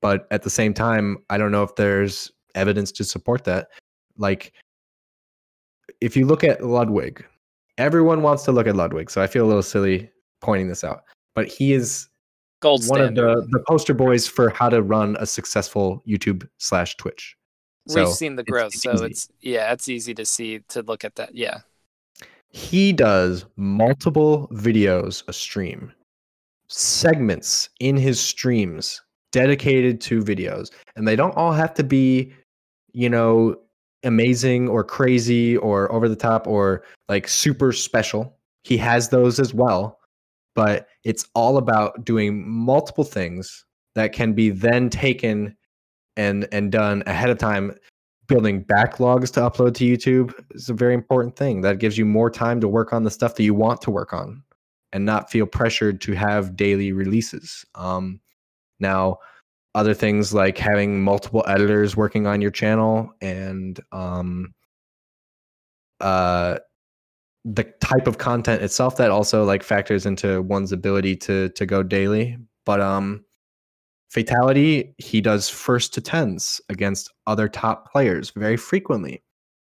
but 0.00 0.26
at 0.30 0.42
the 0.42 0.50
same 0.50 0.74
time, 0.74 1.18
I 1.30 1.38
don't 1.38 1.52
know 1.52 1.62
if 1.62 1.74
there's 1.76 2.30
evidence 2.54 2.92
to 2.92 3.04
support 3.04 3.44
that. 3.44 3.68
Like, 4.16 4.52
if 6.00 6.16
you 6.16 6.26
look 6.26 6.44
at 6.44 6.64
Ludwig, 6.64 7.24
everyone 7.78 8.22
wants 8.22 8.44
to 8.44 8.52
look 8.52 8.66
at 8.66 8.76
Ludwig, 8.76 9.10
so 9.10 9.22
I 9.22 9.26
feel 9.26 9.44
a 9.44 9.48
little 9.48 9.62
silly 9.62 10.10
pointing 10.40 10.68
this 10.68 10.84
out. 10.84 11.02
But 11.34 11.48
he 11.48 11.72
is 11.72 12.08
Gold 12.60 12.86
one 12.86 12.98
standard. 12.98 13.24
of 13.24 13.50
the, 13.50 13.58
the 13.58 13.64
poster 13.66 13.94
boys 13.94 14.26
for 14.26 14.50
how 14.50 14.68
to 14.68 14.82
run 14.82 15.16
a 15.18 15.26
successful 15.26 16.02
YouTube 16.06 16.48
slash 16.58 16.96
Twitch. 16.96 17.36
So 17.88 18.04
We've 18.04 18.12
seen 18.12 18.36
the 18.36 18.42
it's 18.42 18.50
growth, 18.50 18.74
so 18.74 18.94
easy. 18.94 19.04
it's 19.06 19.28
yeah, 19.40 19.72
it's 19.72 19.88
easy 19.88 20.14
to 20.14 20.24
see 20.24 20.60
to 20.68 20.82
look 20.82 21.04
at 21.04 21.14
that. 21.16 21.34
Yeah, 21.34 21.60
he 22.50 22.92
does 22.92 23.44
multiple 23.56 24.48
videos 24.52 25.22
a 25.28 25.32
stream, 25.32 25.92
segments 26.68 27.70
in 27.80 27.96
his 27.96 28.20
streams 28.20 29.02
dedicated 29.32 30.00
to 30.02 30.22
videos. 30.22 30.70
And 30.96 31.06
they 31.06 31.16
don't 31.16 31.36
all 31.36 31.52
have 31.52 31.74
to 31.74 31.84
be, 31.84 32.32
you 32.92 33.08
know, 33.08 33.56
amazing 34.04 34.68
or 34.68 34.84
crazy 34.84 35.56
or 35.56 35.90
over 35.92 36.08
the 36.08 36.16
top 36.16 36.46
or 36.46 36.84
like 37.08 37.28
super 37.28 37.72
special. 37.72 38.36
He 38.64 38.76
has 38.78 39.08
those 39.08 39.38
as 39.38 39.52
well. 39.52 39.98
But 40.54 40.88
it's 41.04 41.26
all 41.34 41.56
about 41.56 42.04
doing 42.04 42.48
multiple 42.48 43.04
things 43.04 43.64
that 43.94 44.12
can 44.12 44.32
be 44.32 44.50
then 44.50 44.90
taken 44.90 45.56
and 46.18 46.46
and 46.52 46.70
done 46.70 47.02
ahead 47.06 47.30
of 47.30 47.38
time 47.38 47.72
building 48.26 48.62
backlogs 48.64 49.32
to 49.32 49.40
upload 49.40 49.74
to 49.74 49.84
YouTube 49.84 50.34
is 50.50 50.68
a 50.68 50.74
very 50.74 50.92
important 50.92 51.34
thing. 51.34 51.62
That 51.62 51.78
gives 51.78 51.96
you 51.96 52.04
more 52.04 52.30
time 52.30 52.60
to 52.60 52.68
work 52.68 52.92
on 52.92 53.04
the 53.04 53.10
stuff 53.10 53.36
that 53.36 53.42
you 53.42 53.54
want 53.54 53.80
to 53.82 53.90
work 53.90 54.12
on 54.12 54.42
and 54.92 55.06
not 55.06 55.30
feel 55.30 55.46
pressured 55.46 56.00
to 56.02 56.12
have 56.12 56.54
daily 56.54 56.92
releases. 56.92 57.64
Um, 57.74 58.20
now, 58.80 59.18
other 59.74 59.94
things 59.94 60.34
like 60.34 60.58
having 60.58 61.02
multiple 61.02 61.44
editors 61.46 61.96
working 61.96 62.26
on 62.26 62.42
your 62.42 62.50
channel 62.50 63.10
and 63.20 63.80
um, 63.92 64.54
uh, 66.00 66.58
the 67.44 67.64
type 67.80 68.06
of 68.06 68.18
content 68.18 68.62
itself 68.62 68.96
that 68.96 69.10
also 69.10 69.44
like 69.44 69.62
factors 69.62 70.04
into 70.04 70.42
one's 70.42 70.72
ability 70.72 71.16
to 71.16 71.48
to 71.50 71.64
go 71.64 71.82
daily. 71.82 72.36
But 72.66 72.80
um, 72.80 73.24
fatality, 74.08 74.94
he 74.98 75.20
does 75.20 75.48
first 75.48 75.94
to 75.94 76.00
tens 76.00 76.60
against 76.68 77.12
other 77.26 77.48
top 77.48 77.90
players 77.90 78.30
very 78.30 78.56
frequently. 78.56 79.22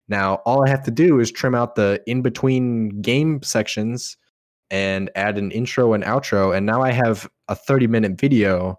Now, 0.08 0.36
all 0.46 0.64
I 0.64 0.68
have 0.68 0.84
to 0.84 0.90
do 0.90 1.18
is 1.18 1.32
trim 1.32 1.54
out 1.54 1.74
the 1.74 2.00
in 2.06 2.22
between 2.22 3.00
game 3.02 3.42
sections 3.42 4.16
and 4.70 5.10
add 5.14 5.38
an 5.38 5.50
intro 5.50 5.92
and 5.92 6.04
outro, 6.04 6.56
and 6.56 6.66
now 6.66 6.82
I 6.82 6.92
have 6.92 7.28
a 7.48 7.54
30 7.54 7.86
minute 7.86 8.20
video 8.20 8.78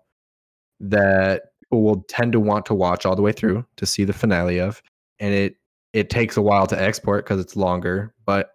that 0.80 1.44
people 1.64 1.84
will 1.84 2.06
tend 2.08 2.34
to 2.34 2.40
want 2.40 2.66
to 2.68 2.74
watch 2.74 3.06
all 3.06 3.16
the 3.16 3.22
way 3.22 3.32
through 3.32 3.66
to 3.78 3.86
see 3.86 4.04
the 4.04 4.14
finale 4.14 4.60
of. 4.60 4.82
And 5.20 5.34
it 5.34 5.56
it 5.94 6.10
takes 6.10 6.38
a 6.38 6.42
while 6.42 6.68
to 6.68 6.80
export 6.80 7.26
because 7.26 7.40
it's 7.40 7.56
longer, 7.56 8.14
but 8.26 8.52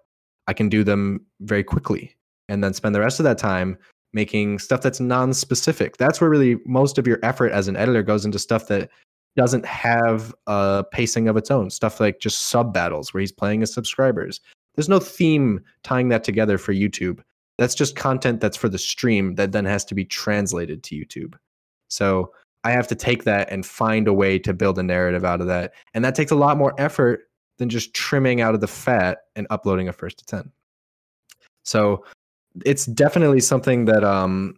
I 0.46 0.53
can 0.53 0.68
do 0.68 0.84
them 0.84 1.26
very 1.40 1.64
quickly 1.64 2.16
and 2.48 2.62
then 2.62 2.74
spend 2.74 2.94
the 2.94 3.00
rest 3.00 3.20
of 3.20 3.24
that 3.24 3.38
time 3.38 3.78
making 4.12 4.58
stuff 4.58 4.82
that's 4.82 5.00
non-specific. 5.00 5.96
That's 5.96 6.20
where 6.20 6.30
really 6.30 6.58
most 6.66 6.98
of 6.98 7.06
your 7.06 7.18
effort 7.22 7.52
as 7.52 7.68
an 7.68 7.76
editor 7.76 8.02
goes 8.02 8.24
into 8.24 8.38
stuff 8.38 8.68
that 8.68 8.90
doesn't 9.36 9.64
have 9.64 10.34
a 10.46 10.84
pacing 10.90 11.28
of 11.28 11.36
its 11.36 11.50
own. 11.50 11.70
Stuff 11.70 12.00
like 12.00 12.20
just 12.20 12.46
sub 12.46 12.74
battles 12.74 13.12
where 13.12 13.20
he's 13.20 13.32
playing 13.32 13.60
his 13.60 13.72
subscribers. 13.72 14.40
There's 14.74 14.88
no 14.88 15.00
theme 15.00 15.60
tying 15.82 16.08
that 16.10 16.24
together 16.24 16.58
for 16.58 16.72
YouTube. 16.74 17.20
That's 17.58 17.74
just 17.74 17.96
content 17.96 18.40
that's 18.40 18.56
for 18.56 18.68
the 18.68 18.78
stream 18.78 19.34
that 19.36 19.52
then 19.52 19.64
has 19.64 19.84
to 19.86 19.94
be 19.94 20.04
translated 20.04 20.82
to 20.84 20.94
YouTube. 20.94 21.34
So 21.88 22.32
I 22.64 22.70
have 22.70 22.88
to 22.88 22.94
take 22.94 23.24
that 23.24 23.50
and 23.50 23.66
find 23.66 24.08
a 24.08 24.12
way 24.12 24.38
to 24.38 24.54
build 24.54 24.78
a 24.78 24.82
narrative 24.82 25.24
out 25.24 25.40
of 25.40 25.46
that. 25.48 25.72
And 25.94 26.04
that 26.04 26.14
takes 26.14 26.30
a 26.30 26.36
lot 26.36 26.56
more 26.56 26.74
effort 26.78 27.28
than 27.58 27.68
just 27.68 27.94
trimming 27.94 28.40
out 28.40 28.54
of 28.54 28.60
the 28.60 28.66
fat 28.66 29.18
and 29.36 29.46
uploading 29.50 29.88
a 29.88 29.92
first 29.92 30.18
to 30.18 30.24
10. 30.24 30.50
So 31.64 32.04
it's 32.64 32.86
definitely 32.86 33.40
something 33.40 33.84
that 33.86 34.05
um 34.05 34.55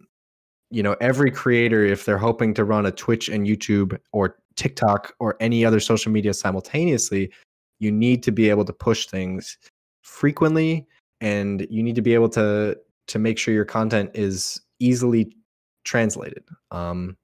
you 0.70 0.82
know 0.82 0.96
every 1.00 1.30
creator 1.30 1.84
if 1.84 2.04
they're 2.04 2.18
hoping 2.18 2.54
to 2.54 2.64
run 2.64 2.86
a 2.86 2.90
twitch 2.90 3.28
and 3.28 3.46
youtube 3.46 3.98
or 4.12 4.36
tiktok 4.56 5.14
or 5.20 5.36
any 5.40 5.64
other 5.64 5.80
social 5.80 6.10
media 6.10 6.34
simultaneously 6.34 7.30
you 7.78 7.90
need 7.90 8.22
to 8.22 8.32
be 8.32 8.50
able 8.50 8.64
to 8.64 8.72
push 8.72 9.06
things 9.06 9.58
frequently 10.02 10.86
and 11.20 11.66
you 11.70 11.82
need 11.82 11.94
to 11.94 12.02
be 12.02 12.14
able 12.14 12.28
to 12.28 12.76
to 13.06 13.18
make 13.18 13.38
sure 13.38 13.52
your 13.52 13.64
content 13.64 14.10
is 14.14 14.60
easily 14.78 15.36
translated. 15.84 16.44
Um 16.70 17.16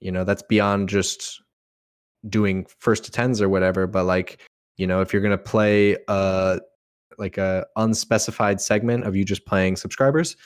you 0.00 0.10
know 0.10 0.24
that's 0.24 0.42
beyond 0.42 0.88
just 0.88 1.42
doing 2.28 2.66
first 2.78 3.04
to 3.04 3.10
tens 3.10 3.40
or 3.40 3.48
whatever 3.48 3.86
but 3.86 4.04
like 4.04 4.40
you 4.76 4.86
know 4.86 5.00
if 5.00 5.12
you're 5.12 5.22
going 5.22 5.30
to 5.30 5.38
play 5.38 5.96
uh 6.08 6.58
like 7.20 7.38
a 7.38 7.66
unspecified 7.76 8.60
segment 8.60 9.04
of 9.04 9.14
you 9.14 9.24
just 9.24 9.46
playing 9.46 9.76
subscribers 9.76 10.36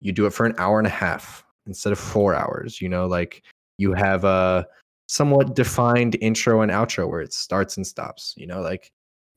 you 0.00 0.12
do 0.12 0.26
it 0.26 0.32
for 0.32 0.46
an 0.46 0.54
hour 0.58 0.78
and 0.78 0.86
a 0.86 0.90
half 0.90 1.44
instead 1.66 1.92
of 1.92 1.98
four 1.98 2.34
hours 2.34 2.80
you 2.80 2.88
know 2.88 3.06
like 3.06 3.42
you 3.78 3.92
have 3.92 4.24
a 4.24 4.66
somewhat 5.06 5.54
defined 5.54 6.16
intro 6.20 6.60
and 6.60 6.70
outro 6.70 7.08
where 7.08 7.20
it 7.20 7.32
starts 7.32 7.76
and 7.76 7.86
stops 7.86 8.34
you 8.36 8.46
know 8.46 8.60
like 8.60 8.90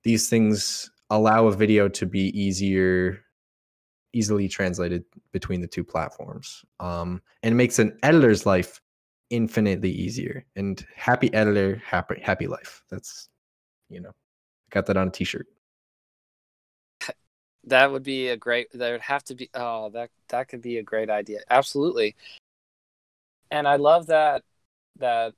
these 0.04 0.30
things 0.30 0.92
allow 1.10 1.48
a 1.48 1.52
video 1.52 1.88
to 1.88 2.06
be 2.06 2.28
easier 2.40 3.20
easily 4.14 4.48
translated 4.48 5.06
between 5.32 5.62
the 5.62 5.68
two 5.68 5.84
platforms 5.84 6.66
um, 6.82 7.22
and 7.44 7.54
it 7.54 7.56
makes 7.56 7.80
an 7.80 7.98
editor's 8.04 8.46
life 8.46 8.82
infinitely 9.32 9.90
easier 9.90 10.46
and 10.56 10.86
happy 10.96 11.34
editor 11.34 11.82
happy 11.84 12.20
happy 12.22 12.48
life. 12.48 12.84
That's 12.92 13.30
you 13.90 14.02
know 14.02 14.12
got 14.70 14.86
that 14.86 14.98
on 14.98 15.08
a 15.08 15.12
t-shirt 15.12 15.48
that 17.66 17.92
would 17.92 18.04
be 18.04 18.30
a 18.30 18.38
great 18.38 18.68
there 18.74 18.94
would 18.94 19.02
have 19.02 19.24
to 19.24 19.36
be 19.36 19.50
oh 19.54 19.90
that 19.90 20.10
that 20.30 20.48
could 20.48 20.62
be 20.62 20.78
a 20.78 20.84
great 20.84 21.10
idea. 21.10 21.40
Absolutely. 21.50 22.16
And 23.50 23.68
i 23.68 23.76
love 23.76 24.08
that 24.08 24.44
that 24.98 25.34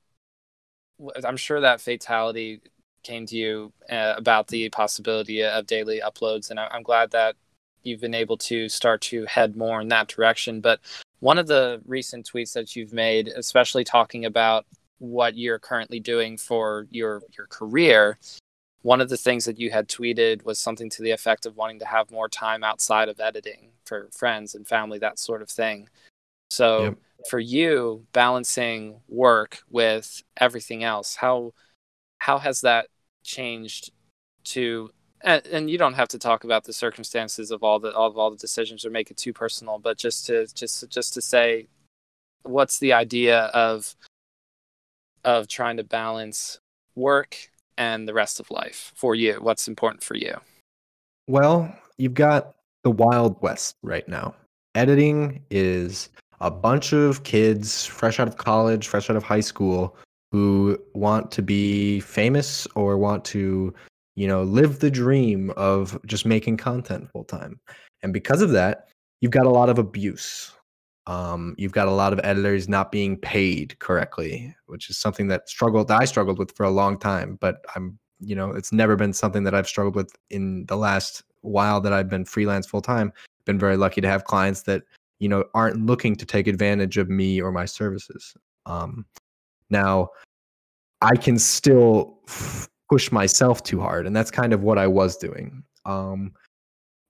i'm 1.23 1.37
sure 1.37 1.61
that 1.61 1.81
fatality 1.81 2.61
came 3.03 3.25
to 3.25 3.35
you 3.35 3.73
uh, 3.89 4.13
about 4.15 4.47
the 4.47 4.69
possibility 4.69 5.43
of 5.43 5.67
daily 5.67 6.01
uploads 6.05 6.49
and 6.49 6.59
i'm 6.59 6.83
glad 6.83 7.11
that 7.11 7.35
you've 7.83 8.01
been 8.01 8.13
able 8.13 8.37
to 8.37 8.67
start 8.69 9.01
to 9.01 9.25
head 9.25 9.55
more 9.55 9.81
in 9.81 9.89
that 9.89 10.07
direction. 10.07 10.61
But 10.61 10.79
one 11.19 11.37
of 11.37 11.47
the 11.47 11.81
recent 11.85 12.29
tweets 12.31 12.53
that 12.53 12.75
you've 12.75 12.93
made 12.93 13.27
especially 13.27 13.83
talking 13.83 14.25
about 14.25 14.65
what 14.99 15.37
you're 15.37 15.59
currently 15.59 15.99
doing 15.99 16.37
for 16.37 16.87
your 16.89 17.21
your 17.37 17.47
career 17.47 18.17
one 18.83 18.99
of 18.99 19.09
the 19.09 19.17
things 19.17 19.45
that 19.45 19.59
you 19.59 19.71
had 19.71 19.87
tweeted 19.87 20.43
was 20.43 20.59
something 20.59 20.89
to 20.91 21.01
the 21.01 21.11
effect 21.11 21.45
of 21.45 21.55
wanting 21.55 21.79
to 21.79 21.85
have 21.85 22.11
more 22.11 22.29
time 22.29 22.63
outside 22.63 23.09
of 23.09 23.19
editing 23.19 23.69
for 23.85 24.09
friends 24.11 24.55
and 24.55 24.67
family, 24.67 24.99
that 24.99 25.17
sort 25.17 25.41
of 25.41 25.49
thing. 25.49 25.89
So 26.51 26.83
yep. 26.83 26.97
for 27.29 27.39
you, 27.39 28.05
balancing 28.11 28.99
work 29.07 29.59
with 29.69 30.21
everything 30.37 30.83
else, 30.83 31.15
how 31.15 31.53
how 32.19 32.37
has 32.37 32.61
that 32.61 32.87
changed 33.23 33.91
to 34.43 34.91
and, 35.21 35.45
and 35.47 35.69
you 35.69 35.77
don't 35.77 35.93
have 35.93 36.09
to 36.09 36.19
talk 36.19 36.43
about 36.43 36.65
the 36.65 36.73
circumstances 36.73 37.51
of 37.51 37.63
all 37.63 37.79
the 37.79 37.93
all 37.93 38.09
of 38.09 38.17
all 38.17 38.31
the 38.31 38.37
decisions 38.37 38.85
or 38.85 38.89
make 38.89 39.09
it 39.09 39.17
too 39.17 39.31
personal, 39.31 39.79
but 39.79 39.97
just 39.97 40.25
to 40.25 40.45
just 40.53 40.89
just 40.89 41.13
to 41.13 41.21
say 41.21 41.67
what's 42.43 42.79
the 42.79 42.91
idea 42.91 43.45
of 43.45 43.95
of 45.23 45.47
trying 45.47 45.77
to 45.77 45.83
balance 45.85 46.59
work 46.95 47.49
and 47.77 48.07
the 48.07 48.13
rest 48.13 48.39
of 48.39 48.51
life 48.51 48.91
for 48.95 49.15
you? 49.15 49.35
What's 49.35 49.67
important 49.67 50.03
for 50.03 50.15
you? 50.15 50.35
Well, 51.27 51.73
you've 51.97 52.13
got 52.13 52.55
the 52.83 52.91
Wild 52.91 53.41
West 53.41 53.75
right 53.81 54.07
now. 54.07 54.35
Editing 54.75 55.41
is 55.49 56.09
a 56.41 56.51
bunch 56.51 56.93
of 56.93 57.23
kids 57.23 57.85
fresh 57.85 58.19
out 58.19 58.27
of 58.27 58.37
college, 58.37 58.87
fresh 58.87 59.09
out 59.09 59.15
of 59.15 59.23
high 59.23 59.39
school 59.39 59.95
who 60.31 60.77
want 60.93 61.31
to 61.31 61.41
be 61.41 61.99
famous 61.99 62.67
or 62.75 62.97
want 62.97 63.23
to, 63.23 63.73
you 64.15 64.27
know, 64.27 64.43
live 64.43 64.79
the 64.79 64.91
dream 64.91 65.51
of 65.55 65.99
just 66.05 66.25
making 66.25 66.57
content 66.57 67.09
full 67.11 67.23
time. 67.23 67.59
And 68.01 68.11
because 68.11 68.41
of 68.41 68.51
that, 68.51 68.89
you've 69.21 69.31
got 69.31 69.45
a 69.45 69.51
lot 69.51 69.69
of 69.69 69.77
abuse 69.77 70.51
um, 71.07 71.55
you've 71.57 71.73
got 71.73 71.87
a 71.87 71.91
lot 71.91 72.13
of 72.13 72.19
editors 72.23 72.69
not 72.69 72.91
being 72.91 73.17
paid 73.17 73.77
correctly, 73.79 74.55
which 74.67 74.89
is 74.89 74.97
something 74.97 75.27
that 75.27 75.49
struggled 75.49 75.91
I 75.91 76.05
struggled 76.05 76.39
with 76.39 76.55
for 76.55 76.63
a 76.63 76.69
long 76.69 76.97
time. 76.97 77.37
But 77.41 77.65
I'm, 77.75 77.99
you 78.19 78.35
know, 78.35 78.51
it's 78.51 78.71
never 78.71 78.95
been 78.95 79.13
something 79.13 79.43
that 79.43 79.53
I've 79.53 79.67
struggled 79.67 79.95
with 79.95 80.15
in 80.29 80.65
the 80.67 80.77
last 80.77 81.23
while 81.41 81.81
that 81.81 81.91
I've 81.91 82.09
been 82.09 82.25
freelance 82.25 82.65
full 82.65 82.81
time. 82.81 83.11
Been 83.45 83.59
very 83.59 83.75
lucky 83.75 83.99
to 83.99 84.07
have 84.07 84.23
clients 84.23 84.61
that 84.63 84.83
you 85.19 85.27
know 85.27 85.43
aren't 85.53 85.85
looking 85.85 86.15
to 86.15 86.25
take 86.25 86.47
advantage 86.47 86.97
of 86.97 87.09
me 87.09 87.41
or 87.41 87.51
my 87.51 87.65
services. 87.65 88.33
Um, 88.65 89.05
now, 89.69 90.09
I 91.01 91.17
can 91.17 91.37
still 91.37 92.19
push 92.89 93.11
myself 93.11 93.61
too 93.63 93.81
hard, 93.81 94.07
and 94.07 94.15
that's 94.15 94.31
kind 94.31 94.53
of 94.53 94.63
what 94.63 94.77
I 94.77 94.87
was 94.87 95.17
doing. 95.17 95.63
Um, 95.85 96.31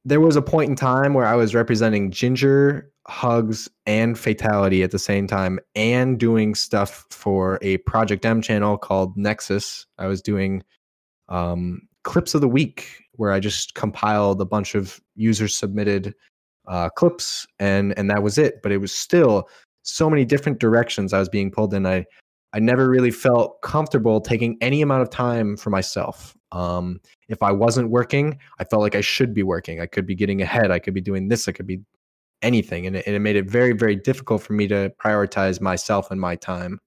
there 0.06 0.20
was 0.20 0.36
a 0.36 0.42
point 0.42 0.70
in 0.70 0.76
time 0.76 1.14
where 1.14 1.26
I 1.26 1.36
was 1.36 1.54
representing 1.54 2.10
Ginger, 2.10 2.92
Hugs, 3.08 3.70
and 3.86 4.18
Fatality 4.18 4.84
at 4.84 4.92
the 4.92 5.00
same 5.00 5.28
time, 5.28 5.60
and 5.76 6.20
doing 6.20 6.56
stuff 6.56 7.06
for 7.10 7.60
a 7.62 7.78
Project 7.80 8.26
M 8.26 8.42
channel 8.42 8.78
called 8.78 9.16
Nexus. 9.18 9.86
I 9.98 10.08
was 10.08 10.22
doing 10.22 10.64
um, 11.30 11.82
clips 12.04 12.34
of 12.34 12.42
the 12.42 12.48
week 12.48 13.02
where 13.14 13.32
I 13.32 13.40
just 13.40 13.76
compiled 13.76 14.42
a 14.42 14.46
bunch 14.46 14.76
of 14.76 15.02
user 15.16 15.48
submitted 15.48 16.16
uh, 16.68 16.90
clips, 16.90 17.46
and 17.60 17.98
and 17.98 18.10
that 18.10 18.24
was 18.24 18.38
it. 18.38 18.62
But 18.64 18.72
it 18.72 18.78
was 18.78 18.94
still 18.94 19.50
so 19.84 20.10
many 20.10 20.24
different 20.24 20.60
directions 20.60 21.14
I 21.14 21.20
was 21.20 21.30
being 21.30 21.52
pulled 21.52 21.74
in. 21.74 21.86
I 21.86 22.06
I 22.54 22.60
never 22.60 22.88
really 22.88 23.12
felt 23.12 23.62
comfortable 23.64 24.22
taking 24.22 24.58
any 24.62 24.82
amount 24.82 25.02
of 25.02 25.10
time 25.10 25.58
for 25.58 25.72
myself. 25.72 26.38
Um, 26.52 27.02
if 27.28 27.42
I 27.42 27.52
wasn't 27.52 27.90
working, 27.90 28.38
I 28.60 28.64
felt 28.64 28.82
like 28.84 28.96
I 28.96 29.02
should 29.02 29.34
be 29.34 29.42
working. 29.44 29.82
I 29.82 29.88
could 29.88 30.06
be 30.06 30.16
getting 30.16 30.42
ahead. 30.42 30.70
I 30.70 30.78
could 30.80 30.94
be 30.94 31.02
doing 31.02 31.28
this. 31.28 31.48
I 31.48 31.52
could 31.52 31.66
be 31.66 31.82
anything, 32.44 32.86
and 32.86 32.96
it, 32.96 33.08
and 33.08 33.16
it 33.16 33.20
made 33.20 33.36
it 33.36 33.50
very, 33.50 33.74
very 33.74 33.96
difficult 33.96 34.44
for 34.44 34.54
me 34.54 34.68
to 34.68 34.92
prioritize 35.04 35.60
myself 35.60 36.12
and 36.12 36.22
my 36.22 36.36
time. 36.36 36.80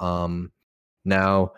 Um, 0.00 0.52
now, 1.04 1.52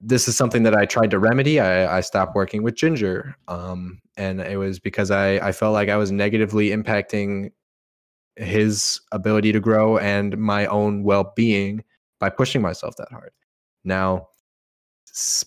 this 0.00 0.26
is 0.28 0.36
something 0.36 0.62
that 0.64 0.74
I 0.74 0.84
tried 0.84 1.10
to 1.10 1.18
remedy. 1.18 1.60
I, 1.60 1.98
I 1.98 2.00
stopped 2.00 2.34
working 2.34 2.62
with 2.62 2.74
Ginger, 2.74 3.36
um, 3.48 4.00
and 4.16 4.40
it 4.40 4.56
was 4.56 4.78
because 4.78 5.10
I, 5.10 5.34
I 5.34 5.52
felt 5.52 5.74
like 5.74 5.88
I 5.88 5.96
was 5.96 6.10
negatively 6.10 6.70
impacting 6.70 7.50
his 8.36 9.00
ability 9.12 9.52
to 9.52 9.60
grow 9.60 9.98
and 9.98 10.36
my 10.38 10.66
own 10.66 11.02
well 11.02 11.32
being 11.36 11.84
by 12.18 12.30
pushing 12.30 12.62
myself 12.62 12.96
that 12.96 13.10
hard. 13.10 13.32
Now, 13.84 14.28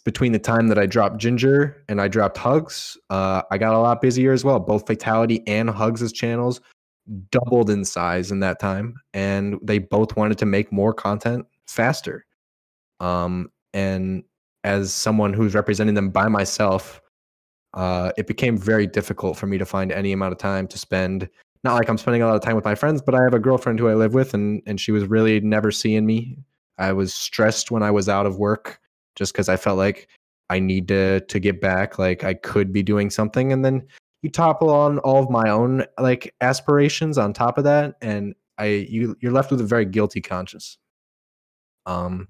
between 0.03 0.31
the 0.31 0.39
time 0.39 0.67
that 0.67 0.77
I 0.77 0.85
dropped 0.85 1.17
Ginger 1.17 1.83
and 1.89 1.99
I 1.99 2.07
dropped 2.07 2.37
Hugs, 2.37 2.97
uh, 3.09 3.41
I 3.49 3.57
got 3.57 3.73
a 3.73 3.79
lot 3.79 4.01
busier 4.01 4.31
as 4.31 4.43
well. 4.43 4.59
Both 4.59 4.85
Fatality 4.85 5.41
and 5.47 5.69
Hugs' 5.69 6.11
channels 6.11 6.61
doubled 7.29 7.69
in 7.69 7.85
size 7.85 8.31
in 8.31 8.39
that 8.39 8.59
time, 8.59 8.95
and 9.13 9.57
they 9.61 9.79
both 9.79 10.15
wanted 10.15 10.37
to 10.39 10.45
make 10.45 10.71
more 10.71 10.93
content 10.93 11.45
faster. 11.67 12.25
Um, 12.99 13.51
and 13.73 14.23
as 14.63 14.93
someone 14.93 15.33
who's 15.33 15.53
representing 15.53 15.95
them 15.95 16.09
by 16.09 16.27
myself, 16.27 17.01
uh, 17.73 18.11
it 18.17 18.25
became 18.25 18.57
very 18.57 18.87
difficult 18.87 19.37
for 19.37 19.47
me 19.47 19.57
to 19.57 19.65
find 19.65 19.91
any 19.91 20.11
amount 20.11 20.31
of 20.31 20.37
time 20.37 20.67
to 20.67 20.77
spend. 20.77 21.29
Not 21.63 21.75
like 21.75 21.89
I'm 21.89 21.97
spending 21.97 22.21
a 22.21 22.27
lot 22.27 22.35
of 22.35 22.41
time 22.41 22.55
with 22.55 22.65
my 22.65 22.75
friends, 22.75 23.01
but 23.01 23.15
I 23.15 23.23
have 23.23 23.33
a 23.33 23.39
girlfriend 23.39 23.79
who 23.79 23.89
I 23.89 23.95
live 23.95 24.13
with, 24.13 24.33
and 24.33 24.61
and 24.65 24.79
she 24.79 24.91
was 24.91 25.05
really 25.05 25.39
never 25.41 25.71
seeing 25.71 26.05
me. 26.05 26.37
I 26.77 26.93
was 26.93 27.13
stressed 27.13 27.71
when 27.71 27.83
I 27.83 27.91
was 27.91 28.09
out 28.09 28.25
of 28.25 28.37
work 28.37 28.79
just 29.15 29.33
because 29.33 29.49
I 29.49 29.57
felt 29.57 29.77
like 29.77 30.07
I 30.49 30.59
need 30.59 30.87
to 30.89 31.21
to 31.21 31.39
get 31.39 31.61
back. 31.61 31.99
Like 31.99 32.23
I 32.23 32.35
could 32.35 32.71
be 32.71 32.83
doing 32.83 33.09
something, 33.09 33.51
and 33.51 33.65
then 33.65 33.85
you 34.25 34.31
topple 34.31 34.71
on 34.71 34.97
all 34.99 35.21
of 35.23 35.29
my 35.29 35.51
own 35.51 35.85
like 35.99 36.33
aspirations 36.41 37.19
on 37.19 37.31
top 37.31 37.59
of 37.59 37.63
that, 37.65 37.93
and 38.01 38.33
I 38.57 38.87
you 38.89 39.15
you're 39.21 39.31
left 39.31 39.51
with 39.51 39.61
a 39.61 39.65
very 39.65 39.85
guilty 39.85 40.19
conscience. 40.19 40.79
Um, 41.85 42.27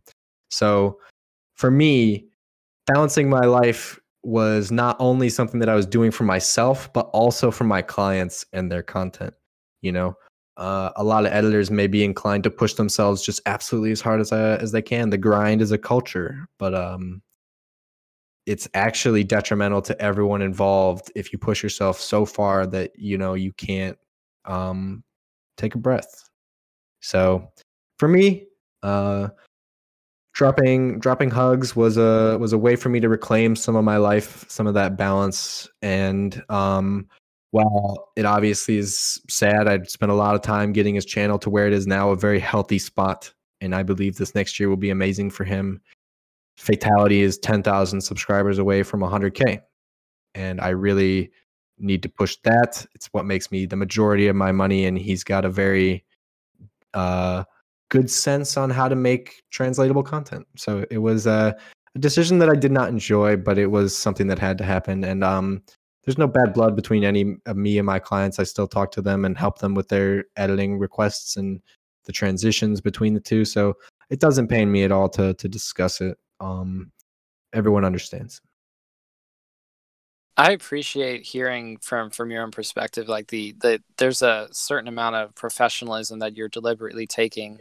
so 0.51 0.99
for 1.55 1.71
me, 1.71 2.25
balancing 2.85 3.29
my 3.29 3.45
life 3.45 3.97
was 4.23 4.73
not 4.73 4.97
only 4.99 5.29
something 5.29 5.61
that 5.61 5.69
I 5.69 5.75
was 5.75 5.85
doing 5.85 6.11
for 6.11 6.25
myself, 6.25 6.91
but 6.91 7.09
also 7.13 7.49
for 7.49 7.63
my 7.63 7.81
clients 7.81 8.45
and 8.51 8.69
their 8.69 8.83
content. 8.83 9.33
You 9.81 9.93
know, 9.93 10.17
uh, 10.57 10.89
a 10.97 11.03
lot 11.05 11.25
of 11.25 11.31
editors 11.31 11.71
may 11.71 11.87
be 11.87 12.03
inclined 12.03 12.43
to 12.43 12.51
push 12.51 12.73
themselves 12.73 13.25
just 13.25 13.39
absolutely 13.45 13.91
as 13.91 14.01
hard 14.01 14.19
as 14.19 14.33
uh, 14.33 14.57
as 14.59 14.73
they 14.73 14.81
can. 14.81 15.11
The 15.11 15.17
grind 15.17 15.61
is 15.61 15.71
a 15.71 15.77
culture, 15.77 16.49
but 16.59 16.75
um, 16.75 17.21
it's 18.45 18.67
actually 18.73 19.23
detrimental 19.23 19.81
to 19.81 19.99
everyone 20.01 20.41
involved 20.41 21.11
if 21.15 21.33
you 21.33 21.39
push 21.39 21.63
yourself 21.63 21.99
so 21.99 22.25
far 22.25 22.67
that 22.67 22.91
you 22.97 23.17
know 23.17 23.33
you 23.33 23.51
can't 23.53 23.97
um, 24.45 25.03
take 25.57 25.75
a 25.75 25.79
breath. 25.79 26.29
So, 26.99 27.51
for 27.97 28.07
me, 28.07 28.47
uh, 28.83 29.29
dropping 30.33 30.99
dropping 30.99 31.31
hugs 31.31 31.75
was 31.75 31.97
a 31.97 32.37
was 32.39 32.53
a 32.53 32.57
way 32.57 32.75
for 32.75 32.89
me 32.89 32.99
to 32.99 33.09
reclaim 33.09 33.55
some 33.55 33.75
of 33.75 33.83
my 33.83 33.97
life, 33.97 34.45
some 34.49 34.67
of 34.67 34.73
that 34.75 34.97
balance, 34.97 35.67
and 35.81 36.43
um, 36.49 37.07
while 37.55 38.09
it 38.17 38.25
obviously 38.25 38.77
is 38.77 39.21
sad, 39.29 39.67
I'd 39.67 39.89
spent 39.89 40.11
a 40.11 40.15
lot 40.15 40.35
of 40.35 40.41
time 40.41 40.73
getting 40.73 40.95
his 40.95 41.05
channel 41.05 41.39
to 41.39 41.49
where 41.49 41.67
it 41.67 41.73
is 41.73 41.87
now 41.87 42.11
a 42.11 42.17
very 42.17 42.39
healthy 42.39 42.77
spot. 42.77 43.33
And 43.61 43.73
I 43.73 43.81
believe 43.81 44.17
this 44.17 44.35
next 44.35 44.59
year 44.59 44.67
will 44.67 44.75
be 44.75 44.89
amazing 44.89 45.29
for 45.29 45.45
him. 45.45 45.79
Fatality 46.57 47.21
is 47.21 47.37
10,000 47.37 48.01
subscribers 48.01 48.59
away 48.59 48.83
from 48.83 49.01
100K. 49.01 49.59
And 50.33 50.61
I 50.61 50.69
really 50.69 51.31
need 51.77 52.03
to 52.03 52.09
push 52.09 52.37
that. 52.43 52.85
It's 52.95 53.07
what 53.07 53.25
makes 53.25 53.51
me 53.51 53.65
the 53.65 53.75
majority 53.75 54.27
of 54.27 54.35
my 54.35 54.51
money. 54.51 54.85
And 54.85 54.97
he's 54.97 55.23
got 55.23 55.45
a 55.45 55.49
very 55.49 56.05
uh, 56.93 57.43
good 57.89 58.09
sense 58.09 58.57
on 58.57 58.69
how 58.69 58.87
to 58.87 58.95
make 58.95 59.43
translatable 59.51 60.03
content. 60.03 60.47
So 60.55 60.85
it 60.89 60.99
was 60.99 61.27
a, 61.27 61.55
a 61.95 61.99
decision 61.99 62.39
that 62.39 62.49
I 62.49 62.55
did 62.55 62.71
not 62.71 62.89
enjoy, 62.89 63.37
but 63.37 63.57
it 63.57 63.67
was 63.67 63.95
something 63.95 64.27
that 64.27 64.39
had 64.39 64.57
to 64.59 64.63
happen. 64.63 65.03
And 65.03 65.23
um, 65.23 65.61
there's 66.05 66.17
no 66.17 66.27
bad 66.27 66.53
blood 66.53 66.75
between 66.75 67.03
any 67.03 67.35
of 67.45 67.57
me 67.57 67.77
and 67.77 67.85
my 67.85 67.99
clients. 67.99 68.39
I 68.39 68.43
still 68.43 68.67
talk 68.67 68.91
to 68.91 69.01
them 69.01 69.25
and 69.25 69.37
help 69.37 69.59
them 69.59 69.73
with 69.73 69.89
their 69.89 70.25
editing 70.37 70.77
requests 70.79 71.35
and 71.35 71.61
the 72.05 72.11
transitions 72.11 72.79
between 72.79 73.13
the 73.13 73.19
two. 73.19 73.43
So 73.43 73.75
it 74.09 74.19
doesn't 74.19 74.47
pain 74.47 74.71
me 74.71 74.83
at 74.83 74.91
all 74.91 75.09
to 75.09 75.33
to 75.33 75.47
discuss 75.47 76.01
it. 76.01 76.17
Um, 76.39 76.91
everyone 77.53 77.85
understands. 77.85 78.41
I 80.37 80.51
appreciate 80.51 81.23
hearing 81.23 81.77
from 81.77 82.09
from 82.09 82.29
your 82.29 82.43
own 82.43 82.51
perspective, 82.51 83.07
like 83.07 83.27
the 83.27 83.55
the 83.61 83.81
there's 83.97 84.21
a 84.21 84.49
certain 84.51 84.89
amount 84.89 85.15
of 85.15 85.33
professionalism 85.35 86.19
that 86.19 86.35
you're 86.35 86.49
deliberately 86.49 87.07
taking 87.07 87.59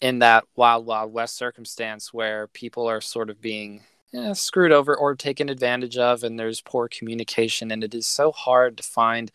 in 0.00 0.18
that 0.18 0.44
wild 0.56 0.86
wild 0.86 1.12
west 1.12 1.36
circumstance 1.36 2.12
where 2.12 2.48
people 2.48 2.88
are 2.88 3.00
sort 3.00 3.30
of 3.30 3.40
being 3.40 3.82
yeah, 4.12 4.32
screwed 4.32 4.72
over 4.72 4.96
or 4.96 5.14
taken 5.14 5.48
advantage 5.48 5.98
of, 5.98 6.24
and 6.24 6.38
there's 6.38 6.60
poor 6.60 6.88
communication, 6.88 7.70
and 7.70 7.84
it 7.84 7.94
is 7.94 8.06
so 8.06 8.32
hard 8.32 8.76
to 8.78 8.82
find 8.82 9.30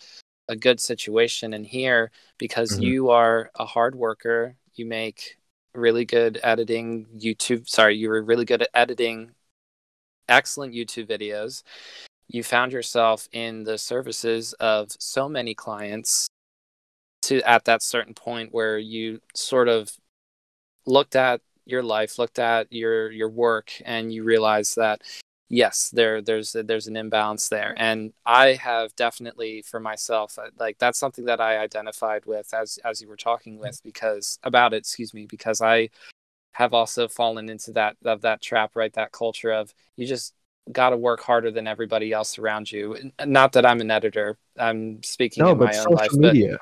a 0.49 0.55
good 0.55 0.79
situation 0.81 1.53
in 1.53 1.63
here 1.63 2.11
because 2.37 2.73
mm-hmm. 2.73 2.83
you 2.83 3.09
are 3.09 3.51
a 3.55 3.65
hard 3.65 3.95
worker. 3.95 4.55
You 4.73 4.85
make 4.85 5.37
really 5.73 6.05
good 6.05 6.39
editing 6.43 7.07
YouTube. 7.15 7.67
Sorry, 7.67 7.95
you 7.95 8.09
were 8.09 8.21
really 8.21 8.45
good 8.45 8.61
at 8.61 8.69
editing 8.73 9.31
excellent 10.27 10.73
YouTube 10.73 11.07
videos. 11.07 11.63
You 12.27 12.43
found 12.43 12.71
yourself 12.71 13.27
in 13.31 13.63
the 13.63 13.77
services 13.77 14.53
of 14.53 14.89
so 14.99 15.27
many 15.27 15.53
clients 15.53 16.27
to 17.23 17.41
at 17.47 17.65
that 17.65 17.83
certain 17.83 18.13
point 18.13 18.53
where 18.53 18.77
you 18.77 19.19
sort 19.35 19.67
of 19.67 19.91
looked 20.85 21.15
at 21.15 21.41
your 21.65 21.83
life, 21.83 22.17
looked 22.17 22.39
at 22.39 22.71
your 22.71 23.11
your 23.11 23.29
work, 23.29 23.71
and 23.85 24.13
you 24.13 24.23
realized 24.23 24.75
that 24.77 25.01
yes, 25.51 25.89
there 25.93 26.21
there's 26.21 26.53
there's 26.53 26.87
an 26.87 26.95
imbalance 26.95 27.49
there, 27.49 27.75
and 27.77 28.13
I 28.25 28.53
have 28.53 28.95
definitely 28.95 29.61
for 29.61 29.79
myself 29.79 30.39
uh, 30.39 30.49
like 30.57 30.77
that's 30.79 30.97
something 30.97 31.25
that 31.25 31.41
I 31.41 31.57
identified 31.57 32.25
with 32.25 32.53
as 32.53 32.79
as 32.83 33.01
you 33.01 33.07
were 33.07 33.17
talking 33.17 33.59
with 33.59 33.81
because 33.83 34.39
about 34.43 34.73
it, 34.73 34.77
excuse 34.77 35.13
me, 35.13 35.25
because 35.25 35.61
I 35.61 35.89
have 36.53 36.73
also 36.73 37.07
fallen 37.07 37.49
into 37.49 37.71
that 37.73 37.97
of 38.05 38.21
that 38.21 38.41
trap, 38.41 38.71
right? 38.75 38.93
That 38.93 39.11
culture 39.11 39.51
of 39.51 39.73
you 39.95 40.07
just 40.07 40.33
got 40.71 40.91
to 40.91 40.97
work 40.97 41.21
harder 41.21 41.51
than 41.51 41.67
everybody 41.67 42.13
else 42.13 42.39
around 42.39 42.71
you. 42.71 43.11
Not 43.25 43.53
that 43.53 43.65
I'm 43.65 43.81
an 43.81 43.91
editor. 43.91 44.37
I'm 44.57 45.03
speaking 45.03 45.43
no, 45.43 45.51
in 45.51 45.57
my 45.57 45.77
own 45.77 45.93
life. 45.93 46.13
Media. 46.13 46.57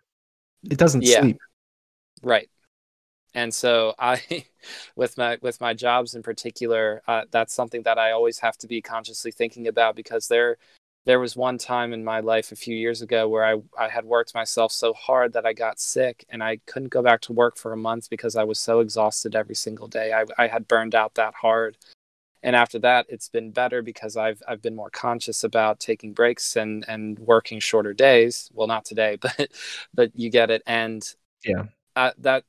But, 0.64 0.74
it 0.74 0.78
doesn't 0.78 1.04
yeah, 1.04 1.22
sleep. 1.22 1.38
Right 2.24 2.50
and 3.34 3.54
so 3.54 3.94
i 4.00 4.22
with 4.96 5.18
my 5.18 5.38
with 5.42 5.60
my 5.62 5.74
jobs 5.74 6.16
in 6.16 6.24
particular 6.24 7.02
uh, 7.08 7.24
that's 7.32 7.54
something 7.54 7.84
that 7.84 7.98
i 7.98 8.12
always 8.12 8.40
have 8.40 8.58
to 8.58 8.68
be 8.68 8.82
consciously 8.82 9.32
thinking 9.32 9.68
about 9.68 9.96
because 9.96 10.28
there 10.28 10.58
there 11.06 11.20
was 11.20 11.36
one 11.36 11.58
time 11.58 11.94
in 11.94 12.04
my 12.04 12.20
life 12.20 12.52
a 12.52 12.56
few 12.56 12.76
years 12.76 13.02
ago 13.02 13.28
where 13.28 13.46
I, 13.46 13.56
I 13.78 13.88
had 13.90 14.06
worked 14.06 14.36
myself 14.36 14.72
so 14.72 14.94
hard 14.94 15.34
that 15.34 15.46
I 15.46 15.54
got 15.54 15.80
sick 15.80 16.26
and 16.30 16.44
I 16.44 16.60
couldn't 16.68 16.90
go 16.90 17.02
back 17.02 17.22
to 17.22 17.34
work 17.34 17.58
for 17.58 17.74
a 17.74 17.78
month 17.78 18.10
because 18.10 18.36
I 18.36 18.44
was 18.44 18.60
so 18.60 18.80
exhausted 18.80 19.36
every 19.36 19.56
single 19.56 19.88
day. 19.88 20.14
I, 20.14 20.26
I 20.38 20.48
had 20.48 20.68
burned 20.68 20.96
out 20.96 21.16
that 21.16 21.34
hard. 21.34 21.78
And 22.44 22.56
after 22.56 22.80
that, 22.80 23.06
it's 23.10 23.28
been 23.28 23.52
better 23.52 23.82
because 23.82 24.18
I've, 24.18 24.42
I've 24.48 24.62
been 24.62 24.76
more 24.76 24.92
conscious 24.92 25.44
about 25.44 25.80
taking 25.80 26.14
breaks 26.14 26.56
and, 26.56 26.86
and 26.88 27.18
working 27.18 27.60
shorter 27.60 27.94
days. 27.94 28.50
Well, 28.54 28.68
not 28.68 28.86
today, 28.86 29.18
but, 29.22 29.50
but 29.94 30.12
you 30.14 30.30
get 30.30 30.52
it. 30.52 30.62
And 30.68 31.04
yeah, 31.44 31.64
uh, 31.96 32.12
that 32.20 32.44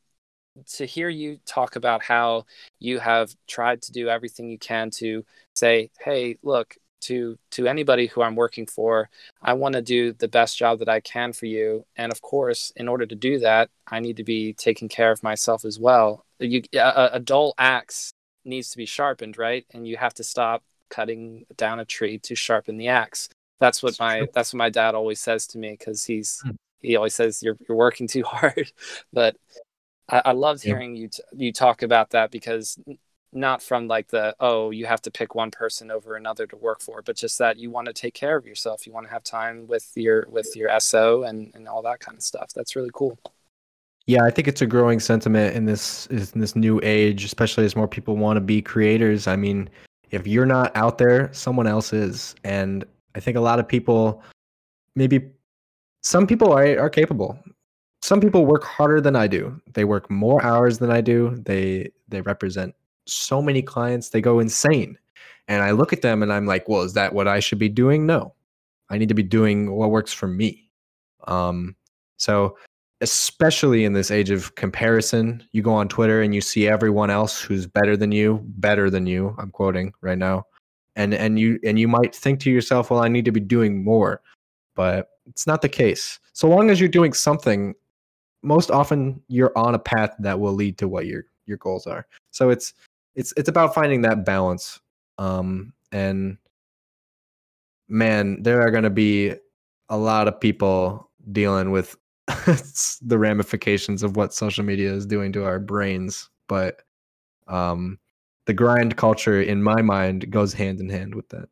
to 0.66 0.84
hear 0.86 1.08
you 1.08 1.38
talk 1.46 1.76
about 1.76 2.02
how 2.02 2.44
you 2.78 2.98
have 2.98 3.34
tried 3.46 3.82
to 3.82 3.92
do 3.92 4.08
everything 4.08 4.50
you 4.50 4.58
can 4.58 4.90
to 4.90 5.24
say, 5.54 5.90
hey, 6.04 6.36
look, 6.42 6.76
to 7.02 7.38
to 7.52 7.66
anybody 7.66 8.06
who 8.06 8.22
I'm 8.22 8.36
working 8.36 8.66
for, 8.66 9.08
I 9.42 9.54
want 9.54 9.74
to 9.74 9.82
do 9.82 10.12
the 10.12 10.28
best 10.28 10.58
job 10.58 10.80
that 10.80 10.88
I 10.88 11.00
can 11.00 11.32
for 11.32 11.46
you. 11.46 11.84
And 11.96 12.12
of 12.12 12.20
course, 12.20 12.72
in 12.76 12.88
order 12.88 13.06
to 13.06 13.14
do 13.14 13.38
that, 13.40 13.70
I 13.86 14.00
need 14.00 14.18
to 14.18 14.24
be 14.24 14.52
taking 14.52 14.88
care 14.88 15.10
of 15.10 15.22
myself 15.22 15.64
as 15.64 15.78
well. 15.78 16.24
You, 16.38 16.62
a, 16.74 17.10
a 17.14 17.20
dull 17.20 17.54
axe 17.58 18.12
needs 18.44 18.70
to 18.70 18.76
be 18.76 18.86
sharpened, 18.86 19.38
right? 19.38 19.64
And 19.72 19.86
you 19.86 19.96
have 19.96 20.14
to 20.14 20.24
stop 20.24 20.62
cutting 20.88 21.46
down 21.56 21.80
a 21.80 21.84
tree 21.84 22.18
to 22.18 22.34
sharpen 22.34 22.76
the 22.76 22.88
axe. 22.88 23.28
That's 23.60 23.82
what 23.82 23.98
my 23.98 24.26
that's 24.34 24.52
what 24.52 24.58
my 24.58 24.70
dad 24.70 24.94
always 24.94 25.20
says 25.20 25.46
to 25.48 25.58
me 25.58 25.70
because 25.78 26.04
he's 26.04 26.40
hmm. 26.42 26.52
he 26.80 26.96
always 26.96 27.14
says 27.14 27.42
you're 27.42 27.56
you're 27.68 27.76
working 27.76 28.08
too 28.08 28.22
hard. 28.26 28.72
but 29.12 29.36
I, 30.10 30.22
I 30.26 30.32
loved 30.32 30.62
hearing 30.62 30.96
you 30.96 31.08
t- 31.08 31.22
you 31.32 31.52
talk 31.52 31.82
about 31.82 32.10
that 32.10 32.30
because 32.30 32.78
not 33.32 33.62
from 33.62 33.86
like 33.86 34.08
the 34.08 34.34
oh 34.40 34.70
you 34.70 34.86
have 34.86 35.00
to 35.02 35.10
pick 35.10 35.34
one 35.34 35.50
person 35.50 35.90
over 35.90 36.16
another 36.16 36.46
to 36.48 36.56
work 36.56 36.80
for 36.80 37.00
but 37.00 37.16
just 37.16 37.38
that 37.38 37.58
you 37.58 37.70
want 37.70 37.86
to 37.86 37.92
take 37.92 38.14
care 38.14 38.36
of 38.36 38.46
yourself. 38.46 38.86
You 38.86 38.92
want 38.92 39.06
to 39.06 39.12
have 39.12 39.22
time 39.22 39.66
with 39.66 39.90
your 39.94 40.26
with 40.28 40.56
your 40.56 40.78
so 40.80 41.22
and 41.22 41.52
and 41.54 41.68
all 41.68 41.82
that 41.82 42.00
kind 42.00 42.16
of 42.18 42.22
stuff. 42.22 42.50
That's 42.54 42.74
really 42.74 42.90
cool. 42.92 43.18
Yeah 44.06 44.24
i 44.24 44.30
think 44.30 44.48
it's 44.48 44.62
a 44.62 44.66
growing 44.66 44.98
sentiment 44.98 45.54
in 45.54 45.66
this 45.66 46.06
in 46.06 46.40
this 46.40 46.56
new 46.56 46.80
age 46.82 47.24
especially 47.24 47.64
as 47.64 47.76
more 47.76 47.88
people 47.88 48.16
want 48.16 48.36
to 48.36 48.40
be 48.40 48.60
creators. 48.60 49.26
I 49.26 49.36
mean 49.36 49.70
if 50.10 50.26
you're 50.26 50.46
not 50.46 50.74
out 50.76 50.98
there 50.98 51.32
someone 51.32 51.68
else 51.68 51.92
is. 51.92 52.34
And 52.42 52.84
i 53.14 53.20
think 53.20 53.36
a 53.36 53.40
lot 53.40 53.60
of 53.60 53.68
people 53.68 54.22
maybe 54.96 55.30
some 56.02 56.26
people 56.26 56.52
are, 56.52 56.78
are 56.78 56.90
capable 56.90 57.38
some 58.02 58.20
people 58.20 58.46
work 58.46 58.64
harder 58.64 59.00
than 59.00 59.16
I 59.16 59.26
do. 59.26 59.60
They 59.74 59.84
work 59.84 60.10
more 60.10 60.42
hours 60.42 60.78
than 60.78 60.90
I 60.90 61.00
do. 61.00 61.36
They 61.44 61.90
they 62.08 62.22
represent 62.22 62.74
so 63.06 63.42
many 63.42 63.62
clients. 63.62 64.10
They 64.10 64.20
go 64.20 64.40
insane. 64.40 64.98
And 65.48 65.62
I 65.62 65.72
look 65.72 65.92
at 65.92 66.02
them 66.02 66.22
and 66.22 66.32
I'm 66.32 66.46
like, 66.46 66.68
well, 66.68 66.82
is 66.82 66.92
that 66.94 67.12
what 67.12 67.26
I 67.26 67.40
should 67.40 67.58
be 67.58 67.68
doing? 67.68 68.06
No. 68.06 68.34
I 68.88 68.98
need 68.98 69.08
to 69.08 69.14
be 69.14 69.22
doing 69.22 69.72
what 69.72 69.90
works 69.90 70.12
for 70.12 70.28
me. 70.28 70.70
Um, 71.26 71.76
so 72.18 72.56
especially 73.00 73.84
in 73.84 73.92
this 73.92 74.10
age 74.10 74.30
of 74.30 74.54
comparison, 74.54 75.42
you 75.52 75.62
go 75.62 75.72
on 75.72 75.88
Twitter 75.88 76.22
and 76.22 76.34
you 76.34 76.40
see 76.40 76.68
everyone 76.68 77.10
else 77.10 77.40
who's 77.40 77.66
better 77.66 77.96
than 77.96 78.12
you, 78.12 78.40
better 78.44 78.90
than 78.90 79.06
you. 79.06 79.34
I'm 79.38 79.50
quoting 79.50 79.92
right 80.02 80.18
now. 80.18 80.44
And 80.96 81.14
and 81.14 81.38
you 81.38 81.58
and 81.64 81.78
you 81.78 81.88
might 81.88 82.14
think 82.14 82.40
to 82.40 82.50
yourself, 82.50 82.90
well, 82.90 83.02
I 83.02 83.08
need 83.08 83.24
to 83.24 83.32
be 83.32 83.40
doing 83.40 83.82
more. 83.82 84.20
But 84.74 85.08
it's 85.26 85.46
not 85.46 85.62
the 85.62 85.68
case. 85.68 86.18
So 86.32 86.48
long 86.48 86.70
as 86.70 86.80
you're 86.80 86.88
doing 86.88 87.12
something, 87.12 87.74
most 88.42 88.70
often 88.70 89.22
you're 89.28 89.56
on 89.56 89.74
a 89.74 89.78
path 89.78 90.14
that 90.18 90.38
will 90.38 90.52
lead 90.52 90.78
to 90.78 90.88
what 90.88 91.06
your 91.06 91.24
your 91.46 91.58
goals 91.58 91.86
are. 91.86 92.06
So 92.30 92.50
it's 92.50 92.74
it's 93.14 93.32
it's 93.36 93.48
about 93.48 93.74
finding 93.74 94.02
that 94.02 94.24
balance. 94.24 94.80
Um, 95.18 95.72
and 95.92 96.38
man, 97.88 98.42
there 98.42 98.62
are 98.62 98.70
going 98.70 98.84
to 98.84 98.90
be 98.90 99.34
a 99.88 99.98
lot 99.98 100.28
of 100.28 100.40
people 100.40 101.10
dealing 101.32 101.70
with 101.70 101.96
the 103.02 103.18
ramifications 103.18 104.02
of 104.02 104.16
what 104.16 104.32
social 104.32 104.64
media 104.64 104.92
is 104.92 105.04
doing 105.04 105.32
to 105.32 105.44
our 105.44 105.58
brains, 105.58 106.30
but 106.46 106.82
um, 107.48 107.98
the 108.46 108.54
grind 108.54 108.96
culture, 108.96 109.42
in 109.42 109.62
my 109.62 109.82
mind, 109.82 110.30
goes 110.30 110.52
hand 110.52 110.80
in 110.80 110.88
hand 110.88 111.14
with 111.14 111.28
that 111.30 111.48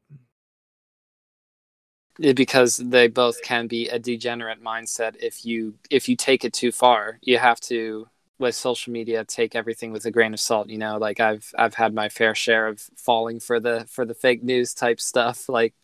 because 2.19 2.77
they 2.79 3.09
both 3.09 3.43
can 3.43 3.66
be 3.66 3.89
a 3.89 3.99
degenerate 3.99 4.62
mindset 4.62 5.16
if 5.21 5.45
you 5.45 5.75
if 5.91 6.09
you 6.09 6.16
take 6.16 6.45
it 6.45 6.53
too 6.53 6.73
far. 6.73 7.19
You 7.23 7.39
have 7.39 7.61
to 7.61 8.09
with 8.39 8.55
social 8.55 8.93
media 8.93 9.25
take 9.25 9.55
everything 9.55 9.93
with 9.93 10.05
a 10.05 10.11
grain 10.11 10.33
of 10.33 10.41
salt 10.41 10.69
you 10.69 10.79
know? 10.79 10.97
Like 10.97 11.21
i've 11.21 11.53
i've 11.59 11.75
had 11.75 11.95
my 11.95 12.09
fair 12.09 12.35
share 12.35 12.66
of 12.69 12.81
falling 12.97 13.41
for 13.41 13.61
the 13.61 13.85
for 13.89 14.05
the 14.05 14.14
fake 14.14 14.43
news 14.43 14.75
type 14.75 15.01
stuff 15.01 15.49
like 15.49 15.75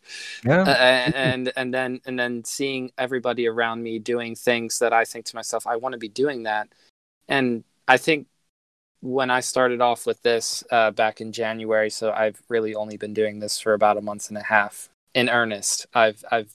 yeah. 0.45 0.61
uh, 0.61 1.11
and 1.15 1.51
and 1.55 1.73
then 1.73 2.01
and 2.05 2.17
then 2.17 2.43
seeing 2.43 2.91
everybody 2.97 3.47
around 3.47 3.83
me 3.83 3.99
doing 3.99 4.35
things 4.35 4.79
that 4.79 4.93
i 4.93 5.05
think 5.05 5.25
to 5.25 5.35
myself 5.35 5.67
i 5.67 5.75
want 5.75 5.93
to 5.93 5.99
be 5.99 6.09
doing 6.09 6.43
that. 6.43 6.69
And 7.27 7.63
i 7.87 7.97
think 7.97 8.27
when 9.01 9.29
i 9.29 9.39
started 9.39 9.81
off 9.81 10.05
with 10.05 10.21
this 10.21 10.63
uh, 10.71 10.91
back 10.91 11.21
in 11.21 11.31
january 11.31 11.89
so 11.89 12.11
i've 12.11 12.41
really 12.49 12.73
only 12.73 12.97
been 12.97 13.13
doing 13.13 13.39
this 13.39 13.59
for 13.59 13.73
about 13.73 13.97
a 13.97 14.01
month 14.01 14.29
and 14.29 14.37
a 14.37 14.43
half 14.43 14.89
in 15.15 15.29
earnest. 15.29 15.87
I've 15.95 16.23
I've 16.31 16.53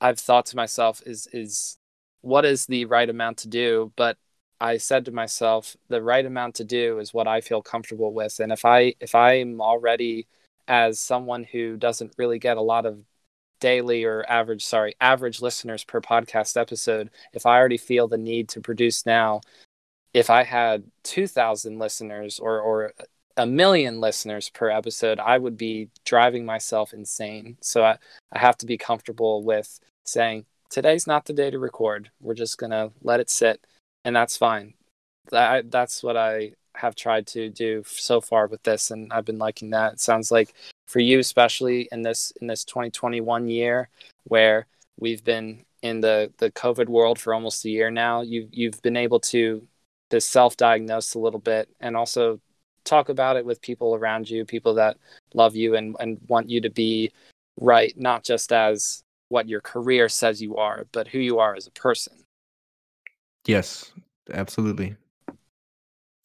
I've 0.00 0.18
thought 0.20 0.46
to 0.46 0.56
myself 0.56 1.02
is 1.06 1.28
is 1.32 1.78
what 2.22 2.44
is 2.46 2.66
the 2.66 2.86
right 2.86 3.10
amount 3.10 3.38
to 3.38 3.48
do, 3.48 3.92
but 3.96 4.16
I 4.60 4.78
said 4.78 5.04
to 5.06 5.12
myself 5.12 5.76
the 5.88 6.02
right 6.02 6.24
amount 6.24 6.54
to 6.56 6.64
do 6.64 7.00
is 7.00 7.12
what 7.12 7.28
I 7.28 7.40
feel 7.42 7.62
comfortable 7.62 8.14
with 8.14 8.40
and 8.40 8.52
if 8.52 8.64
I 8.64 8.94
if 9.00 9.14
I'm 9.14 9.60
already 9.60 10.28
as 10.68 11.00
someone 11.00 11.44
who 11.44 11.76
doesn't 11.76 12.14
really 12.18 12.38
get 12.38 12.56
a 12.56 12.62
lot 12.62 12.86
of 12.86 13.04
daily 13.60 14.04
or 14.04 14.24
average 14.28 14.64
sorry 14.64 14.94
average 15.00 15.40
listeners 15.40 15.84
per 15.84 16.00
podcast 16.00 16.60
episode 16.60 17.10
if 17.32 17.46
i 17.46 17.56
already 17.56 17.78
feel 17.78 18.08
the 18.08 18.18
need 18.18 18.48
to 18.48 18.60
produce 18.60 19.06
now 19.06 19.40
if 20.14 20.30
i 20.30 20.42
had 20.42 20.84
2000 21.04 21.78
listeners 21.78 22.40
or 22.40 22.60
or 22.60 22.92
a 23.36 23.46
million 23.46 24.00
listeners 24.00 24.48
per 24.50 24.70
episode 24.70 25.18
i 25.18 25.38
would 25.38 25.56
be 25.56 25.88
driving 26.04 26.44
myself 26.44 26.92
insane. 26.92 27.56
So 27.60 27.84
i, 27.84 27.96
I 28.32 28.38
have 28.38 28.56
to 28.58 28.66
be 28.66 28.78
comfortable 28.78 29.42
with 29.42 29.80
saying 30.04 30.46
today's 30.70 31.06
not 31.06 31.26
the 31.26 31.32
day 31.32 31.50
to 31.50 31.58
record. 31.58 32.10
We're 32.20 32.34
just 32.34 32.58
going 32.58 32.70
to 32.70 32.92
let 33.02 33.20
it 33.20 33.30
sit. 33.30 33.64
And 34.04 34.16
that's 34.16 34.36
fine. 34.36 34.74
That, 35.30 35.70
that's 35.70 36.02
what 36.02 36.16
i 36.16 36.52
have 36.74 36.94
tried 36.96 37.26
to 37.26 37.50
do 37.50 37.82
so 37.86 38.18
far 38.22 38.46
with 38.46 38.62
this 38.62 38.90
and 38.90 39.12
i've 39.12 39.26
been 39.26 39.38
liking 39.38 39.70
that. 39.70 39.94
It 39.94 40.00
sounds 40.00 40.30
like 40.32 40.54
for 40.88 41.00
you 41.00 41.18
especially 41.18 41.88
in 41.92 42.02
this 42.02 42.32
in 42.40 42.46
this 42.46 42.64
2021 42.64 43.48
year 43.48 43.88
where 44.24 44.66
we've 44.98 45.22
been 45.22 45.64
in 45.82 46.00
the 46.00 46.32
the 46.38 46.50
covid 46.50 46.88
world 46.88 47.18
for 47.18 47.34
almost 47.34 47.64
a 47.64 47.70
year 47.70 47.90
now 47.90 48.22
you've, 48.22 48.48
you've 48.52 48.82
been 48.82 48.96
able 48.96 49.20
to 49.20 49.66
to 50.10 50.20
self-diagnose 50.20 51.14
a 51.14 51.18
little 51.18 51.40
bit 51.40 51.68
and 51.80 51.96
also 51.96 52.40
talk 52.84 53.08
about 53.08 53.36
it 53.36 53.44
with 53.44 53.60
people 53.62 53.94
around 53.94 54.28
you 54.28 54.44
people 54.44 54.74
that 54.74 54.96
love 55.34 55.54
you 55.56 55.76
and 55.76 55.96
and 56.00 56.18
want 56.28 56.48
you 56.48 56.60
to 56.60 56.70
be 56.70 57.10
right 57.60 57.94
not 57.96 58.24
just 58.24 58.52
as 58.52 59.02
what 59.28 59.48
your 59.48 59.60
career 59.60 60.08
says 60.08 60.42
you 60.42 60.56
are 60.56 60.86
but 60.92 61.08
who 61.08 61.18
you 61.18 61.38
are 61.38 61.54
as 61.54 61.66
a 61.66 61.70
person 61.72 62.12
yes 63.46 63.92
absolutely 64.32 64.96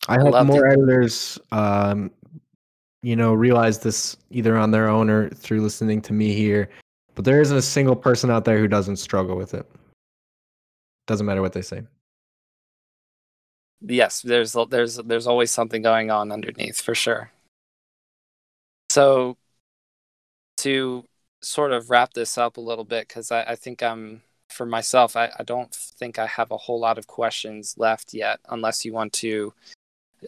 I 0.08 0.20
hope 0.20 0.46
more 0.46 0.68
it. 0.68 0.74
editors, 0.74 1.40
um, 1.52 2.12
you 3.04 3.16
know, 3.16 3.34
realize 3.34 3.80
this 3.80 4.18
either 4.32 4.58
on 4.58 4.72
their 4.72 4.88
own 4.88 5.10
or 5.10 5.30
through 5.30 5.62
listening 5.62 6.02
to 6.04 6.14
me 6.14 6.34
here. 6.34 6.70
But 7.16 7.26
there 7.26 7.42
isn't 7.42 7.58
a 7.58 7.62
single 7.62 7.96
person 7.96 8.30
out 8.30 8.46
there 8.46 8.58
who 8.58 8.68
doesn't 8.68 8.98
struggle 8.98 9.36
with 9.36 9.54
it. 9.54 9.70
Doesn't 11.08 11.26
matter 11.26 11.42
what 11.42 11.54
they 11.54 11.62
say. 11.62 11.82
Yes, 13.82 14.22
there's 14.22 14.56
there's 14.70 14.98
there's 14.98 15.28
always 15.28 15.52
something 15.52 15.82
going 15.82 16.10
on 16.12 16.32
underneath 16.32 16.82
for 16.82 16.96
sure. 16.96 17.32
So, 18.90 19.38
to 20.58 21.06
sort 21.42 21.72
of 21.72 21.90
wrap 21.90 22.14
this 22.14 22.38
up 22.38 22.58
a 22.58 22.62
little 22.62 22.86
bit, 22.86 23.08
because 23.08 23.32
I, 23.32 23.44
I 23.44 23.56
think 23.56 23.84
I'm 23.84 24.24
for 24.50 24.66
myself, 24.66 25.16
I, 25.16 25.30
I 25.38 25.44
don't 25.44 25.74
think 25.74 26.18
I 26.18 26.26
have 26.28 26.52
a 26.52 26.58
whole 26.58 26.80
lot 26.80 26.98
of 26.98 27.08
questions 27.08 27.76
left 27.78 28.14
yet, 28.14 28.40
unless 28.50 28.86
you 28.86 28.94
want 28.94 29.14
to 29.14 29.54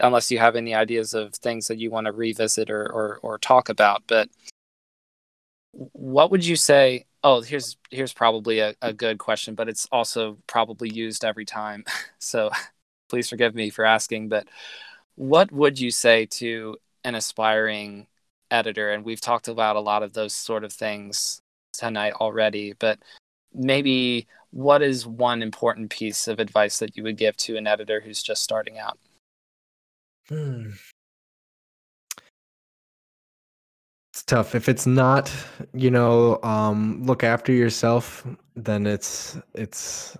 unless 0.01 0.29
you 0.31 0.37
have 0.39 0.55
any 0.55 0.75
ideas 0.75 1.13
of 1.13 1.33
things 1.35 1.67
that 1.67 1.79
you 1.79 1.89
want 1.89 2.05
to 2.05 2.11
revisit 2.11 2.69
or, 2.69 2.85
or, 2.91 3.19
or 3.23 3.37
talk 3.39 3.69
about. 3.69 4.03
But 4.07 4.29
what 5.73 6.31
would 6.31 6.45
you 6.45 6.55
say? 6.55 7.05
Oh, 7.23 7.41
here's 7.41 7.77
here's 7.89 8.13
probably 8.13 8.59
a, 8.59 8.75
a 8.81 8.93
good 8.93 9.17
question, 9.19 9.55
but 9.55 9.67
it's 9.69 9.87
also 9.91 10.37
probably 10.47 10.89
used 10.89 11.25
every 11.25 11.45
time. 11.45 11.83
So 12.21 12.51
please 13.09 13.29
forgive 13.29 13.55
me 13.55 13.69
for 13.69 13.85
asking. 13.85 14.29
But 14.29 14.47
what 15.15 15.51
would 15.51 15.79
you 15.79 15.91
say 15.91 16.25
to 16.27 16.77
an 17.03 17.15
aspiring 17.15 18.07
editor? 18.51 18.91
And 18.91 19.03
we've 19.03 19.21
talked 19.21 19.47
about 19.47 19.75
a 19.75 19.81
lot 19.81 20.03
of 20.03 20.13
those 20.13 20.33
sort 20.33 20.63
of 20.63 20.71
things 20.71 21.41
tonight 21.73 22.13
already, 22.13 22.73
but 22.73 22.99
maybe 23.53 24.27
what 24.51 24.81
is 24.81 25.05
one 25.05 25.41
important 25.41 25.89
piece 25.89 26.27
of 26.27 26.39
advice 26.39 26.79
that 26.79 26.97
you 26.97 27.03
would 27.03 27.17
give 27.17 27.37
to 27.37 27.57
an 27.57 27.67
editor 27.67 28.01
who's 28.01 28.23
just 28.23 28.43
starting 28.43 28.77
out? 28.77 28.97
Hmm. 30.27 30.71
It's 34.13 34.23
tough. 34.23 34.55
If 34.55 34.67
it's 34.67 34.85
not, 34.85 35.31
you 35.73 35.91
know, 35.91 36.39
um, 36.43 37.03
look 37.03 37.23
after 37.23 37.51
yourself, 37.51 38.25
then 38.55 38.85
it's 38.85 39.37
it's 39.53 40.17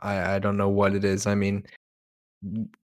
I 0.00 0.34
I 0.34 0.38
don't 0.38 0.56
know 0.56 0.68
what 0.68 0.94
it 0.94 1.04
is. 1.04 1.26
I 1.26 1.34
mean, 1.34 1.64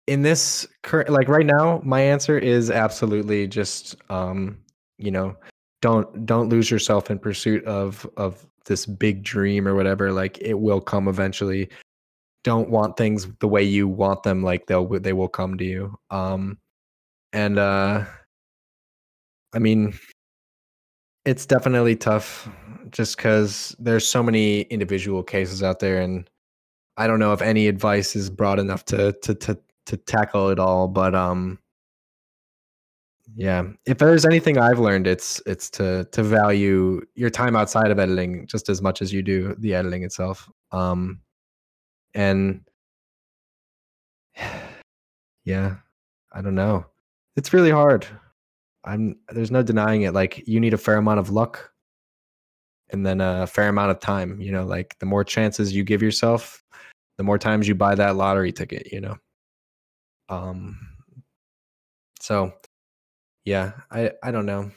in 0.06 0.22
this 0.22 0.66
current 0.82 1.08
like 1.10 1.28
right 1.28 1.46
now, 1.46 1.80
my 1.84 2.00
answer 2.00 2.38
is 2.38 2.70
absolutely 2.70 3.46
just 3.46 3.96
um, 4.10 4.58
you 4.98 5.10
know, 5.10 5.36
don't 5.82 6.26
don't 6.26 6.48
lose 6.48 6.70
yourself 6.70 7.10
in 7.10 7.18
pursuit 7.18 7.64
of 7.64 8.08
of 8.16 8.46
this 8.66 8.86
big 8.86 9.22
dream 9.22 9.68
or 9.68 9.74
whatever. 9.74 10.12
Like 10.12 10.38
it 10.38 10.54
will 10.54 10.80
come 10.80 11.08
eventually 11.08 11.68
don't 12.44 12.68
want 12.68 12.96
things 12.96 13.26
the 13.40 13.48
way 13.48 13.62
you 13.62 13.88
want 13.88 14.22
them 14.22 14.42
like 14.42 14.66
they'll 14.66 14.86
they 14.86 15.14
will 15.14 15.28
come 15.28 15.56
to 15.56 15.64
you 15.64 15.98
um 16.10 16.58
and 17.32 17.58
uh 17.58 18.04
i 19.54 19.58
mean 19.58 19.98
it's 21.24 21.46
definitely 21.46 21.96
tough 21.96 22.48
just 22.90 23.16
cuz 23.18 23.74
there's 23.78 24.06
so 24.06 24.22
many 24.22 24.60
individual 24.62 25.22
cases 25.22 25.62
out 25.62 25.80
there 25.80 26.02
and 26.02 26.28
i 26.96 27.06
don't 27.06 27.18
know 27.18 27.32
if 27.32 27.42
any 27.42 27.68
advice 27.68 28.16
is 28.16 28.30
broad 28.30 28.58
enough 28.58 28.84
to 28.84 29.12
to 29.22 29.34
to 29.34 29.58
to 29.86 29.96
tackle 29.96 30.48
it 30.48 30.58
all 30.58 30.88
but 30.88 31.14
um 31.14 31.58
yeah 33.34 33.64
if 33.86 33.98
there's 33.98 34.26
anything 34.26 34.58
i've 34.58 34.78
learned 34.78 35.06
it's 35.06 35.40
it's 35.46 35.70
to 35.70 36.04
to 36.12 36.22
value 36.22 37.00
your 37.14 37.30
time 37.30 37.56
outside 37.56 37.90
of 37.90 37.98
editing 37.98 38.46
just 38.46 38.68
as 38.68 38.82
much 38.82 39.00
as 39.00 39.12
you 39.12 39.22
do 39.22 39.54
the 39.58 39.74
editing 39.74 40.02
itself 40.02 40.48
um 40.72 41.20
and 42.14 42.60
yeah, 45.44 45.76
I 46.32 46.42
don't 46.42 46.54
know. 46.54 46.86
It's 47.36 47.52
really 47.52 47.70
hard. 47.70 48.06
I'm 48.84 49.16
there's 49.30 49.50
no 49.50 49.62
denying 49.62 50.02
it. 50.02 50.12
Like 50.12 50.46
you 50.46 50.60
need 50.60 50.74
a 50.74 50.78
fair 50.78 50.96
amount 50.96 51.20
of 51.20 51.30
luck 51.30 51.70
and 52.90 53.04
then 53.04 53.20
a 53.20 53.46
fair 53.46 53.68
amount 53.68 53.90
of 53.90 54.00
time, 54.00 54.40
you 54.40 54.52
know, 54.52 54.64
like 54.64 54.96
the 54.98 55.06
more 55.06 55.24
chances 55.24 55.74
you 55.74 55.84
give 55.84 56.02
yourself, 56.02 56.62
the 57.18 57.24
more 57.24 57.38
times 57.38 57.68
you 57.68 57.74
buy 57.74 57.94
that 57.94 58.16
lottery 58.16 58.52
ticket, 58.52 58.92
you 58.92 59.00
know. 59.00 59.16
Um 60.28 60.78
so 62.20 62.52
yeah, 63.44 63.72
I 63.90 64.12
I 64.22 64.30
don't 64.30 64.46
know. 64.46 64.70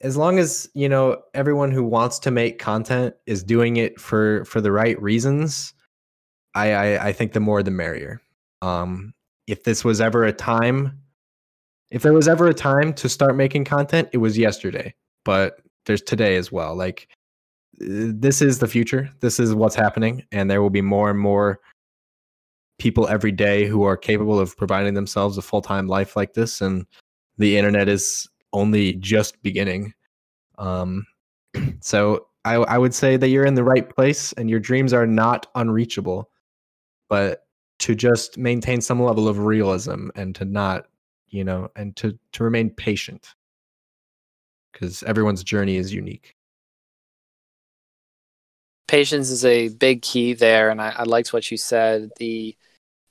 As 0.00 0.16
long 0.16 0.38
as, 0.38 0.68
you 0.74 0.88
know, 0.88 1.22
everyone 1.34 1.72
who 1.72 1.82
wants 1.82 2.20
to 2.20 2.30
make 2.30 2.58
content 2.58 3.14
is 3.26 3.42
doing 3.42 3.76
it 3.78 4.00
for 4.00 4.44
for 4.44 4.60
the 4.60 4.72
right 4.72 5.00
reasons, 5.02 5.74
I, 6.54 6.72
I, 6.72 7.08
I 7.08 7.12
think 7.12 7.32
the 7.32 7.40
more 7.40 7.62
the 7.62 7.70
merrier. 7.70 8.20
Um, 8.62 9.14
if 9.46 9.64
this 9.64 9.84
was 9.84 10.00
ever 10.00 10.24
a 10.24 10.32
time, 10.32 11.00
if 11.90 12.02
there 12.02 12.12
was 12.12 12.28
ever 12.28 12.48
a 12.48 12.54
time 12.54 12.92
to 12.94 13.08
start 13.08 13.36
making 13.36 13.64
content, 13.64 14.08
it 14.12 14.18
was 14.18 14.36
yesterday. 14.38 14.94
But 15.24 15.60
there's 15.86 16.02
today 16.02 16.36
as 16.36 16.52
well. 16.52 16.76
Like 16.76 17.08
this 17.78 18.42
is 18.42 18.58
the 18.58 18.68
future. 18.68 19.10
This 19.20 19.38
is 19.40 19.54
what's 19.54 19.74
happening, 19.74 20.24
and 20.32 20.50
there 20.50 20.62
will 20.62 20.70
be 20.70 20.82
more 20.82 21.10
and 21.10 21.18
more 21.18 21.60
people 22.78 23.08
every 23.08 23.32
day 23.32 23.66
who 23.66 23.82
are 23.82 23.96
capable 23.96 24.38
of 24.38 24.56
providing 24.56 24.94
themselves 24.94 25.36
a 25.38 25.42
full 25.42 25.62
time 25.62 25.88
life 25.88 26.16
like 26.16 26.34
this. 26.34 26.60
And 26.60 26.86
the 27.36 27.56
internet 27.56 27.88
is 27.88 28.28
only 28.52 28.94
just 28.94 29.40
beginning. 29.42 29.94
Um, 30.58 31.06
so 31.80 32.26
I, 32.44 32.54
I 32.54 32.78
would 32.78 32.94
say 32.94 33.16
that 33.16 33.28
you're 33.28 33.46
in 33.46 33.54
the 33.54 33.64
right 33.64 33.88
place, 33.88 34.32
and 34.34 34.48
your 34.48 34.60
dreams 34.60 34.92
are 34.92 35.06
not 35.06 35.46
unreachable 35.54 36.30
but 37.08 37.46
to 37.80 37.94
just 37.94 38.38
maintain 38.38 38.80
some 38.80 39.02
level 39.02 39.28
of 39.28 39.38
realism 39.38 40.08
and 40.14 40.34
to 40.34 40.44
not 40.44 40.86
you 41.28 41.44
know 41.44 41.68
and 41.76 41.96
to 41.96 42.18
to 42.32 42.44
remain 42.44 42.70
patient 42.70 43.34
because 44.72 45.02
everyone's 45.04 45.44
journey 45.44 45.76
is 45.76 45.92
unique 45.92 46.34
patience 48.88 49.30
is 49.30 49.44
a 49.44 49.68
big 49.68 50.02
key 50.02 50.32
there 50.32 50.70
and 50.70 50.82
I, 50.82 50.94
I 50.96 51.02
liked 51.04 51.32
what 51.32 51.50
you 51.50 51.56
said. 51.56 52.10
The 52.18 52.56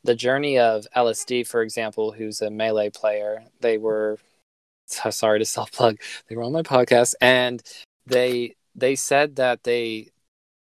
the 0.04 0.16
journey 0.16 0.58
of 0.58 0.88
lsd 0.96 1.46
for 1.48 1.62
example 1.62 2.14
who's 2.14 2.42
a 2.42 2.50
melee 2.50 2.90
player 2.90 3.44
they 3.60 3.78
were 3.78 4.18
sorry 4.88 5.40
to 5.40 5.44
self 5.44 5.72
plug 5.72 5.98
they 6.30 6.36
were 6.36 6.44
on 6.44 6.54
my 6.54 6.62
podcast 6.62 7.14
and 7.20 7.62
they 8.06 8.56
they 8.74 8.96
said 8.96 9.36
that 9.36 9.64
they 9.64 10.10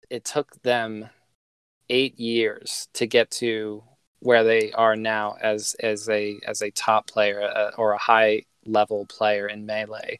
it 0.08 0.24
took 0.24 0.62
them 0.62 1.08
eight 1.88 2.18
years 2.18 2.88
to 2.94 3.06
get 3.06 3.30
to 3.30 3.82
where 4.20 4.44
they 4.44 4.72
are 4.72 4.96
now 4.96 5.36
as 5.42 5.74
as 5.80 6.08
a 6.08 6.38
as 6.46 6.62
a 6.62 6.70
top 6.70 7.06
player 7.06 7.42
uh, 7.42 7.70
or 7.76 7.92
a 7.92 7.98
high 7.98 8.42
level 8.64 9.06
player 9.06 9.46
in 9.46 9.66
melee. 9.66 10.18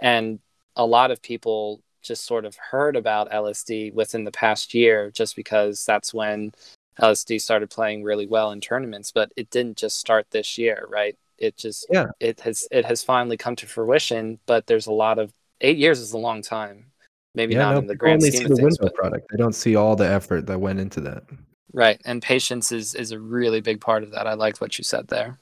And 0.00 0.38
a 0.76 0.84
lot 0.84 1.10
of 1.10 1.22
people 1.22 1.82
just 2.02 2.24
sort 2.24 2.44
of 2.44 2.56
heard 2.56 2.96
about 2.96 3.30
LSD 3.30 3.92
within 3.94 4.24
the 4.24 4.32
past 4.32 4.74
year 4.74 5.10
just 5.10 5.36
because 5.36 5.84
that's 5.84 6.14
when 6.14 6.52
LSD 7.00 7.40
started 7.40 7.70
playing 7.70 8.02
really 8.02 8.26
well 8.26 8.50
in 8.52 8.60
tournaments 8.60 9.12
but 9.12 9.32
it 9.36 9.50
didn't 9.50 9.76
just 9.76 9.98
start 9.98 10.26
this 10.30 10.58
year 10.58 10.86
right 10.88 11.16
it 11.38 11.56
just 11.56 11.86
yeah 11.90 12.06
it 12.20 12.40
has 12.40 12.66
it 12.70 12.84
has 12.84 13.04
finally 13.04 13.36
come 13.36 13.54
to 13.56 13.66
fruition 13.66 14.38
but 14.46 14.66
there's 14.66 14.86
a 14.86 14.92
lot 14.92 15.18
of 15.18 15.32
8 15.60 15.76
years 15.76 16.00
is 16.00 16.12
a 16.12 16.18
long 16.18 16.42
time 16.42 16.86
maybe 17.34 17.54
yeah, 17.54 17.60
not 17.60 17.72
no, 17.72 17.78
in 17.78 17.86
the 17.86 17.94
grand 17.94 18.20
only 18.20 18.30
scheme 18.30 18.48
see 18.48 18.54
the 18.54 18.56
things, 18.56 18.78
but... 18.78 18.94
product. 18.94 19.26
They 19.30 19.38
don't 19.38 19.54
see 19.54 19.76
all 19.76 19.96
the 19.96 20.08
effort 20.08 20.46
that 20.46 20.60
went 20.60 20.80
into 20.80 21.00
that. 21.02 21.24
Right, 21.72 22.00
and 22.04 22.20
patience 22.20 22.72
is 22.72 22.94
is 22.94 23.12
a 23.12 23.18
really 23.18 23.60
big 23.60 23.80
part 23.80 24.02
of 24.02 24.10
that. 24.12 24.26
I 24.26 24.34
liked 24.34 24.60
what 24.60 24.78
you 24.78 24.84
said 24.84 25.08
there. 25.08 25.38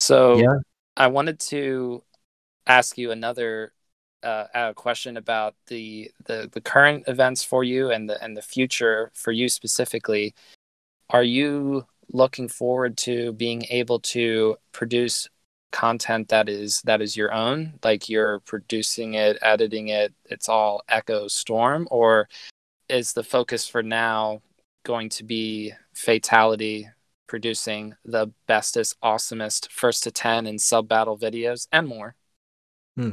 So 0.00 0.38
yeah. 0.38 0.56
I 0.96 1.08
wanted 1.08 1.38
to 1.40 2.02
ask 2.66 2.96
you 2.96 3.10
another 3.10 3.72
uh, 4.22 4.46
a 4.54 4.74
question 4.74 5.16
about 5.16 5.54
the, 5.68 6.10
the 6.26 6.48
the 6.52 6.60
current 6.60 7.04
events 7.06 7.42
for 7.42 7.64
you 7.64 7.90
and 7.90 8.08
the 8.08 8.22
and 8.22 8.36
the 8.36 8.42
future 8.42 9.10
for 9.14 9.32
you 9.32 9.48
specifically. 9.48 10.34
Are 11.10 11.22
you 11.22 11.86
looking 12.12 12.48
forward 12.48 12.96
to 12.98 13.32
being 13.32 13.64
able 13.70 14.00
to 14.00 14.56
produce 14.72 15.28
content 15.72 16.28
that 16.28 16.48
is 16.48 16.82
that 16.82 17.00
is 17.00 17.16
your 17.16 17.32
own 17.32 17.74
like 17.84 18.08
you're 18.08 18.40
producing 18.40 19.14
it 19.14 19.38
editing 19.40 19.88
it 19.88 20.12
it's 20.24 20.48
all 20.48 20.82
echo 20.88 21.28
storm 21.28 21.86
or 21.90 22.28
is 22.88 23.12
the 23.12 23.22
focus 23.22 23.68
for 23.68 23.82
now 23.82 24.42
going 24.84 25.08
to 25.08 25.22
be 25.22 25.72
fatality 25.94 26.88
producing 27.28 27.94
the 28.04 28.26
bestest 28.48 28.96
awesomest 29.00 29.70
first 29.70 30.02
to 30.02 30.10
10 30.10 30.46
and 30.46 30.60
sub 30.60 30.88
battle 30.88 31.16
videos 31.16 31.68
and 31.70 31.86
more 31.86 32.16
hmm. 32.96 33.10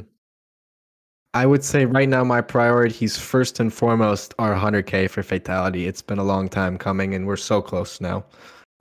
I 1.34 1.46
would 1.46 1.62
say 1.62 1.84
right 1.84 2.08
now 2.08 2.24
my 2.24 2.40
priorities 2.40 3.16
first 3.18 3.60
and 3.60 3.72
foremost 3.72 4.34
are 4.38 4.54
100k 4.54 5.10
for 5.10 5.22
fatality. 5.22 5.86
It's 5.86 6.02
been 6.02 6.18
a 6.18 6.24
long 6.24 6.48
time 6.48 6.78
coming 6.78 7.14
and 7.14 7.26
we're 7.26 7.36
so 7.36 7.60
close 7.60 8.00
now. 8.00 8.24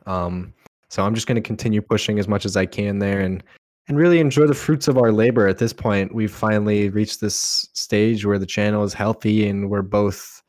Um, 0.05 0.53
so 0.89 1.03
i'm 1.03 1.13
just 1.13 1.27
going 1.27 1.35
to 1.35 1.41
continue 1.41 1.81
pushing 1.81 2.17
as 2.17 2.27
much 2.29 2.45
as 2.45 2.55
i 2.55 2.65
can 2.65 2.99
there 2.99 3.19
and 3.19 3.43
and 3.87 3.97
really 3.97 4.19
enjoy 4.19 4.47
the 4.47 4.53
fruits 4.53 4.87
of 4.87 4.97
our 4.97 5.11
labor 5.13 5.47
at 5.47 5.59
this 5.59 5.71
point. 5.71 6.13
We've 6.13 6.33
finally 6.33 6.89
reached 6.89 7.21
this 7.21 7.69
stage 7.73 8.25
where 8.25 8.37
the 8.37 8.45
channel 8.45 8.83
is 8.83 8.93
healthy 8.93 9.47
and 9.47 9.69
we're 9.69 9.81
both 9.81 10.41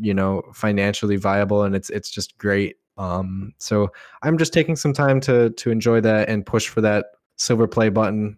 you 0.00 0.14
know 0.14 0.42
financially 0.52 1.16
viable 1.16 1.64
and 1.64 1.74
it's 1.74 1.90
it's 1.90 2.10
just 2.10 2.36
great. 2.38 2.76
Um 2.96 3.52
so 3.58 3.90
i'm 4.22 4.38
just 4.38 4.52
taking 4.52 4.76
some 4.76 4.92
time 4.92 5.20
to 5.20 5.50
to 5.50 5.70
enjoy 5.70 6.00
that 6.00 6.28
and 6.28 6.46
push 6.46 6.68
for 6.68 6.80
that 6.80 7.06
silver 7.36 7.66
play 7.66 7.88
button 7.88 8.36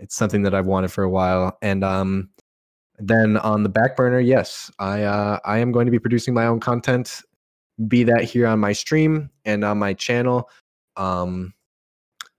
it's 0.00 0.14
something 0.14 0.42
that 0.42 0.54
i've 0.54 0.66
wanted 0.66 0.90
for 0.90 1.04
a 1.04 1.10
while 1.10 1.56
and 1.62 1.84
um 1.84 2.28
then 2.98 3.36
on 3.38 3.62
the 3.62 3.68
back 3.68 3.96
burner 3.96 4.20
yes 4.20 4.70
i 4.78 5.02
uh 5.02 5.38
i 5.44 5.58
am 5.58 5.72
going 5.72 5.86
to 5.86 5.92
be 5.92 5.98
producing 5.98 6.34
my 6.34 6.46
own 6.46 6.60
content 6.60 7.22
be 7.88 8.02
that 8.02 8.24
here 8.24 8.46
on 8.46 8.58
my 8.58 8.72
stream 8.72 9.30
and 9.44 9.64
on 9.64 9.78
my 9.78 9.94
channel 9.94 10.50
um 10.96 11.54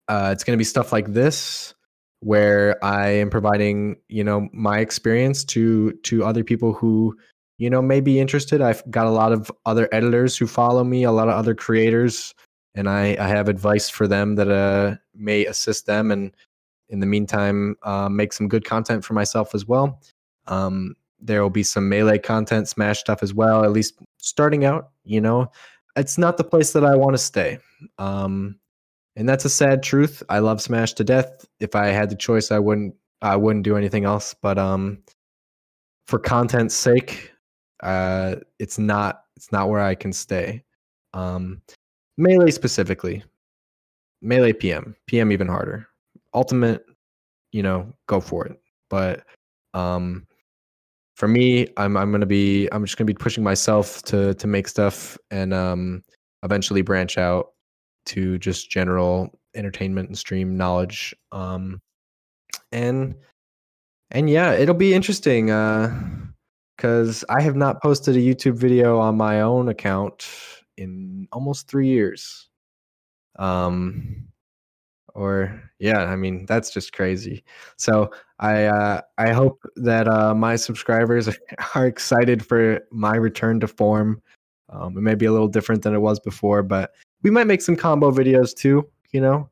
uh, 0.07 0.29
it's 0.33 0.43
going 0.43 0.53
to 0.53 0.57
be 0.57 0.65
stuff 0.65 0.91
like 0.91 1.13
this 1.13 1.73
where 2.21 2.83
I 2.83 3.07
am 3.09 3.29
providing, 3.29 3.97
you 4.07 4.23
know, 4.23 4.47
my 4.53 4.79
experience 4.79 5.43
to 5.45 5.93
to 6.03 6.23
other 6.23 6.43
people 6.43 6.73
who, 6.73 7.17
you 7.57 7.69
know, 7.69 7.81
may 7.81 7.99
be 7.99 8.19
interested. 8.19 8.61
I've 8.61 8.83
got 8.89 9.07
a 9.07 9.11
lot 9.11 9.31
of 9.31 9.51
other 9.65 9.89
editors 9.91 10.37
who 10.37 10.47
follow 10.47 10.83
me, 10.83 11.03
a 11.03 11.11
lot 11.11 11.29
of 11.29 11.35
other 11.35 11.55
creators, 11.55 12.33
and 12.75 12.89
I, 12.89 13.15
I 13.19 13.27
have 13.27 13.49
advice 13.49 13.89
for 13.89 14.07
them 14.07 14.35
that 14.35 14.49
uh, 14.49 14.97
may 15.15 15.45
assist 15.45 15.87
them. 15.87 16.11
And 16.11 16.35
in 16.91 16.99
the 16.99 17.05
meantime, 17.05 17.75
uh, 17.83 18.09
make 18.09 18.33
some 18.33 18.47
good 18.47 18.65
content 18.65 19.03
for 19.03 19.13
myself 19.13 19.55
as 19.55 19.65
well. 19.65 20.01
Um, 20.47 20.95
there 21.19 21.41
will 21.41 21.49
be 21.49 21.63
some 21.63 21.87
melee 21.87 22.19
content, 22.19 22.67
Smash 22.67 22.99
stuff 22.99 23.23
as 23.23 23.33
well. 23.33 23.63
At 23.63 23.71
least 23.71 23.99
starting 24.17 24.65
out, 24.65 24.89
you 25.03 25.21
know, 25.21 25.51
it's 25.95 26.17
not 26.17 26.37
the 26.37 26.43
place 26.43 26.73
that 26.73 26.83
I 26.83 26.95
want 26.95 27.13
to 27.13 27.17
stay. 27.17 27.59
Um, 27.97 28.59
and 29.15 29.27
that's 29.27 29.45
a 29.45 29.49
sad 29.49 29.83
truth. 29.83 30.21
I 30.29 30.39
love 30.39 30.61
Smash 30.61 30.93
to 30.93 31.03
death. 31.03 31.45
If 31.59 31.75
I 31.75 31.87
had 31.87 32.09
the 32.09 32.15
choice, 32.15 32.51
I 32.51 32.59
wouldn't. 32.59 32.95
I 33.23 33.35
wouldn't 33.35 33.65
do 33.65 33.77
anything 33.77 34.03
else. 34.03 34.33
But 34.33 34.57
um, 34.57 35.03
for 36.07 36.17
content's 36.17 36.73
sake, 36.73 37.31
uh, 37.83 38.37
it's 38.57 38.79
not. 38.79 39.23
It's 39.35 39.51
not 39.51 39.69
where 39.69 39.81
I 39.81 39.95
can 39.95 40.13
stay. 40.13 40.63
Um, 41.13 41.61
melee 42.17 42.51
specifically, 42.51 43.23
melee 44.21 44.53
PM, 44.53 44.95
PM 45.07 45.31
even 45.31 45.47
harder. 45.47 45.87
Ultimate, 46.33 46.85
you 47.51 47.63
know, 47.63 47.93
go 48.07 48.19
for 48.19 48.45
it. 48.45 48.59
But 48.89 49.23
um, 49.73 50.27
for 51.15 51.27
me, 51.27 51.67
I'm 51.77 51.97
I'm 51.97 52.11
gonna 52.11 52.25
be 52.25 52.67
I'm 52.71 52.83
just 52.85 52.97
gonna 52.97 53.05
be 53.05 53.13
pushing 53.13 53.43
myself 53.43 54.01
to 54.03 54.33
to 54.33 54.47
make 54.47 54.67
stuff 54.67 55.17
and 55.29 55.53
um 55.53 56.03
eventually 56.43 56.81
branch 56.81 57.17
out 57.17 57.49
to 58.07 58.37
just 58.39 58.69
general 58.69 59.29
entertainment 59.55 60.07
and 60.07 60.17
stream 60.17 60.57
knowledge. 60.57 61.15
Um, 61.31 61.79
and 62.71 63.15
and 64.11 64.29
yeah, 64.29 64.53
it'll 64.53 64.75
be 64.75 64.93
interesting 64.93 65.45
because 66.77 67.23
uh, 67.23 67.33
I 67.33 67.41
have 67.41 67.55
not 67.55 67.81
posted 67.81 68.15
a 68.15 68.19
YouTube 68.19 68.55
video 68.55 68.99
on 68.99 69.15
my 69.15 69.41
own 69.41 69.69
account 69.69 70.27
in 70.77 71.27
almost 71.31 71.67
three 71.67 71.87
years. 71.87 72.49
Um, 73.37 74.27
or 75.13 75.61
yeah, 75.79 76.05
I 76.05 76.15
mean 76.15 76.45
that's 76.45 76.71
just 76.71 76.93
crazy. 76.93 77.43
So 77.77 78.11
I 78.39 78.65
uh, 78.65 79.01
I 79.17 79.31
hope 79.31 79.61
that 79.75 80.07
uh, 80.07 80.33
my 80.33 80.55
subscribers 80.55 81.29
are 81.75 81.87
excited 81.87 82.45
for 82.45 82.81
my 82.91 83.15
return 83.15 83.59
to 83.61 83.67
form. 83.67 84.21
Um, 84.69 84.97
it 84.97 85.01
may 85.01 85.15
be 85.15 85.25
a 85.25 85.31
little 85.31 85.47
different 85.47 85.81
than 85.83 85.93
it 85.93 85.99
was 85.99 86.19
before, 86.19 86.63
but 86.63 86.91
we 87.23 87.29
might 87.29 87.47
make 87.47 87.61
some 87.61 87.75
combo 87.75 88.11
videos 88.11 88.55
too. 88.55 88.87
You 89.11 89.21
know, 89.21 89.49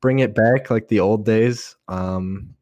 bring 0.00 0.18
it 0.18 0.34
back 0.34 0.70
like 0.70 0.88
the 0.88 1.00
old 1.00 1.24
days. 1.24 1.76
Um, 1.88 2.54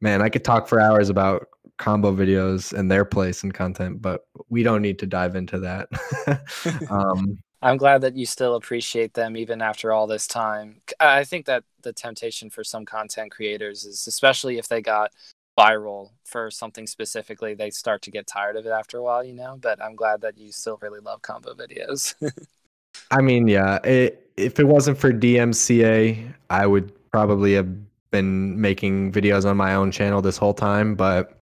man, 0.00 0.22
I 0.22 0.28
could 0.28 0.44
talk 0.44 0.68
for 0.68 0.80
hours 0.80 1.08
about 1.08 1.48
combo 1.78 2.14
videos 2.14 2.72
and 2.72 2.90
their 2.90 3.04
place 3.04 3.42
and 3.42 3.54
content, 3.54 4.02
but 4.02 4.26
we 4.48 4.62
don't 4.62 4.82
need 4.82 4.98
to 4.98 5.06
dive 5.06 5.36
into 5.36 5.58
that. 5.60 5.88
um, 6.90 7.38
I'm 7.60 7.76
glad 7.76 8.02
that 8.02 8.16
you 8.16 8.24
still 8.24 8.54
appreciate 8.54 9.14
them 9.14 9.36
even 9.36 9.60
after 9.60 9.92
all 9.92 10.06
this 10.06 10.26
time. 10.26 10.80
I 11.00 11.24
think 11.24 11.46
that 11.46 11.64
the 11.82 11.92
temptation 11.92 12.50
for 12.50 12.62
some 12.62 12.84
content 12.84 13.32
creators 13.32 13.84
is, 13.84 14.06
especially 14.06 14.58
if 14.58 14.68
they 14.68 14.80
got 14.80 15.12
viral 15.58 16.10
for 16.24 16.50
something 16.50 16.86
specifically, 16.86 17.54
they 17.54 17.70
start 17.70 18.02
to 18.02 18.12
get 18.12 18.28
tired 18.28 18.56
of 18.56 18.64
it 18.64 18.70
after 18.70 18.98
a 18.98 19.02
while, 19.02 19.24
you 19.24 19.34
know. 19.34 19.58
But 19.60 19.82
I'm 19.82 19.96
glad 19.96 20.20
that 20.20 20.38
you 20.38 20.52
still 20.52 20.78
really 20.80 21.00
love 21.00 21.22
combo 21.22 21.54
videos. 21.54 22.14
I 23.10 23.20
mean, 23.20 23.48
yeah. 23.48 23.78
It, 23.84 24.30
if 24.36 24.60
it 24.60 24.64
wasn't 24.64 24.98
for 24.98 25.12
DMCA, 25.12 26.32
I 26.50 26.66
would 26.66 26.92
probably 27.10 27.54
have 27.54 27.68
been 28.10 28.60
making 28.60 29.12
videos 29.12 29.44
on 29.44 29.56
my 29.56 29.74
own 29.74 29.90
channel 29.90 30.22
this 30.22 30.36
whole 30.36 30.54
time. 30.54 30.94
But 30.94 31.40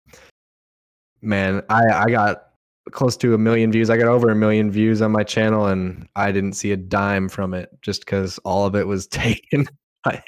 man, 1.23 1.63
I 1.69 1.83
I 1.89 2.11
got 2.11 2.50
close 2.93 3.16
to 3.18 3.35
a 3.35 3.39
million 3.39 3.70
views. 3.72 3.91
I 3.91 3.97
got 3.97 4.09
over 4.09 4.31
a 4.31 4.35
million 4.35 4.70
views 4.70 5.03
on 5.03 5.12
my 5.12 5.22
channel, 5.22 5.66
and 5.66 6.09
I 6.16 6.33
didn't 6.33 6.55
see 6.55 6.72
a 6.72 6.76
dime 6.76 7.28
from 7.28 7.55
it 7.55 7.70
just 7.83 8.05
because 8.05 8.39
all 8.39 8.66
of 8.66 8.74
it 8.74 8.87
was 8.87 9.07
taken 9.09 9.66
by 10.05 10.22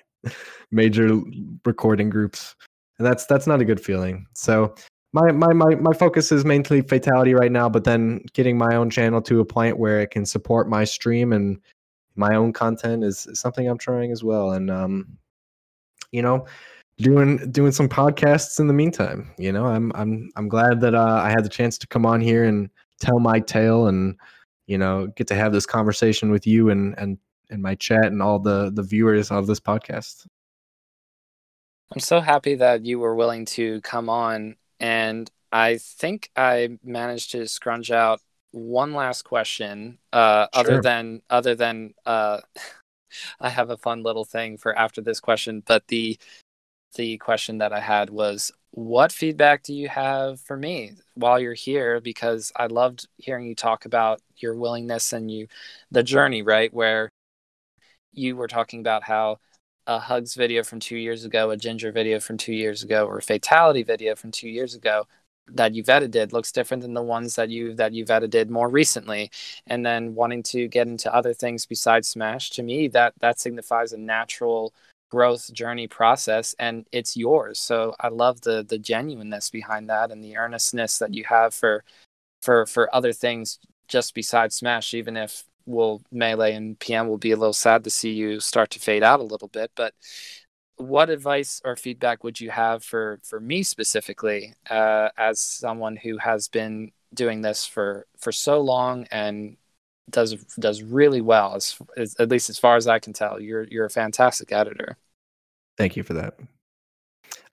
major 0.71 1.21
recording 1.65 2.11
groups, 2.11 2.55
and 2.99 3.07
that's 3.07 3.27
that's 3.27 3.47
not 3.47 3.61
a 3.61 3.65
good 3.65 3.81
feeling. 3.81 4.27
So 4.35 4.75
my, 5.13 5.31
my 5.33 5.53
my 5.53 5.75
my 5.75 5.93
focus 5.93 6.33
is 6.33 6.45
mainly 6.45 6.83
fatality 6.83 7.35
right 7.35 7.53
now, 7.53 7.69
but 7.69 7.85
then 7.85 8.25
getting 8.33 8.57
my 8.57 8.77
own 8.77 8.91
channel 8.91 9.21
to 9.23 9.41
a 9.41 9.45
point 9.45 9.79
where 9.79 10.01
it 10.01 10.11
can 10.11 10.25
support 10.25 10.69
my 10.69 10.85
stream 10.85 11.33
and 11.33 11.59
my 12.15 12.35
own 12.35 12.53
content 12.53 13.05
is, 13.05 13.27
is 13.27 13.41
something 13.41 13.67
I'm 13.67 13.79
trying 13.79 14.13
as 14.13 14.23
well. 14.23 14.53
And 14.53 14.71
um, 14.71 15.19
you 16.13 16.23
know, 16.23 16.47
doing 17.03 17.51
doing 17.51 17.73
some 17.73 17.89
podcasts 17.89 18.59
in 18.59 18.67
the 18.67 18.73
meantime. 18.73 19.31
You 19.39 19.53
know, 19.53 19.67
I'm 19.67 19.93
I'm 19.95 20.31
I'm 20.37 20.49
glad 20.49 20.81
that 20.81 20.95
uh, 20.95 21.21
I 21.23 21.31
had 21.31 21.45
the 21.45 21.49
chance 21.49 21.77
to 21.79 21.87
come 21.87 22.07
on 22.07 22.21
here 22.21 22.45
and 22.45 22.71
tell 23.01 23.19
my 23.19 23.41
tale 23.41 23.89
and 23.89 24.17
you 24.67 24.79
know 24.79 25.09
get 25.17 25.27
to 25.29 25.35
have 25.35 25.53
this 25.53 25.67
conversation 25.67 26.31
with 26.31 26.47
you 26.47 26.71
and 26.71 26.95
and 26.99 27.19
and 27.51 27.63
my 27.63 27.75
chat 27.75 28.07
and 28.07 28.23
all 28.23 28.39
the 28.39 28.71
the 28.73 28.83
viewers 28.83 29.31
of 29.31 29.47
this 29.47 29.61
podcast. 29.61 30.27
I'm 31.93 32.01
so 32.01 32.21
happy 32.21 32.55
that 32.55 32.87
you 32.87 32.99
were 32.99 33.15
willing 33.15 33.45
to 33.47 33.83
come 33.83 34.09
on 34.09 34.57
and 34.81 35.31
I 35.53 35.77
think 35.77 36.31
I 36.35 36.79
managed 36.83 37.33
to 37.33 37.47
scrunch 37.47 37.91
out 37.91 38.21
one 38.53 38.95
last 38.95 39.23
question. 39.23 39.99
Uh, 40.13 40.47
sure. 40.55 40.61
Other 40.61 40.83
than 40.83 41.23
other 41.29 41.55
than 41.55 41.93
uh, 42.07 42.41
I 43.41 43.51
have 43.51 43.69
a 43.69 43.77
fun 43.77 44.03
little 44.03 44.25
thing 44.25 44.57
for 44.57 44.77
after 44.77 45.03
this 45.03 45.21
question, 45.21 45.63
but 45.67 45.89
the 45.89 46.19
the 46.95 47.19
question 47.19 47.59
that 47.59 47.73
I 47.73 47.81
had 47.81 48.11
was, 48.11 48.53
what 48.73 49.13
feedback 49.13 49.63
do 49.63 49.75
you 49.75 49.89
have 49.89 50.41
for 50.41 50.57
me 50.57 50.93
while 51.15 51.39
you're 51.39 51.55
here? 51.55 52.01
Because 52.01 52.53
I 52.57 52.67
loved 52.67 53.07
hearing 53.19 53.47
you 53.47 53.55
talk 53.55 53.85
about 53.85 54.21
your 54.37 54.55
willingness 54.55 55.13
and 55.13 55.31
you 55.31 55.47
the 55.91 56.03
journey, 56.03 56.43
right? 56.43 56.73
Where 56.73 57.11
you 58.13 58.37
were 58.37 58.49
talking 58.49 58.81
about 58.81 59.05
how 59.05 59.39
a 59.87 59.99
hugs 59.99 60.35
video 60.35 60.63
from 60.63 60.81
two 60.81 60.97
years 60.97 61.25
ago, 61.25 61.51
a 61.51 61.57
ginger 61.57 61.93
video 61.93 62.21
from 62.21 62.37
two 62.39 62.55
years 62.55 62.83
ago, 62.83 63.07
or 63.07 63.19
a 63.19 63.23
fatality 63.23 63.83
video 63.83 64.15
from 64.15 64.31
two 64.31 64.49
years 64.49 64.75
ago 64.75 65.07
that 65.49 65.75
you've 65.75 65.89
edited 65.89 66.33
looks 66.33 66.53
different 66.53 66.83
than 66.83 66.95
the 66.95 67.03
ones 67.03 67.35
that 67.35 67.51
you 67.51 67.75
that 67.75 67.93
you've 67.93 68.11
edited 68.11 68.51
more 68.51 68.69
recently 68.69 69.31
and 69.67 69.85
then 69.85 70.15
wanting 70.15 70.43
to 70.43 70.69
get 70.69 70.87
into 70.87 71.13
other 71.15 71.35
things 71.35 71.67
besides 71.67 72.09
smash 72.09 72.51
to 72.51 72.63
me 72.63 72.89
that 72.89 73.13
that 73.21 73.41
signifies 73.41 73.93
a 73.93 73.99
natural 73.99 74.73
growth 75.13 75.53
journey 75.53 75.87
process 75.87 76.55
and 76.59 76.87
it's 76.91 77.19
yours 77.19 77.61
so 77.61 77.95
i 78.01 78.09
love 78.09 78.41
the 78.41 78.65
the 78.67 78.79
genuineness 78.79 79.51
behind 79.51 79.91
that 79.91 80.11
and 80.11 80.25
the 80.25 80.39
earnestness 80.39 80.99
that 80.99 81.13
you 81.13 81.23
have 81.25 81.53
for 81.53 81.85
for 82.41 82.65
for 82.65 82.95
other 82.95 83.13
things 83.13 83.59
just 83.89 84.15
besides 84.15 84.57
smash 84.57 84.95
even 84.95 85.19
if 85.19 85.45
will 85.67 86.03
melee 86.11 86.55
and 86.55 86.79
PM 86.79 87.09
will 87.09 87.19
be 87.19 87.31
a 87.33 87.37
little 87.37 87.53
sad 87.53 87.85
to 87.85 87.91
see 87.91 88.13
you 88.13 88.41
start 88.41 88.71
to 88.71 88.79
fade 88.81 89.03
out 89.03 89.21
a 89.21 89.25
little 89.25 89.49
bit. 89.49 89.71
But 89.77 89.95
what 90.77 91.11
advice 91.11 91.61
or 91.65 91.77
feedback 91.77 92.25
would 92.25 92.41
you 92.41 92.51
have 92.51 92.83
for 92.85 93.21
for 93.23 93.41
me 93.41 93.63
specifically 93.63 94.55
uh, 94.71 95.11
as 95.17 95.41
someone 95.41 95.97
who 95.97 96.19
has 96.19 96.49
been 96.49 96.91
doing 97.15 97.43
this 97.43 97.67
for 97.67 98.07
for 98.19 98.33
so 98.33 98.61
long 98.61 99.07
and 99.11 99.57
does 100.11 100.35
does 100.59 100.83
really 100.83 101.21
well 101.21 101.55
as, 101.55 101.79
as 101.97 102.17
at 102.19 102.29
least 102.29 102.51
as 102.51 102.59
far 102.59 102.77
as 102.77 102.89
I 102.89 102.99
can 102.99 103.13
tell. 103.13 103.41
You're 103.41 103.65
you're 103.65 103.87
a 103.87 103.91
fantastic 103.91 104.53
editor. 104.53 104.97
Thank 105.83 105.97
you 105.97 106.05
for 106.05 106.13
that. 106.13 106.39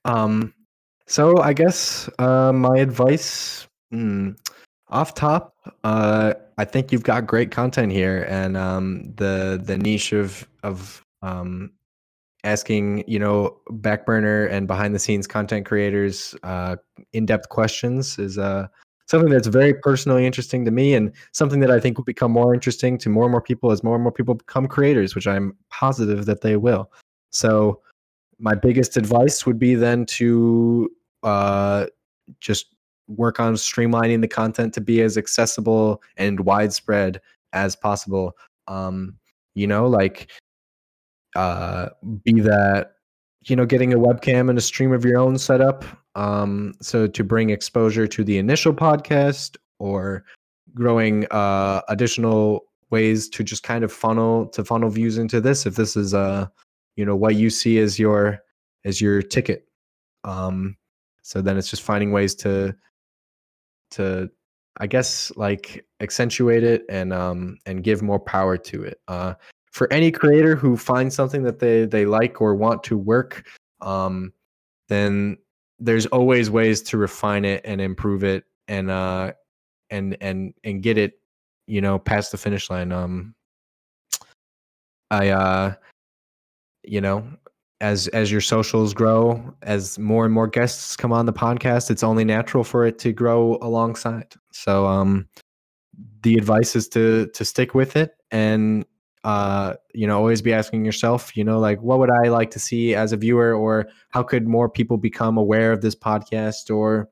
Um, 0.06 0.54
so 1.08 1.40
I 1.40 1.52
guess 1.52 2.08
uh, 2.20 2.54
my 2.54 2.78
advice, 2.78 3.66
hmm, 3.90 4.34
off 4.90 5.16
top, 5.16 5.56
uh, 5.84 6.36
I 6.60 6.66
think 6.66 6.92
you've 6.92 7.02
got 7.02 7.26
great 7.26 7.50
content 7.50 7.92
here, 7.92 8.28
and 8.30 8.56
um, 8.56 9.12
the 9.16 9.60
the 9.64 9.80
niche 9.80 10.12
of 10.14 10.48
of 10.62 11.04
um, 11.24 11.72
asking 12.44 13.04
you 13.08 13.18
know 13.18 13.58
back 13.72 14.06
burner 14.06 14.46
and 14.46 14.68
behind 14.68 14.94
the 14.94 15.00
scenes 15.00 15.26
content 15.26 15.66
creators 15.66 16.36
uh, 16.44 16.76
in 17.14 17.26
depth 17.26 17.50
questions 17.50 18.20
is 18.20 18.38
uh, 18.38 18.68
something 19.08 19.32
that's 19.32 19.48
very 19.48 19.74
personally 19.74 20.24
interesting 20.24 20.66
to 20.66 20.72
me, 20.72 20.94
and 20.94 21.12
something 21.32 21.62
that 21.62 21.72
I 21.72 21.80
think 21.80 21.98
will 21.98 22.06
become 22.06 22.32
more 22.32 22.54
interesting 22.54 23.00
to 23.00 23.10
more 23.10 23.24
and 23.24 23.32
more 23.32 23.42
people 23.42 23.72
as 23.72 23.84
more 23.84 23.96
and 23.96 24.04
more 24.04 24.14
people 24.14 24.36
become 24.36 24.68
creators, 24.68 25.16
which 25.16 25.26
I'm 25.26 25.58
positive 25.72 26.28
that 26.28 26.42
they 26.42 26.58
will. 26.58 26.92
So 27.32 27.82
my 28.40 28.56
biggest 28.56 28.98
advice 28.98 29.46
would 29.46 29.60
be 29.60 29.76
then 29.76 30.06
to 30.06 30.90
uh, 31.24 31.86
just 32.40 32.76
work 33.08 33.40
on 33.40 33.56
streamlining 33.56 34.22
the 34.22 34.28
content 34.28 34.74
to 34.74 34.82
be 34.82 35.02
as 35.02 35.18
accessible 35.18 36.02
and 36.18 36.40
widespread 36.42 37.20
as 37.54 37.76
possible. 37.76 38.36
Um, 38.68 39.18
you 39.56 39.68
know, 39.68 39.88
like 39.88 40.32
uh, 41.36 41.90
be 42.24 42.40
that 42.42 42.94
you 43.44 43.56
know 43.56 43.66
getting 43.66 43.94
a 43.94 43.98
webcam 43.98 44.50
and 44.50 44.58
a 44.58 44.62
stream 44.62 44.94
of 44.94 45.04
your 45.04 45.18
own 45.20 45.38
setup. 45.38 45.84
Um, 46.16 46.74
so 46.82 47.08
to 47.08 47.24
bring 47.24 47.50
exposure 47.50 48.08
to 48.08 48.24
the 48.24 48.38
initial 48.38 48.74
podcast 48.74 49.58
or 49.80 50.24
growing 50.74 51.26
uh, 51.32 51.82
additional 51.90 52.66
ways 52.92 53.30
to 53.30 53.44
just 53.44 53.64
kind 53.64 53.84
of 53.84 53.92
funnel 53.92 54.48
to 54.48 54.64
funnel 54.64 54.90
views 54.90 55.18
into 55.18 55.40
this 55.40 55.68
if 55.68 55.76
this 55.76 55.96
is 55.96 56.14
uh 56.14 56.48
you 57.00 57.06
know 57.06 57.16
what 57.16 57.36
you 57.36 57.50
see 57.50 57.80
as 57.80 57.98
your 57.98 58.40
as 58.84 59.00
your 59.00 59.22
ticket 59.22 59.70
um 60.26 60.76
so 61.22 61.42
then 61.42 61.58
it's 61.58 61.70
just 61.70 61.82
finding 61.82 62.12
ways 62.12 62.36
to 62.36 62.76
to 63.92 64.30
I 64.78 64.88
guess 64.88 65.32
like 65.38 65.86
accentuate 66.02 66.64
it 66.64 66.84
and 66.90 67.14
um 67.14 67.58
and 67.66 67.84
give 67.84 68.02
more 68.02 68.20
power 68.20 68.58
to 68.58 68.84
it. 68.84 69.00
Uh 69.08 69.36
for 69.72 69.92
any 69.94 70.12
creator 70.12 70.56
who 70.58 70.76
finds 70.76 71.16
something 71.16 71.44
that 71.44 71.60
they 71.60 71.86
they 71.86 72.06
like 72.06 72.42
or 72.42 72.54
want 72.54 72.84
to 72.84 72.98
work, 72.98 73.48
um 73.80 74.34
then 74.90 75.38
there's 75.80 76.06
always 76.08 76.50
ways 76.50 76.82
to 76.82 76.98
refine 76.98 77.46
it 77.46 77.62
and 77.64 77.80
improve 77.80 78.26
it 78.26 78.44
and 78.68 78.92
uh 78.92 79.32
and 79.90 80.18
and 80.20 80.54
and 80.66 80.84
get 80.84 80.98
it, 80.98 81.20
you 81.66 81.80
know, 81.80 81.98
past 81.98 82.34
the 82.34 82.38
finish 82.38 82.70
line. 82.70 82.92
Um 82.92 83.36
I 85.12 85.30
uh 85.30 85.76
you 86.90 87.00
know, 87.00 87.24
as 87.82 88.08
as 88.10 88.32
your 88.32 88.42
socials 88.42 88.94
grow, 88.94 89.54
as 89.62 90.00
more 90.00 90.26
and 90.26 90.34
more 90.34 90.48
guests 90.48 90.98
come 90.98 91.14
on 91.14 91.26
the 91.26 91.34
podcast, 91.34 91.92
it's 91.92 92.04
only 92.04 92.26
natural 92.26 92.64
for 92.64 92.86
it 92.86 92.98
to 93.00 93.14
grow 93.14 93.58
alongside. 93.62 94.34
So 94.52 94.88
um 94.88 95.28
the 96.24 96.36
advice 96.36 96.76
is 96.76 96.90
to 96.90 97.28
to 97.28 97.46
stick 97.46 97.74
with 97.74 97.96
it 97.96 98.12
and 98.32 98.86
uh 99.24 99.74
you 99.94 100.08
know 100.08 100.18
always 100.18 100.42
be 100.42 100.54
asking 100.54 100.86
yourself 100.86 101.36
you 101.36 101.44
know 101.44 101.60
like 101.60 101.82
what 101.82 102.00
would 102.00 102.10
i 102.10 102.30
like 102.30 102.52
to 102.52 102.60
see 102.60 102.96
as 102.96 103.14
a 103.14 103.18
viewer? 103.18 103.54
Or 103.54 103.88
how 104.10 104.24
could 104.24 104.48
more 104.48 104.68
people 104.70 104.98
become 104.98 105.38
aware 105.38 105.72
of 105.72 105.82
this 105.82 105.96
podcast? 105.96 106.74
Or 106.76 107.10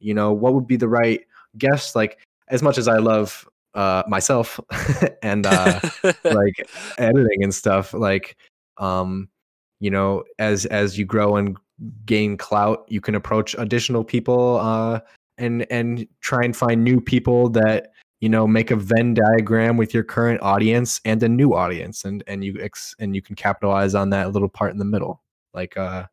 you 0.00 0.14
know 0.14 0.32
what 0.32 0.54
would 0.54 0.66
be 0.66 0.76
the 0.76 0.88
right 0.88 1.20
guest? 1.56 1.96
Like 1.96 2.18
as 2.48 2.62
much 2.62 2.76
as 2.76 2.88
i 2.88 2.98
love 2.98 3.48
uh 3.74 4.02
myself 4.06 4.60
and 5.22 5.46
uh 5.46 5.80
like 6.24 6.68
editing 6.98 7.42
and 7.42 7.54
stuff 7.54 7.94
like 7.94 8.36
um 8.78 9.28
you 9.80 9.90
know 9.90 10.24
as 10.38 10.66
as 10.66 10.98
you 10.98 11.04
grow 11.04 11.36
and 11.36 11.56
gain 12.06 12.36
clout 12.36 12.84
you 12.88 13.00
can 13.00 13.14
approach 13.14 13.54
additional 13.58 14.04
people 14.04 14.58
uh 14.60 15.00
and 15.38 15.66
and 15.70 16.06
try 16.20 16.44
and 16.44 16.56
find 16.56 16.84
new 16.84 17.00
people 17.00 17.48
that 17.48 17.88
you 18.20 18.28
know 18.28 18.46
make 18.46 18.70
a 18.70 18.76
venn 18.76 19.14
diagram 19.14 19.76
with 19.76 19.92
your 19.92 20.02
current 20.02 20.40
audience 20.42 21.00
and 21.04 21.22
a 21.22 21.28
new 21.28 21.54
audience 21.54 22.04
and 22.04 22.24
and 22.26 22.44
you 22.44 22.56
ex- 22.60 22.94
and 22.98 23.14
you 23.14 23.20
can 23.20 23.36
capitalize 23.36 23.94
on 23.94 24.10
that 24.10 24.32
little 24.32 24.48
part 24.48 24.72
in 24.72 24.78
the 24.78 24.84
middle. 24.84 25.22
Like 25.52 25.76
uh 25.76 26.06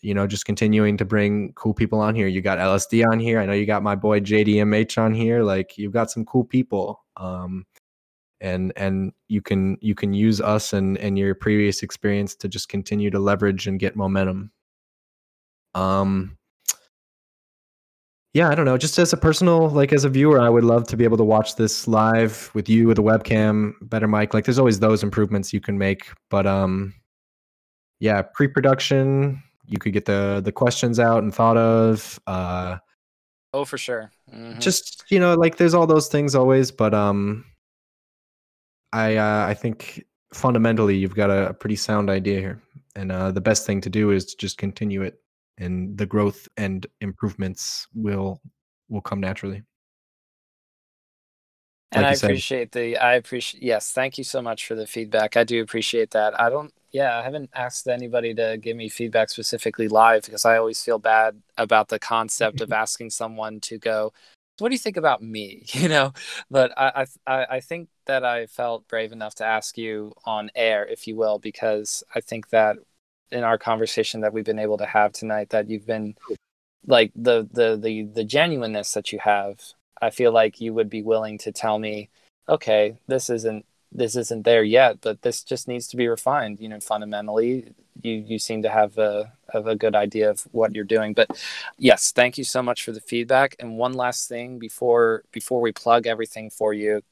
you 0.00 0.14
know 0.14 0.26
just 0.26 0.46
continuing 0.46 0.96
to 0.96 1.04
bring 1.04 1.52
cool 1.54 1.74
people 1.74 2.00
on 2.00 2.14
here. 2.14 2.28
You 2.28 2.40
got 2.40 2.58
lsd 2.58 3.06
on 3.10 3.20
here. 3.20 3.40
I 3.40 3.46
know 3.46 3.52
you 3.52 3.66
got 3.66 3.82
my 3.82 3.94
boy 3.94 4.20
jdmh 4.20 4.96
on 4.96 5.12
here. 5.12 5.42
Like 5.42 5.76
you've 5.76 5.92
got 5.92 6.10
some 6.10 6.24
cool 6.24 6.44
people. 6.44 7.04
Um 7.16 7.66
and 8.44 8.72
and 8.76 9.12
you 9.28 9.40
can 9.40 9.78
you 9.80 9.94
can 9.94 10.12
use 10.12 10.40
us 10.40 10.74
and 10.74 10.98
and 10.98 11.18
your 11.18 11.34
previous 11.34 11.82
experience 11.82 12.36
to 12.36 12.46
just 12.46 12.68
continue 12.68 13.10
to 13.10 13.18
leverage 13.18 13.66
and 13.66 13.80
get 13.80 13.96
momentum 13.96 14.52
um 15.74 16.36
yeah 18.34 18.48
i 18.50 18.54
don't 18.54 18.66
know 18.66 18.76
just 18.76 18.98
as 18.98 19.12
a 19.14 19.16
personal 19.16 19.70
like 19.70 19.92
as 19.92 20.04
a 20.04 20.10
viewer 20.10 20.38
i 20.38 20.50
would 20.50 20.62
love 20.62 20.86
to 20.86 20.96
be 20.96 21.04
able 21.04 21.16
to 21.16 21.24
watch 21.24 21.56
this 21.56 21.88
live 21.88 22.50
with 22.52 22.68
you 22.68 22.86
with 22.86 22.98
a 22.98 23.02
webcam 23.02 23.72
better 23.80 24.06
mic 24.06 24.34
like 24.34 24.44
there's 24.44 24.58
always 24.58 24.78
those 24.78 25.02
improvements 25.02 25.52
you 25.52 25.60
can 25.60 25.78
make 25.78 26.12
but 26.28 26.46
um 26.46 26.92
yeah 27.98 28.20
pre-production 28.20 29.42
you 29.66 29.78
could 29.78 29.94
get 29.94 30.04
the 30.04 30.42
the 30.44 30.52
questions 30.52 31.00
out 31.00 31.22
and 31.22 31.34
thought 31.34 31.56
of 31.56 32.20
uh 32.26 32.76
oh 33.54 33.64
for 33.64 33.78
sure 33.78 34.12
mm-hmm. 34.30 34.58
just 34.60 35.02
you 35.08 35.18
know 35.18 35.34
like 35.34 35.56
there's 35.56 35.72
all 35.72 35.86
those 35.86 36.08
things 36.08 36.34
always 36.34 36.70
but 36.70 36.92
um 36.92 37.42
I 38.94 39.16
uh, 39.16 39.46
I 39.48 39.54
think 39.54 40.04
fundamentally 40.32 40.96
you've 40.96 41.16
got 41.16 41.28
a, 41.28 41.48
a 41.48 41.54
pretty 41.54 41.74
sound 41.74 42.08
idea 42.08 42.38
here, 42.38 42.62
and 42.94 43.10
uh, 43.10 43.32
the 43.32 43.40
best 43.40 43.66
thing 43.66 43.80
to 43.80 43.90
do 43.90 44.12
is 44.12 44.24
to 44.26 44.36
just 44.36 44.56
continue 44.56 45.02
it, 45.02 45.20
and 45.58 45.98
the 45.98 46.06
growth 46.06 46.48
and 46.56 46.86
improvements 47.00 47.88
will 47.92 48.40
will 48.88 49.00
come 49.00 49.20
naturally. 49.20 49.62
And 51.90 52.04
like 52.04 52.22
I 52.22 52.26
appreciate 52.26 52.70
the 52.70 52.96
I 52.96 53.14
appreciate 53.14 53.64
yes, 53.64 53.90
thank 53.90 54.16
you 54.16 54.22
so 54.22 54.40
much 54.40 54.64
for 54.64 54.76
the 54.76 54.86
feedback. 54.86 55.36
I 55.36 55.42
do 55.42 55.60
appreciate 55.60 56.12
that. 56.12 56.40
I 56.40 56.48
don't 56.48 56.72
yeah, 56.92 57.18
I 57.18 57.22
haven't 57.22 57.50
asked 57.52 57.88
anybody 57.88 58.32
to 58.34 58.58
give 58.62 58.76
me 58.76 58.88
feedback 58.88 59.28
specifically 59.28 59.88
live 59.88 60.24
because 60.24 60.44
I 60.44 60.56
always 60.56 60.80
feel 60.80 61.00
bad 61.00 61.42
about 61.58 61.88
the 61.88 61.98
concept 61.98 62.60
of 62.60 62.72
asking 62.84 63.10
someone 63.10 63.58
to 63.62 63.78
go, 63.78 64.12
what 64.58 64.68
do 64.68 64.74
you 64.74 64.78
think 64.78 64.96
about 64.96 65.22
me? 65.22 65.64
You 65.74 65.88
know 65.88 66.12
but 66.50 66.72
I, 66.78 67.06
I 67.26 67.46
i 67.56 67.60
think 67.60 67.88
that 68.06 68.24
i 68.24 68.46
felt 68.46 68.88
brave 68.88 69.12
enough 69.12 69.34
to 69.36 69.44
ask 69.44 69.76
you 69.78 70.14
on 70.24 70.50
air 70.54 70.86
if 70.86 71.06
you 71.06 71.16
will 71.16 71.38
because 71.38 72.02
i 72.14 72.20
think 72.20 72.50
that 72.50 72.76
in 73.30 73.44
our 73.44 73.58
conversation 73.58 74.20
that 74.22 74.32
we've 74.32 74.44
been 74.44 74.58
able 74.58 74.78
to 74.78 74.86
have 74.86 75.12
tonight 75.12 75.50
that 75.50 75.68
you've 75.68 75.86
been 75.86 76.14
like 76.86 77.12
the 77.16 77.48
the 77.52 77.76
the, 77.76 78.04
the 78.04 78.24
genuineness 78.24 78.92
that 78.92 79.12
you 79.12 79.18
have 79.22 79.60
i 80.00 80.10
feel 80.10 80.32
like 80.32 80.60
you 80.60 80.72
would 80.74 80.90
be 80.90 81.02
willing 81.02 81.38
to 81.38 81.52
tell 81.52 81.78
me 81.78 82.10
okay 82.48 82.96
this 83.08 83.30
isn't 83.30 83.66
this 83.94 84.16
isn't 84.16 84.44
there 84.44 84.64
yet 84.64 85.00
but 85.00 85.22
this 85.22 85.42
just 85.42 85.68
needs 85.68 85.86
to 85.88 85.96
be 85.96 86.08
refined 86.08 86.60
you 86.60 86.68
know 86.68 86.80
fundamentally 86.80 87.72
you 88.02 88.24
you 88.26 88.38
seem 88.38 88.62
to 88.62 88.68
have 88.68 88.98
a 88.98 89.32
have 89.52 89.66
a 89.66 89.76
good 89.76 89.94
idea 89.94 90.30
of 90.30 90.40
what 90.52 90.74
you're 90.74 90.84
doing. 90.84 91.14
But 91.14 91.30
yes, 91.78 92.12
thank 92.12 92.38
you 92.38 92.44
so 92.44 92.62
much 92.62 92.84
for 92.84 92.92
the 92.92 93.00
feedback. 93.00 93.56
And 93.58 93.78
one 93.78 93.92
last 93.94 94.28
thing 94.28 94.58
before 94.58 95.24
before 95.32 95.60
we 95.60 95.72
plug 95.72 96.06
everything 96.06 96.50
for 96.50 96.72
you, 96.72 97.02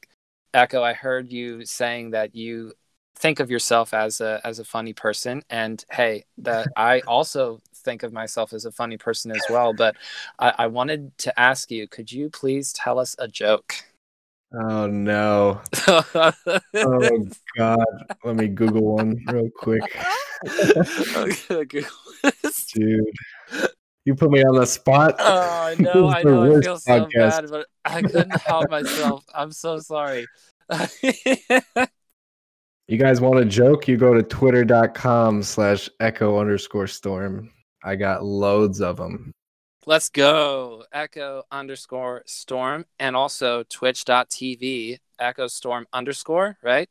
Echo, 0.55 0.83
I 0.83 0.93
heard 0.93 1.33
you 1.33 1.65
saying 1.65 2.11
that 2.11 2.35
you 2.35 2.73
think 3.17 3.41
of 3.41 3.51
yourself 3.51 3.95
as 3.95 4.21
a 4.21 4.41
as 4.45 4.59
a 4.59 4.65
funny 4.65 4.93
person, 4.93 5.43
and 5.51 5.85
hey, 5.91 6.25
that 6.39 6.69
I 6.77 7.01
also 7.01 7.61
think 7.75 8.03
of 8.03 8.13
myself 8.13 8.53
as 8.53 8.65
a 8.65 8.73
funny 8.73 8.97
person 8.97 9.31
as 9.33 9.43
well. 9.51 9.73
But 9.73 9.97
I, 10.39 10.55
I 10.59 10.67
wanted 10.67 11.17
to 11.19 11.41
ask 11.41 11.71
you, 11.71 11.89
could 11.89 12.13
you 12.13 12.31
please 12.31 12.73
tell 12.73 12.99
us 12.99 13.17
a 13.19 13.29
joke? 13.29 13.75
Oh 14.55 14.87
no. 14.87 15.61
oh 15.87 17.27
god. 17.57 17.85
Let 18.25 18.37
me 18.37 18.49
Google 18.49 18.97
one 18.97 19.19
real 19.29 19.49
quick. 19.57 19.83
Dude. 22.75 23.05
You 24.05 24.17
put 24.17 24.31
me 24.31 24.43
on 24.43 24.57
the 24.57 24.67
spot. 24.67 25.15
Oh, 25.21 25.23
I 25.23 25.77
know, 25.79 26.09
I 26.09 26.23
know. 26.23 26.57
I 26.57 26.61
feel 26.61 26.79
so 26.79 27.09
bad, 27.15 27.49
but 27.49 27.67
I 27.85 28.03
couldn't 28.03 28.41
help 28.43 28.69
myself. 28.69 29.25
I'm 29.33 29.53
so 29.53 29.79
sorry. 29.79 30.27
you 31.03 32.99
guys 32.99 33.21
want 33.21 33.39
a 33.39 33.45
joke? 33.45 33.87
You 33.87 33.97
go 33.97 34.13
to 34.13 34.23
twitter.com 34.23 35.45
slash 35.45 35.89
echo 36.01 36.39
underscore 36.39 36.89
storm. 36.89 37.51
I 37.85 37.95
got 37.95 38.25
loads 38.25 38.81
of 38.81 38.97
them. 38.97 39.33
Let's 39.85 40.09
go. 40.09 40.85
Echo 40.93 41.45
underscore 41.51 42.23
storm 42.27 42.87
and 42.99 43.17
also 43.17 43.65
twitch.tv 43.65 44.99
echo 45.19 45.47
storm 45.47 45.87
underscore, 45.93 46.59
right? 46.63 46.89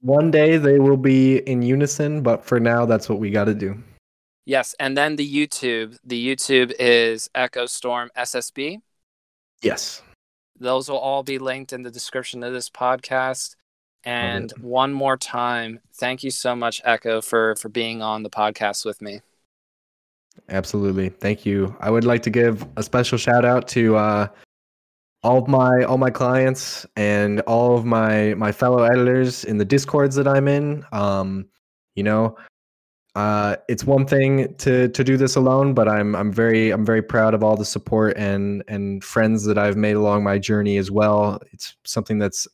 one 0.00 0.30
day 0.30 0.56
they 0.56 0.78
will 0.78 0.96
be 0.96 1.38
in 1.38 1.62
unison, 1.62 2.22
but 2.22 2.44
for 2.44 2.60
now, 2.60 2.86
that's 2.86 3.08
what 3.08 3.18
we 3.18 3.30
got 3.30 3.44
to 3.44 3.54
do. 3.54 3.82
Yes, 4.44 4.74
and 4.78 4.96
then 4.96 5.16
the 5.16 5.28
YouTube. 5.28 5.98
The 6.04 6.34
YouTube 6.34 6.72
is 6.78 7.28
Echo 7.34 7.66
Storm 7.66 8.10
SSB. 8.16 8.80
Yes. 9.62 10.02
Those 10.58 10.88
will 10.88 10.98
all 10.98 11.24
be 11.24 11.38
linked 11.38 11.72
in 11.72 11.82
the 11.82 11.90
description 11.90 12.44
of 12.44 12.52
this 12.52 12.70
podcast. 12.70 13.56
And 14.04 14.52
one 14.60 14.92
more 14.92 15.16
time, 15.16 15.80
thank 15.94 16.22
you 16.22 16.30
so 16.30 16.54
much, 16.54 16.80
Echo, 16.84 17.20
for 17.20 17.56
for 17.56 17.68
being 17.68 18.02
on 18.02 18.22
the 18.22 18.30
podcast 18.30 18.84
with 18.84 19.02
me. 19.02 19.22
Absolutely, 20.48 21.08
thank 21.08 21.44
you. 21.44 21.76
I 21.80 21.90
would 21.90 22.04
like 22.04 22.22
to 22.22 22.30
give 22.30 22.66
a 22.76 22.82
special 22.82 23.18
shout 23.18 23.44
out 23.44 23.66
to 23.68 23.96
uh, 23.96 24.28
all 25.22 25.38
of 25.38 25.48
my 25.48 25.82
all 25.82 25.98
my 25.98 26.10
clients 26.10 26.86
and 26.96 27.40
all 27.42 27.76
of 27.76 27.84
my 27.84 28.34
my 28.34 28.52
fellow 28.52 28.84
editors 28.84 29.44
in 29.44 29.58
the 29.58 29.64
discords 29.64 30.14
that 30.16 30.28
I'm 30.28 30.46
in. 30.46 30.84
Um, 30.92 31.46
you 31.96 32.04
know, 32.04 32.36
uh, 33.16 33.56
it's 33.68 33.84
one 33.84 34.06
thing 34.06 34.54
to 34.56 34.88
to 34.88 35.02
do 35.02 35.16
this 35.16 35.34
alone, 35.36 35.74
but 35.74 35.88
I'm 35.88 36.14
I'm 36.14 36.30
very 36.30 36.70
I'm 36.70 36.84
very 36.84 37.02
proud 37.02 37.34
of 37.34 37.42
all 37.42 37.56
the 37.56 37.64
support 37.64 38.16
and 38.16 38.62
and 38.68 39.02
friends 39.02 39.44
that 39.46 39.58
I've 39.58 39.76
made 39.76 39.96
along 39.96 40.22
my 40.22 40.38
journey 40.38 40.76
as 40.76 40.90
well. 40.90 41.40
It's 41.52 41.74
something 41.84 42.18
that's 42.18 42.46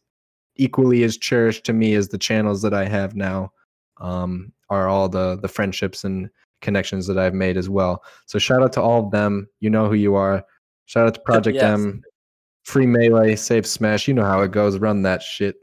equally 0.56 1.02
as 1.02 1.18
cherished 1.18 1.64
to 1.64 1.72
me 1.72 1.94
as 1.94 2.08
the 2.08 2.18
channels 2.18 2.62
that 2.62 2.72
I 2.74 2.86
have 2.86 3.14
now. 3.14 3.52
Um, 3.98 4.52
are 4.70 4.88
all 4.88 5.08
the 5.08 5.36
the 5.36 5.48
friendships 5.48 6.04
and 6.04 6.30
connections 6.62 7.06
that 7.06 7.18
I've 7.18 7.34
made 7.34 7.56
as 7.56 7.68
well. 7.68 8.02
So 8.26 8.38
shout 8.38 8.62
out 8.62 8.72
to 8.74 8.82
all 8.82 9.04
of 9.04 9.10
them. 9.10 9.48
You 9.60 9.70
know 9.70 9.88
who 9.88 9.94
you 9.94 10.14
are. 10.14 10.44
Shout 10.86 11.06
out 11.06 11.14
to 11.14 11.20
Project 11.20 11.56
yes. 11.56 11.64
M. 11.64 12.02
Free 12.64 12.86
melee, 12.86 13.36
save 13.36 13.66
smash. 13.66 14.08
You 14.08 14.14
know 14.14 14.24
how 14.24 14.40
it 14.42 14.52
goes. 14.52 14.78
Run 14.78 15.02
that 15.02 15.22
shit. 15.22 15.56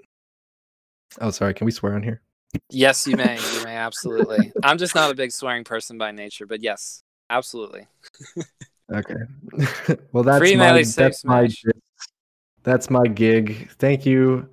Oh, 1.21 1.31
sorry. 1.31 1.53
Can 1.53 1.65
we 1.65 1.71
swear 1.71 1.95
on 1.95 2.03
here? 2.03 2.21
Yes, 2.69 3.07
you 3.07 3.15
may. 3.15 3.39
You 3.53 3.63
may 3.63 3.75
absolutely. 3.75 4.51
I'm 4.63 4.77
just 4.77 4.95
not 4.95 5.11
a 5.11 5.15
big 5.15 5.31
swearing 5.31 5.63
person 5.63 5.97
by 5.97 6.11
nature, 6.11 6.45
but 6.45 6.61
yes, 6.61 7.03
absolutely. 7.29 7.87
okay. 8.91 9.15
well, 10.11 10.23
that's 10.23 10.39
Free 10.39 10.55
my 10.55 10.83
that's 10.83 11.23
my 11.23 11.49
that's 12.63 12.89
my 12.89 13.07
gig. 13.07 13.69
Thank 13.77 14.05
you, 14.05 14.49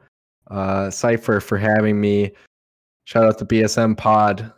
uh, 0.51 0.90
Cipher, 0.90 1.40
for 1.40 1.59
having 1.59 2.01
me. 2.01 2.32
Shout 3.05 3.24
out 3.24 3.38
to 3.38 3.44
BSM 3.44 3.97
Pod, 3.97 4.53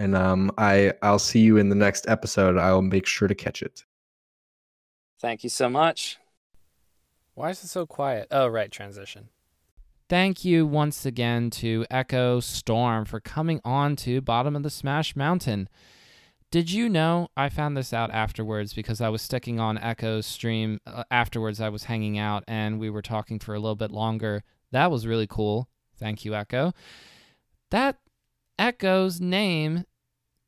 and 0.00 0.16
um, 0.16 0.50
I 0.56 0.94
I'll 1.02 1.18
see 1.18 1.40
you 1.40 1.58
in 1.58 1.68
the 1.68 1.74
next 1.74 2.08
episode. 2.08 2.56
I'll 2.56 2.80
make 2.80 3.06
sure 3.06 3.28
to 3.28 3.34
catch 3.34 3.62
it. 3.62 3.84
Thank 5.20 5.44
you 5.44 5.50
so 5.50 5.68
much. 5.68 6.18
Why 7.34 7.50
is 7.50 7.62
it 7.62 7.68
so 7.68 7.84
quiet? 7.84 8.26
Oh, 8.30 8.48
right, 8.48 8.72
transition. 8.72 9.28
Thank 10.08 10.44
you 10.44 10.66
once 10.66 11.04
again 11.04 11.50
to 11.50 11.84
Echo 11.90 12.40
Storm 12.40 13.04
for 13.04 13.20
coming 13.20 13.60
on 13.62 13.94
to 13.96 14.22
Bottom 14.22 14.56
of 14.56 14.62
the 14.62 14.70
Smash 14.70 15.14
Mountain. 15.14 15.68
Did 16.50 16.72
you 16.72 16.88
know 16.88 17.28
I 17.36 17.50
found 17.50 17.76
this 17.76 17.92
out 17.92 18.10
afterwards 18.10 18.72
because 18.72 19.00
I 19.00 19.10
was 19.10 19.22
sticking 19.22 19.60
on 19.60 19.78
Echo's 19.78 20.26
stream 20.26 20.80
uh, 20.86 21.04
afterwards 21.10 21.60
I 21.60 21.68
was 21.68 21.84
hanging 21.84 22.18
out 22.18 22.42
and 22.48 22.80
we 22.80 22.90
were 22.90 23.02
talking 23.02 23.38
for 23.38 23.54
a 23.54 23.60
little 23.60 23.76
bit 23.76 23.92
longer. 23.92 24.42
That 24.72 24.90
was 24.90 25.06
really 25.06 25.28
cool. 25.28 25.68
Thank 25.96 26.24
you 26.24 26.34
Echo. 26.34 26.72
That 27.70 27.98
Echo's 28.60 29.22
name, 29.22 29.84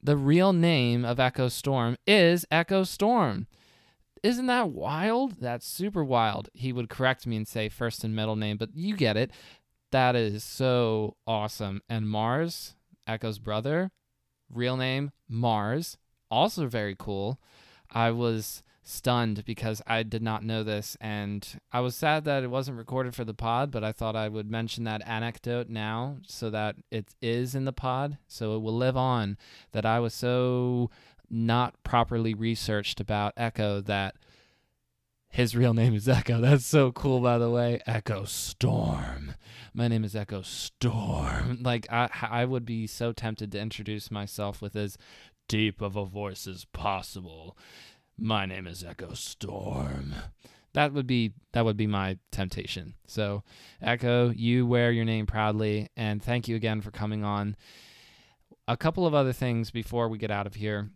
the 0.03 0.17
real 0.17 0.53
name 0.53 1.05
of 1.05 1.21
Echo 1.21 1.49
Storm 1.49 1.97
is 2.07 2.45
Echo 2.51 2.83
Storm. 2.83 3.47
Isn't 4.23 4.47
that 4.47 4.71
wild? 4.71 5.41
That's 5.41 5.67
super 5.67 6.05
wild. 6.05 6.49
He 6.55 6.73
would 6.73 6.89
correct 6.89 7.27
me 7.27 7.37
and 7.37 7.47
say 7.47 7.69
first 7.69 8.05
and 8.05 8.15
middle 8.15 8.37
name, 8.37 8.57
but 8.57 8.71
you 8.75 8.97
get 8.97 9.17
it. 9.17 9.31
That 9.91 10.17
is 10.17 10.43
so 10.43 11.17
awesome. 11.27 11.83
And 11.89 12.09
Mars, 12.09 12.75
Echo's 13.07 13.39
brother, 13.39 13.91
real 14.51 14.77
name 14.77 15.13
Mars, 15.29 15.99
also 16.31 16.67
very 16.67 16.97
cool. 16.99 17.41
I 17.91 18.11
was 18.11 18.63
stunned 18.83 19.45
because 19.45 19.81
I 19.87 20.03
did 20.03 20.23
not 20.23 20.45
know 20.45 20.63
this 20.63 20.97
and 21.01 21.47
I 21.73 21.81
was 21.81 21.95
sad 21.95 22.25
that 22.25 22.43
it 22.43 22.51
wasn't 22.51 22.79
recorded 22.79 23.15
for 23.15 23.25
the 23.25 23.35
pod, 23.35 23.71
but 23.71 23.85
I 23.85 23.93
thought 23.93 24.17
I 24.17 24.29
would 24.29 24.51
mention 24.51 24.85
that 24.85 25.07
anecdote 25.07 25.69
now 25.69 26.19
so 26.27 26.51
that 26.51 26.77
it 26.91 27.15
is 27.23 27.55
in 27.55 27.65
the 27.65 27.73
pod 27.73 28.19
so 28.27 28.57
it 28.57 28.61
will 28.61 28.77
live 28.77 28.97
on 28.97 29.37
that 29.71 29.87
I 29.87 30.01
was 30.01 30.15
so 30.15 30.91
not 31.31 31.83
properly 31.83 32.35
researched 32.35 33.01
about 33.01 33.33
Echo 33.37 33.81
that 33.81 34.15
his 35.33 35.57
real 35.57 35.73
name 35.73 35.95
is 35.95 36.09
Echo. 36.09 36.41
That's 36.43 36.67
so 36.67 36.93
cool, 36.93 37.21
by 37.21 37.39
the 37.39 37.51
way. 37.51 37.81
Echo 37.87 38.25
Storm. 38.25 39.35
My 39.73 39.89
name 39.89 40.05
is 40.05 40.15
Echo 40.15 40.43
Storm. 40.43 41.61
Like 41.63 41.87
I, 41.91 42.11
I 42.31 42.45
would 42.45 42.67
be 42.67 42.87
so 42.87 43.13
tempted 43.13 43.51
to 43.53 43.61
introduce 43.61 44.11
myself 44.11 44.61
with 44.61 44.77
as 44.77 44.99
deep 45.49 45.81
of 45.81 45.97
a 45.97 46.05
voice 46.05 46.47
as 46.47 46.67
possible. 46.67 47.57
My 48.25 48.47
name 48.47 48.69
is 48.69 48.85
Echo 48.85 49.15
Storm. 49.15 50.15
That 50.75 50.93
would 50.93 51.09
be 51.09 51.33
that 51.55 51.65
would 51.65 51.77
be 51.77 51.89
my 51.89 52.19
temptation. 52.31 52.95
So, 53.05 53.43
Echo, 53.81 54.31
you 54.31 54.65
wear 54.65 54.93
your 54.93 55.05
name 55.05 55.27
proudly, 55.27 55.89
and 55.97 56.23
thank 56.23 56.47
you 56.47 56.55
again 56.55 56.83
for 56.83 56.93
coming 56.93 57.25
on. 57.25 57.57
A 58.69 58.77
couple 58.77 59.09
of 59.09 59.13
other 59.13 59.33
things 59.33 59.73
before 59.73 60.07
we 60.07 60.19
get 60.19 60.31
out 60.31 60.47
of 60.47 60.55
here. 60.55 60.91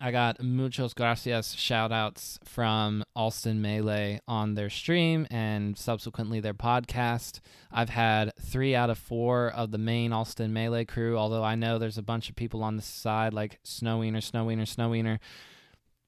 I 0.00 0.10
got 0.10 0.42
muchos 0.42 0.94
gracias 0.94 1.52
shout 1.52 1.92
outs 1.92 2.38
from 2.44 3.04
Austin 3.14 3.60
Melee 3.60 4.18
on 4.26 4.54
their 4.54 4.70
stream 4.70 5.26
and 5.30 5.76
subsequently 5.76 6.40
their 6.40 6.54
podcast. 6.54 7.40
I've 7.70 7.90
had 7.90 8.32
three 8.40 8.74
out 8.74 8.88
of 8.88 8.96
four 8.96 9.50
of 9.50 9.70
the 9.70 9.76
main 9.76 10.14
Austin 10.14 10.54
Melee 10.54 10.86
crew, 10.86 11.18
although 11.18 11.44
I 11.44 11.56
know 11.56 11.78
there's 11.78 11.98
a 11.98 12.02
bunch 12.02 12.30
of 12.30 12.36
people 12.36 12.62
on 12.62 12.76
the 12.76 12.82
side 12.82 13.34
like 13.34 13.58
Snow 13.64 13.98
Wiener, 13.98 14.22
Snow 14.22 14.46
Wiener, 14.46 14.64
Snow 14.64 14.88
Wiener. 14.88 15.20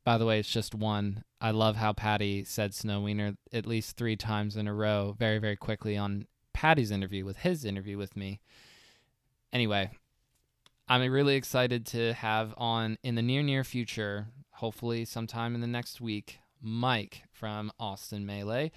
By 0.05 0.19
the 0.19 0.27
way, 0.27 0.39
it's 0.39 0.51
just 0.51 0.75
one. 0.75 1.25
I 1.41 1.51
love 1.51 1.77
how 1.77 1.95
Patty 1.95 2.45
said 2.45 2.75
Snow 2.75 3.01
Wiener 3.01 3.37
at 3.53 3.67
least 3.67 3.97
three 3.97 4.17
times 4.17 4.57
in 4.57 4.69
a 4.69 4.75
row 4.75 5.17
very, 5.19 5.39
very 5.39 5.57
quickly 5.57 5.97
on 5.97 6.27
Patty's 6.53 6.91
interview 6.91 7.25
with 7.25 7.39
his 7.39 7.65
interview 7.65 7.97
with 7.97 8.15
me. 8.15 8.41
Anyway, 9.53 9.91
I'm 10.89 11.11
really 11.11 11.37
excited 11.37 11.87
to 11.87 12.13
have 12.13 12.53
on 12.59 12.99
in 13.03 13.15
the 13.15 13.23
near 13.23 13.43
near 13.43 13.65
future, 13.65 14.29
hopefully 14.51 15.07
sometime 15.07 15.55
in 15.55 15.63
the 15.63 15.67
next 15.67 16.01
week, 16.01 16.39
Mike 16.61 17.23
from 17.33 17.73
Austin 17.79 18.27
Melee, 18.27 18.73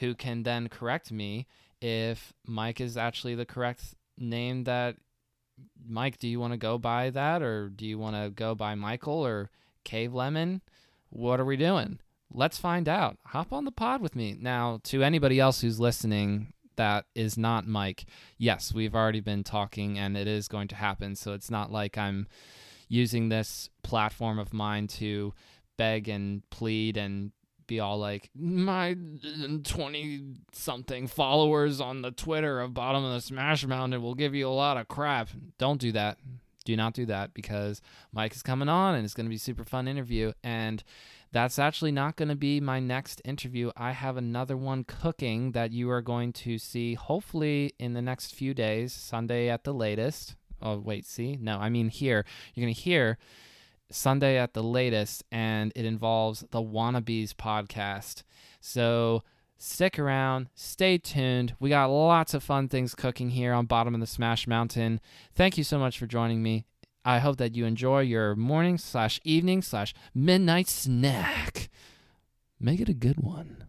who 0.00 0.14
can 0.14 0.42
then 0.42 0.68
correct 0.68 1.10
me 1.10 1.46
if 1.80 2.34
Mike 2.46 2.80
is 2.80 2.96
actually 2.96 3.34
the 3.34 3.46
correct 3.46 3.94
name 4.18 4.64
that 4.64 4.96
Mike, 5.86 6.18
do 6.18 6.28
you 6.28 6.38
want 6.38 6.52
to 6.52 6.58
go 6.58 6.76
by 6.76 7.10
that 7.10 7.42
or 7.42 7.68
do 7.68 7.86
you 7.86 7.98
want 7.98 8.16
to 8.16 8.30
go 8.30 8.54
by 8.54 8.74
Michael 8.74 9.26
or 9.26 9.50
Cave 9.88 10.12
Lemon? 10.12 10.60
What 11.08 11.40
are 11.40 11.46
we 11.46 11.56
doing? 11.56 11.98
Let's 12.30 12.58
find 12.58 12.90
out. 12.90 13.16
Hop 13.28 13.54
on 13.54 13.64
the 13.64 13.72
pod 13.72 14.02
with 14.02 14.14
me. 14.14 14.36
Now, 14.38 14.80
to 14.84 15.02
anybody 15.02 15.40
else 15.40 15.62
who's 15.62 15.80
listening, 15.80 16.52
that 16.76 17.06
is 17.14 17.38
not 17.38 17.66
Mike. 17.66 18.04
Yes, 18.36 18.74
we've 18.74 18.94
already 18.94 19.20
been 19.20 19.44
talking 19.44 19.98
and 19.98 20.14
it 20.14 20.28
is 20.28 20.46
going 20.46 20.68
to 20.68 20.74
happen. 20.74 21.16
So 21.16 21.32
it's 21.32 21.50
not 21.50 21.72
like 21.72 21.96
I'm 21.96 22.28
using 22.86 23.30
this 23.30 23.70
platform 23.82 24.38
of 24.38 24.52
mine 24.52 24.88
to 24.88 25.32
beg 25.78 26.06
and 26.06 26.42
plead 26.50 26.98
and 26.98 27.32
be 27.66 27.80
all 27.80 27.98
like 27.98 28.28
my 28.34 28.94
20 29.64 30.34
something 30.52 31.06
followers 31.06 31.80
on 31.80 32.02
the 32.02 32.10
Twitter 32.10 32.60
of 32.60 32.74
bottom 32.74 33.04
of 33.04 33.14
the 33.14 33.20
Smash 33.22 33.66
Mountain 33.66 34.02
will 34.02 34.14
give 34.14 34.34
you 34.34 34.48
a 34.48 34.50
lot 34.50 34.76
of 34.76 34.86
crap. 34.86 35.30
Don't 35.56 35.80
do 35.80 35.92
that. 35.92 36.18
Do 36.68 36.76
not 36.76 36.92
do 36.92 37.06
that 37.06 37.32
because 37.32 37.80
Mike 38.12 38.34
is 38.34 38.42
coming 38.42 38.68
on 38.68 38.94
and 38.94 39.02
it's 39.02 39.14
going 39.14 39.24
to 39.24 39.30
be 39.30 39.38
super 39.38 39.64
fun 39.64 39.88
interview 39.88 40.34
and 40.44 40.84
that's 41.32 41.58
actually 41.58 41.92
not 41.92 42.16
going 42.16 42.28
to 42.28 42.34
be 42.34 42.60
my 42.60 42.78
next 42.78 43.22
interview. 43.24 43.70
I 43.74 43.92
have 43.92 44.18
another 44.18 44.54
one 44.54 44.84
cooking 44.84 45.52
that 45.52 45.72
you 45.72 45.88
are 45.88 46.02
going 46.02 46.34
to 46.34 46.58
see 46.58 46.92
hopefully 46.92 47.72
in 47.78 47.94
the 47.94 48.02
next 48.02 48.34
few 48.34 48.52
days, 48.52 48.92
Sunday 48.92 49.48
at 49.48 49.64
the 49.64 49.72
latest. 49.72 50.36
Oh, 50.60 50.76
wait, 50.76 51.06
see? 51.06 51.38
No, 51.40 51.56
I 51.56 51.70
mean 51.70 51.88
here. 51.88 52.26
You're 52.52 52.66
going 52.66 52.74
to 52.74 52.80
hear 52.82 53.16
Sunday 53.90 54.36
at 54.36 54.52
the 54.52 54.62
latest, 54.62 55.24
and 55.32 55.72
it 55.74 55.86
involves 55.86 56.44
the 56.50 56.60
Wannabes 56.60 57.32
podcast. 57.32 58.24
So 58.60 59.22
stick 59.58 59.98
around, 59.98 60.48
stay 60.54 60.98
tuned. 60.98 61.54
We 61.60 61.68
got 61.68 61.90
lots 61.90 62.32
of 62.32 62.42
fun 62.42 62.68
things 62.68 62.94
cooking 62.94 63.30
here 63.30 63.52
on 63.52 63.66
Bottom 63.66 63.94
of 63.94 64.00
the 64.00 64.06
Smash 64.06 64.46
Mountain. 64.46 65.00
Thank 65.34 65.58
you 65.58 65.64
so 65.64 65.78
much 65.78 65.98
for 65.98 66.06
joining 66.06 66.42
me. 66.42 66.64
I 67.04 67.18
hope 67.18 67.36
that 67.38 67.54
you 67.54 67.64
enjoy 67.64 68.00
your 68.00 68.34
morning 68.36 68.78
slash 68.78 69.20
evening 69.24 69.62
slash 69.62 69.94
midnight 70.14 70.68
snack. 70.68 71.68
Make 72.60 72.80
it 72.80 72.88
a 72.88 72.94
good 72.94 73.18
one. 73.18 73.64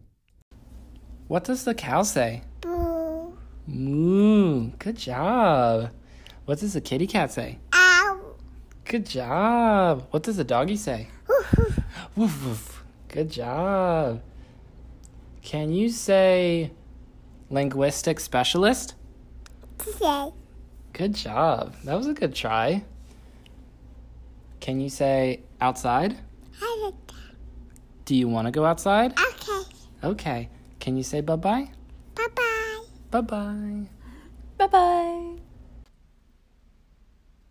What 1.28 1.44
does 1.44 1.64
the 1.64 1.74
cow 1.74 2.02
say? 2.02 2.42
Boo. 2.60 3.38
Moo. 3.66 4.70
Good 4.78 4.96
job. 4.96 5.90
What 6.44 6.58
does 6.58 6.72
the 6.72 6.80
kitty 6.80 7.06
cat 7.06 7.30
say? 7.32 7.58
Ow. 7.72 8.34
Good 8.84 9.06
job. 9.06 10.08
What 10.10 10.24
does 10.24 10.36
the 10.36 10.44
doggy 10.44 10.76
say? 10.76 11.08
woof 12.16 12.44
woof. 12.44 12.84
Good 13.08 13.30
job. 13.30 14.22
Can 15.42 15.72
you 15.72 15.88
say 15.88 16.72
linguistic 17.50 18.20
specialist? 18.20 18.94
today. 19.78 20.32
Good 20.92 21.14
job. 21.14 21.74
That 21.84 21.96
was 21.96 22.06
a 22.06 22.14
good 22.14 22.34
try. 22.34 22.84
Can 24.60 24.80
you 24.80 24.90
say 24.90 25.40
outside? 25.60 26.18
I 26.60 26.92
Do 28.04 28.14
you 28.14 28.28
want 28.28 28.46
to 28.46 28.50
go 28.50 28.64
outside? 28.64 29.12
Okay. 29.18 29.62
Okay. 30.04 30.48
Can 30.78 30.96
you 30.96 31.02
say 31.02 31.20
bye 31.20 31.36
bye? 31.36 31.70
Bye 32.14 32.26
bye. 32.34 32.82
Bye 33.10 33.20
bye. 33.20 33.86
Bye 34.58 34.66
bye. 34.66 35.49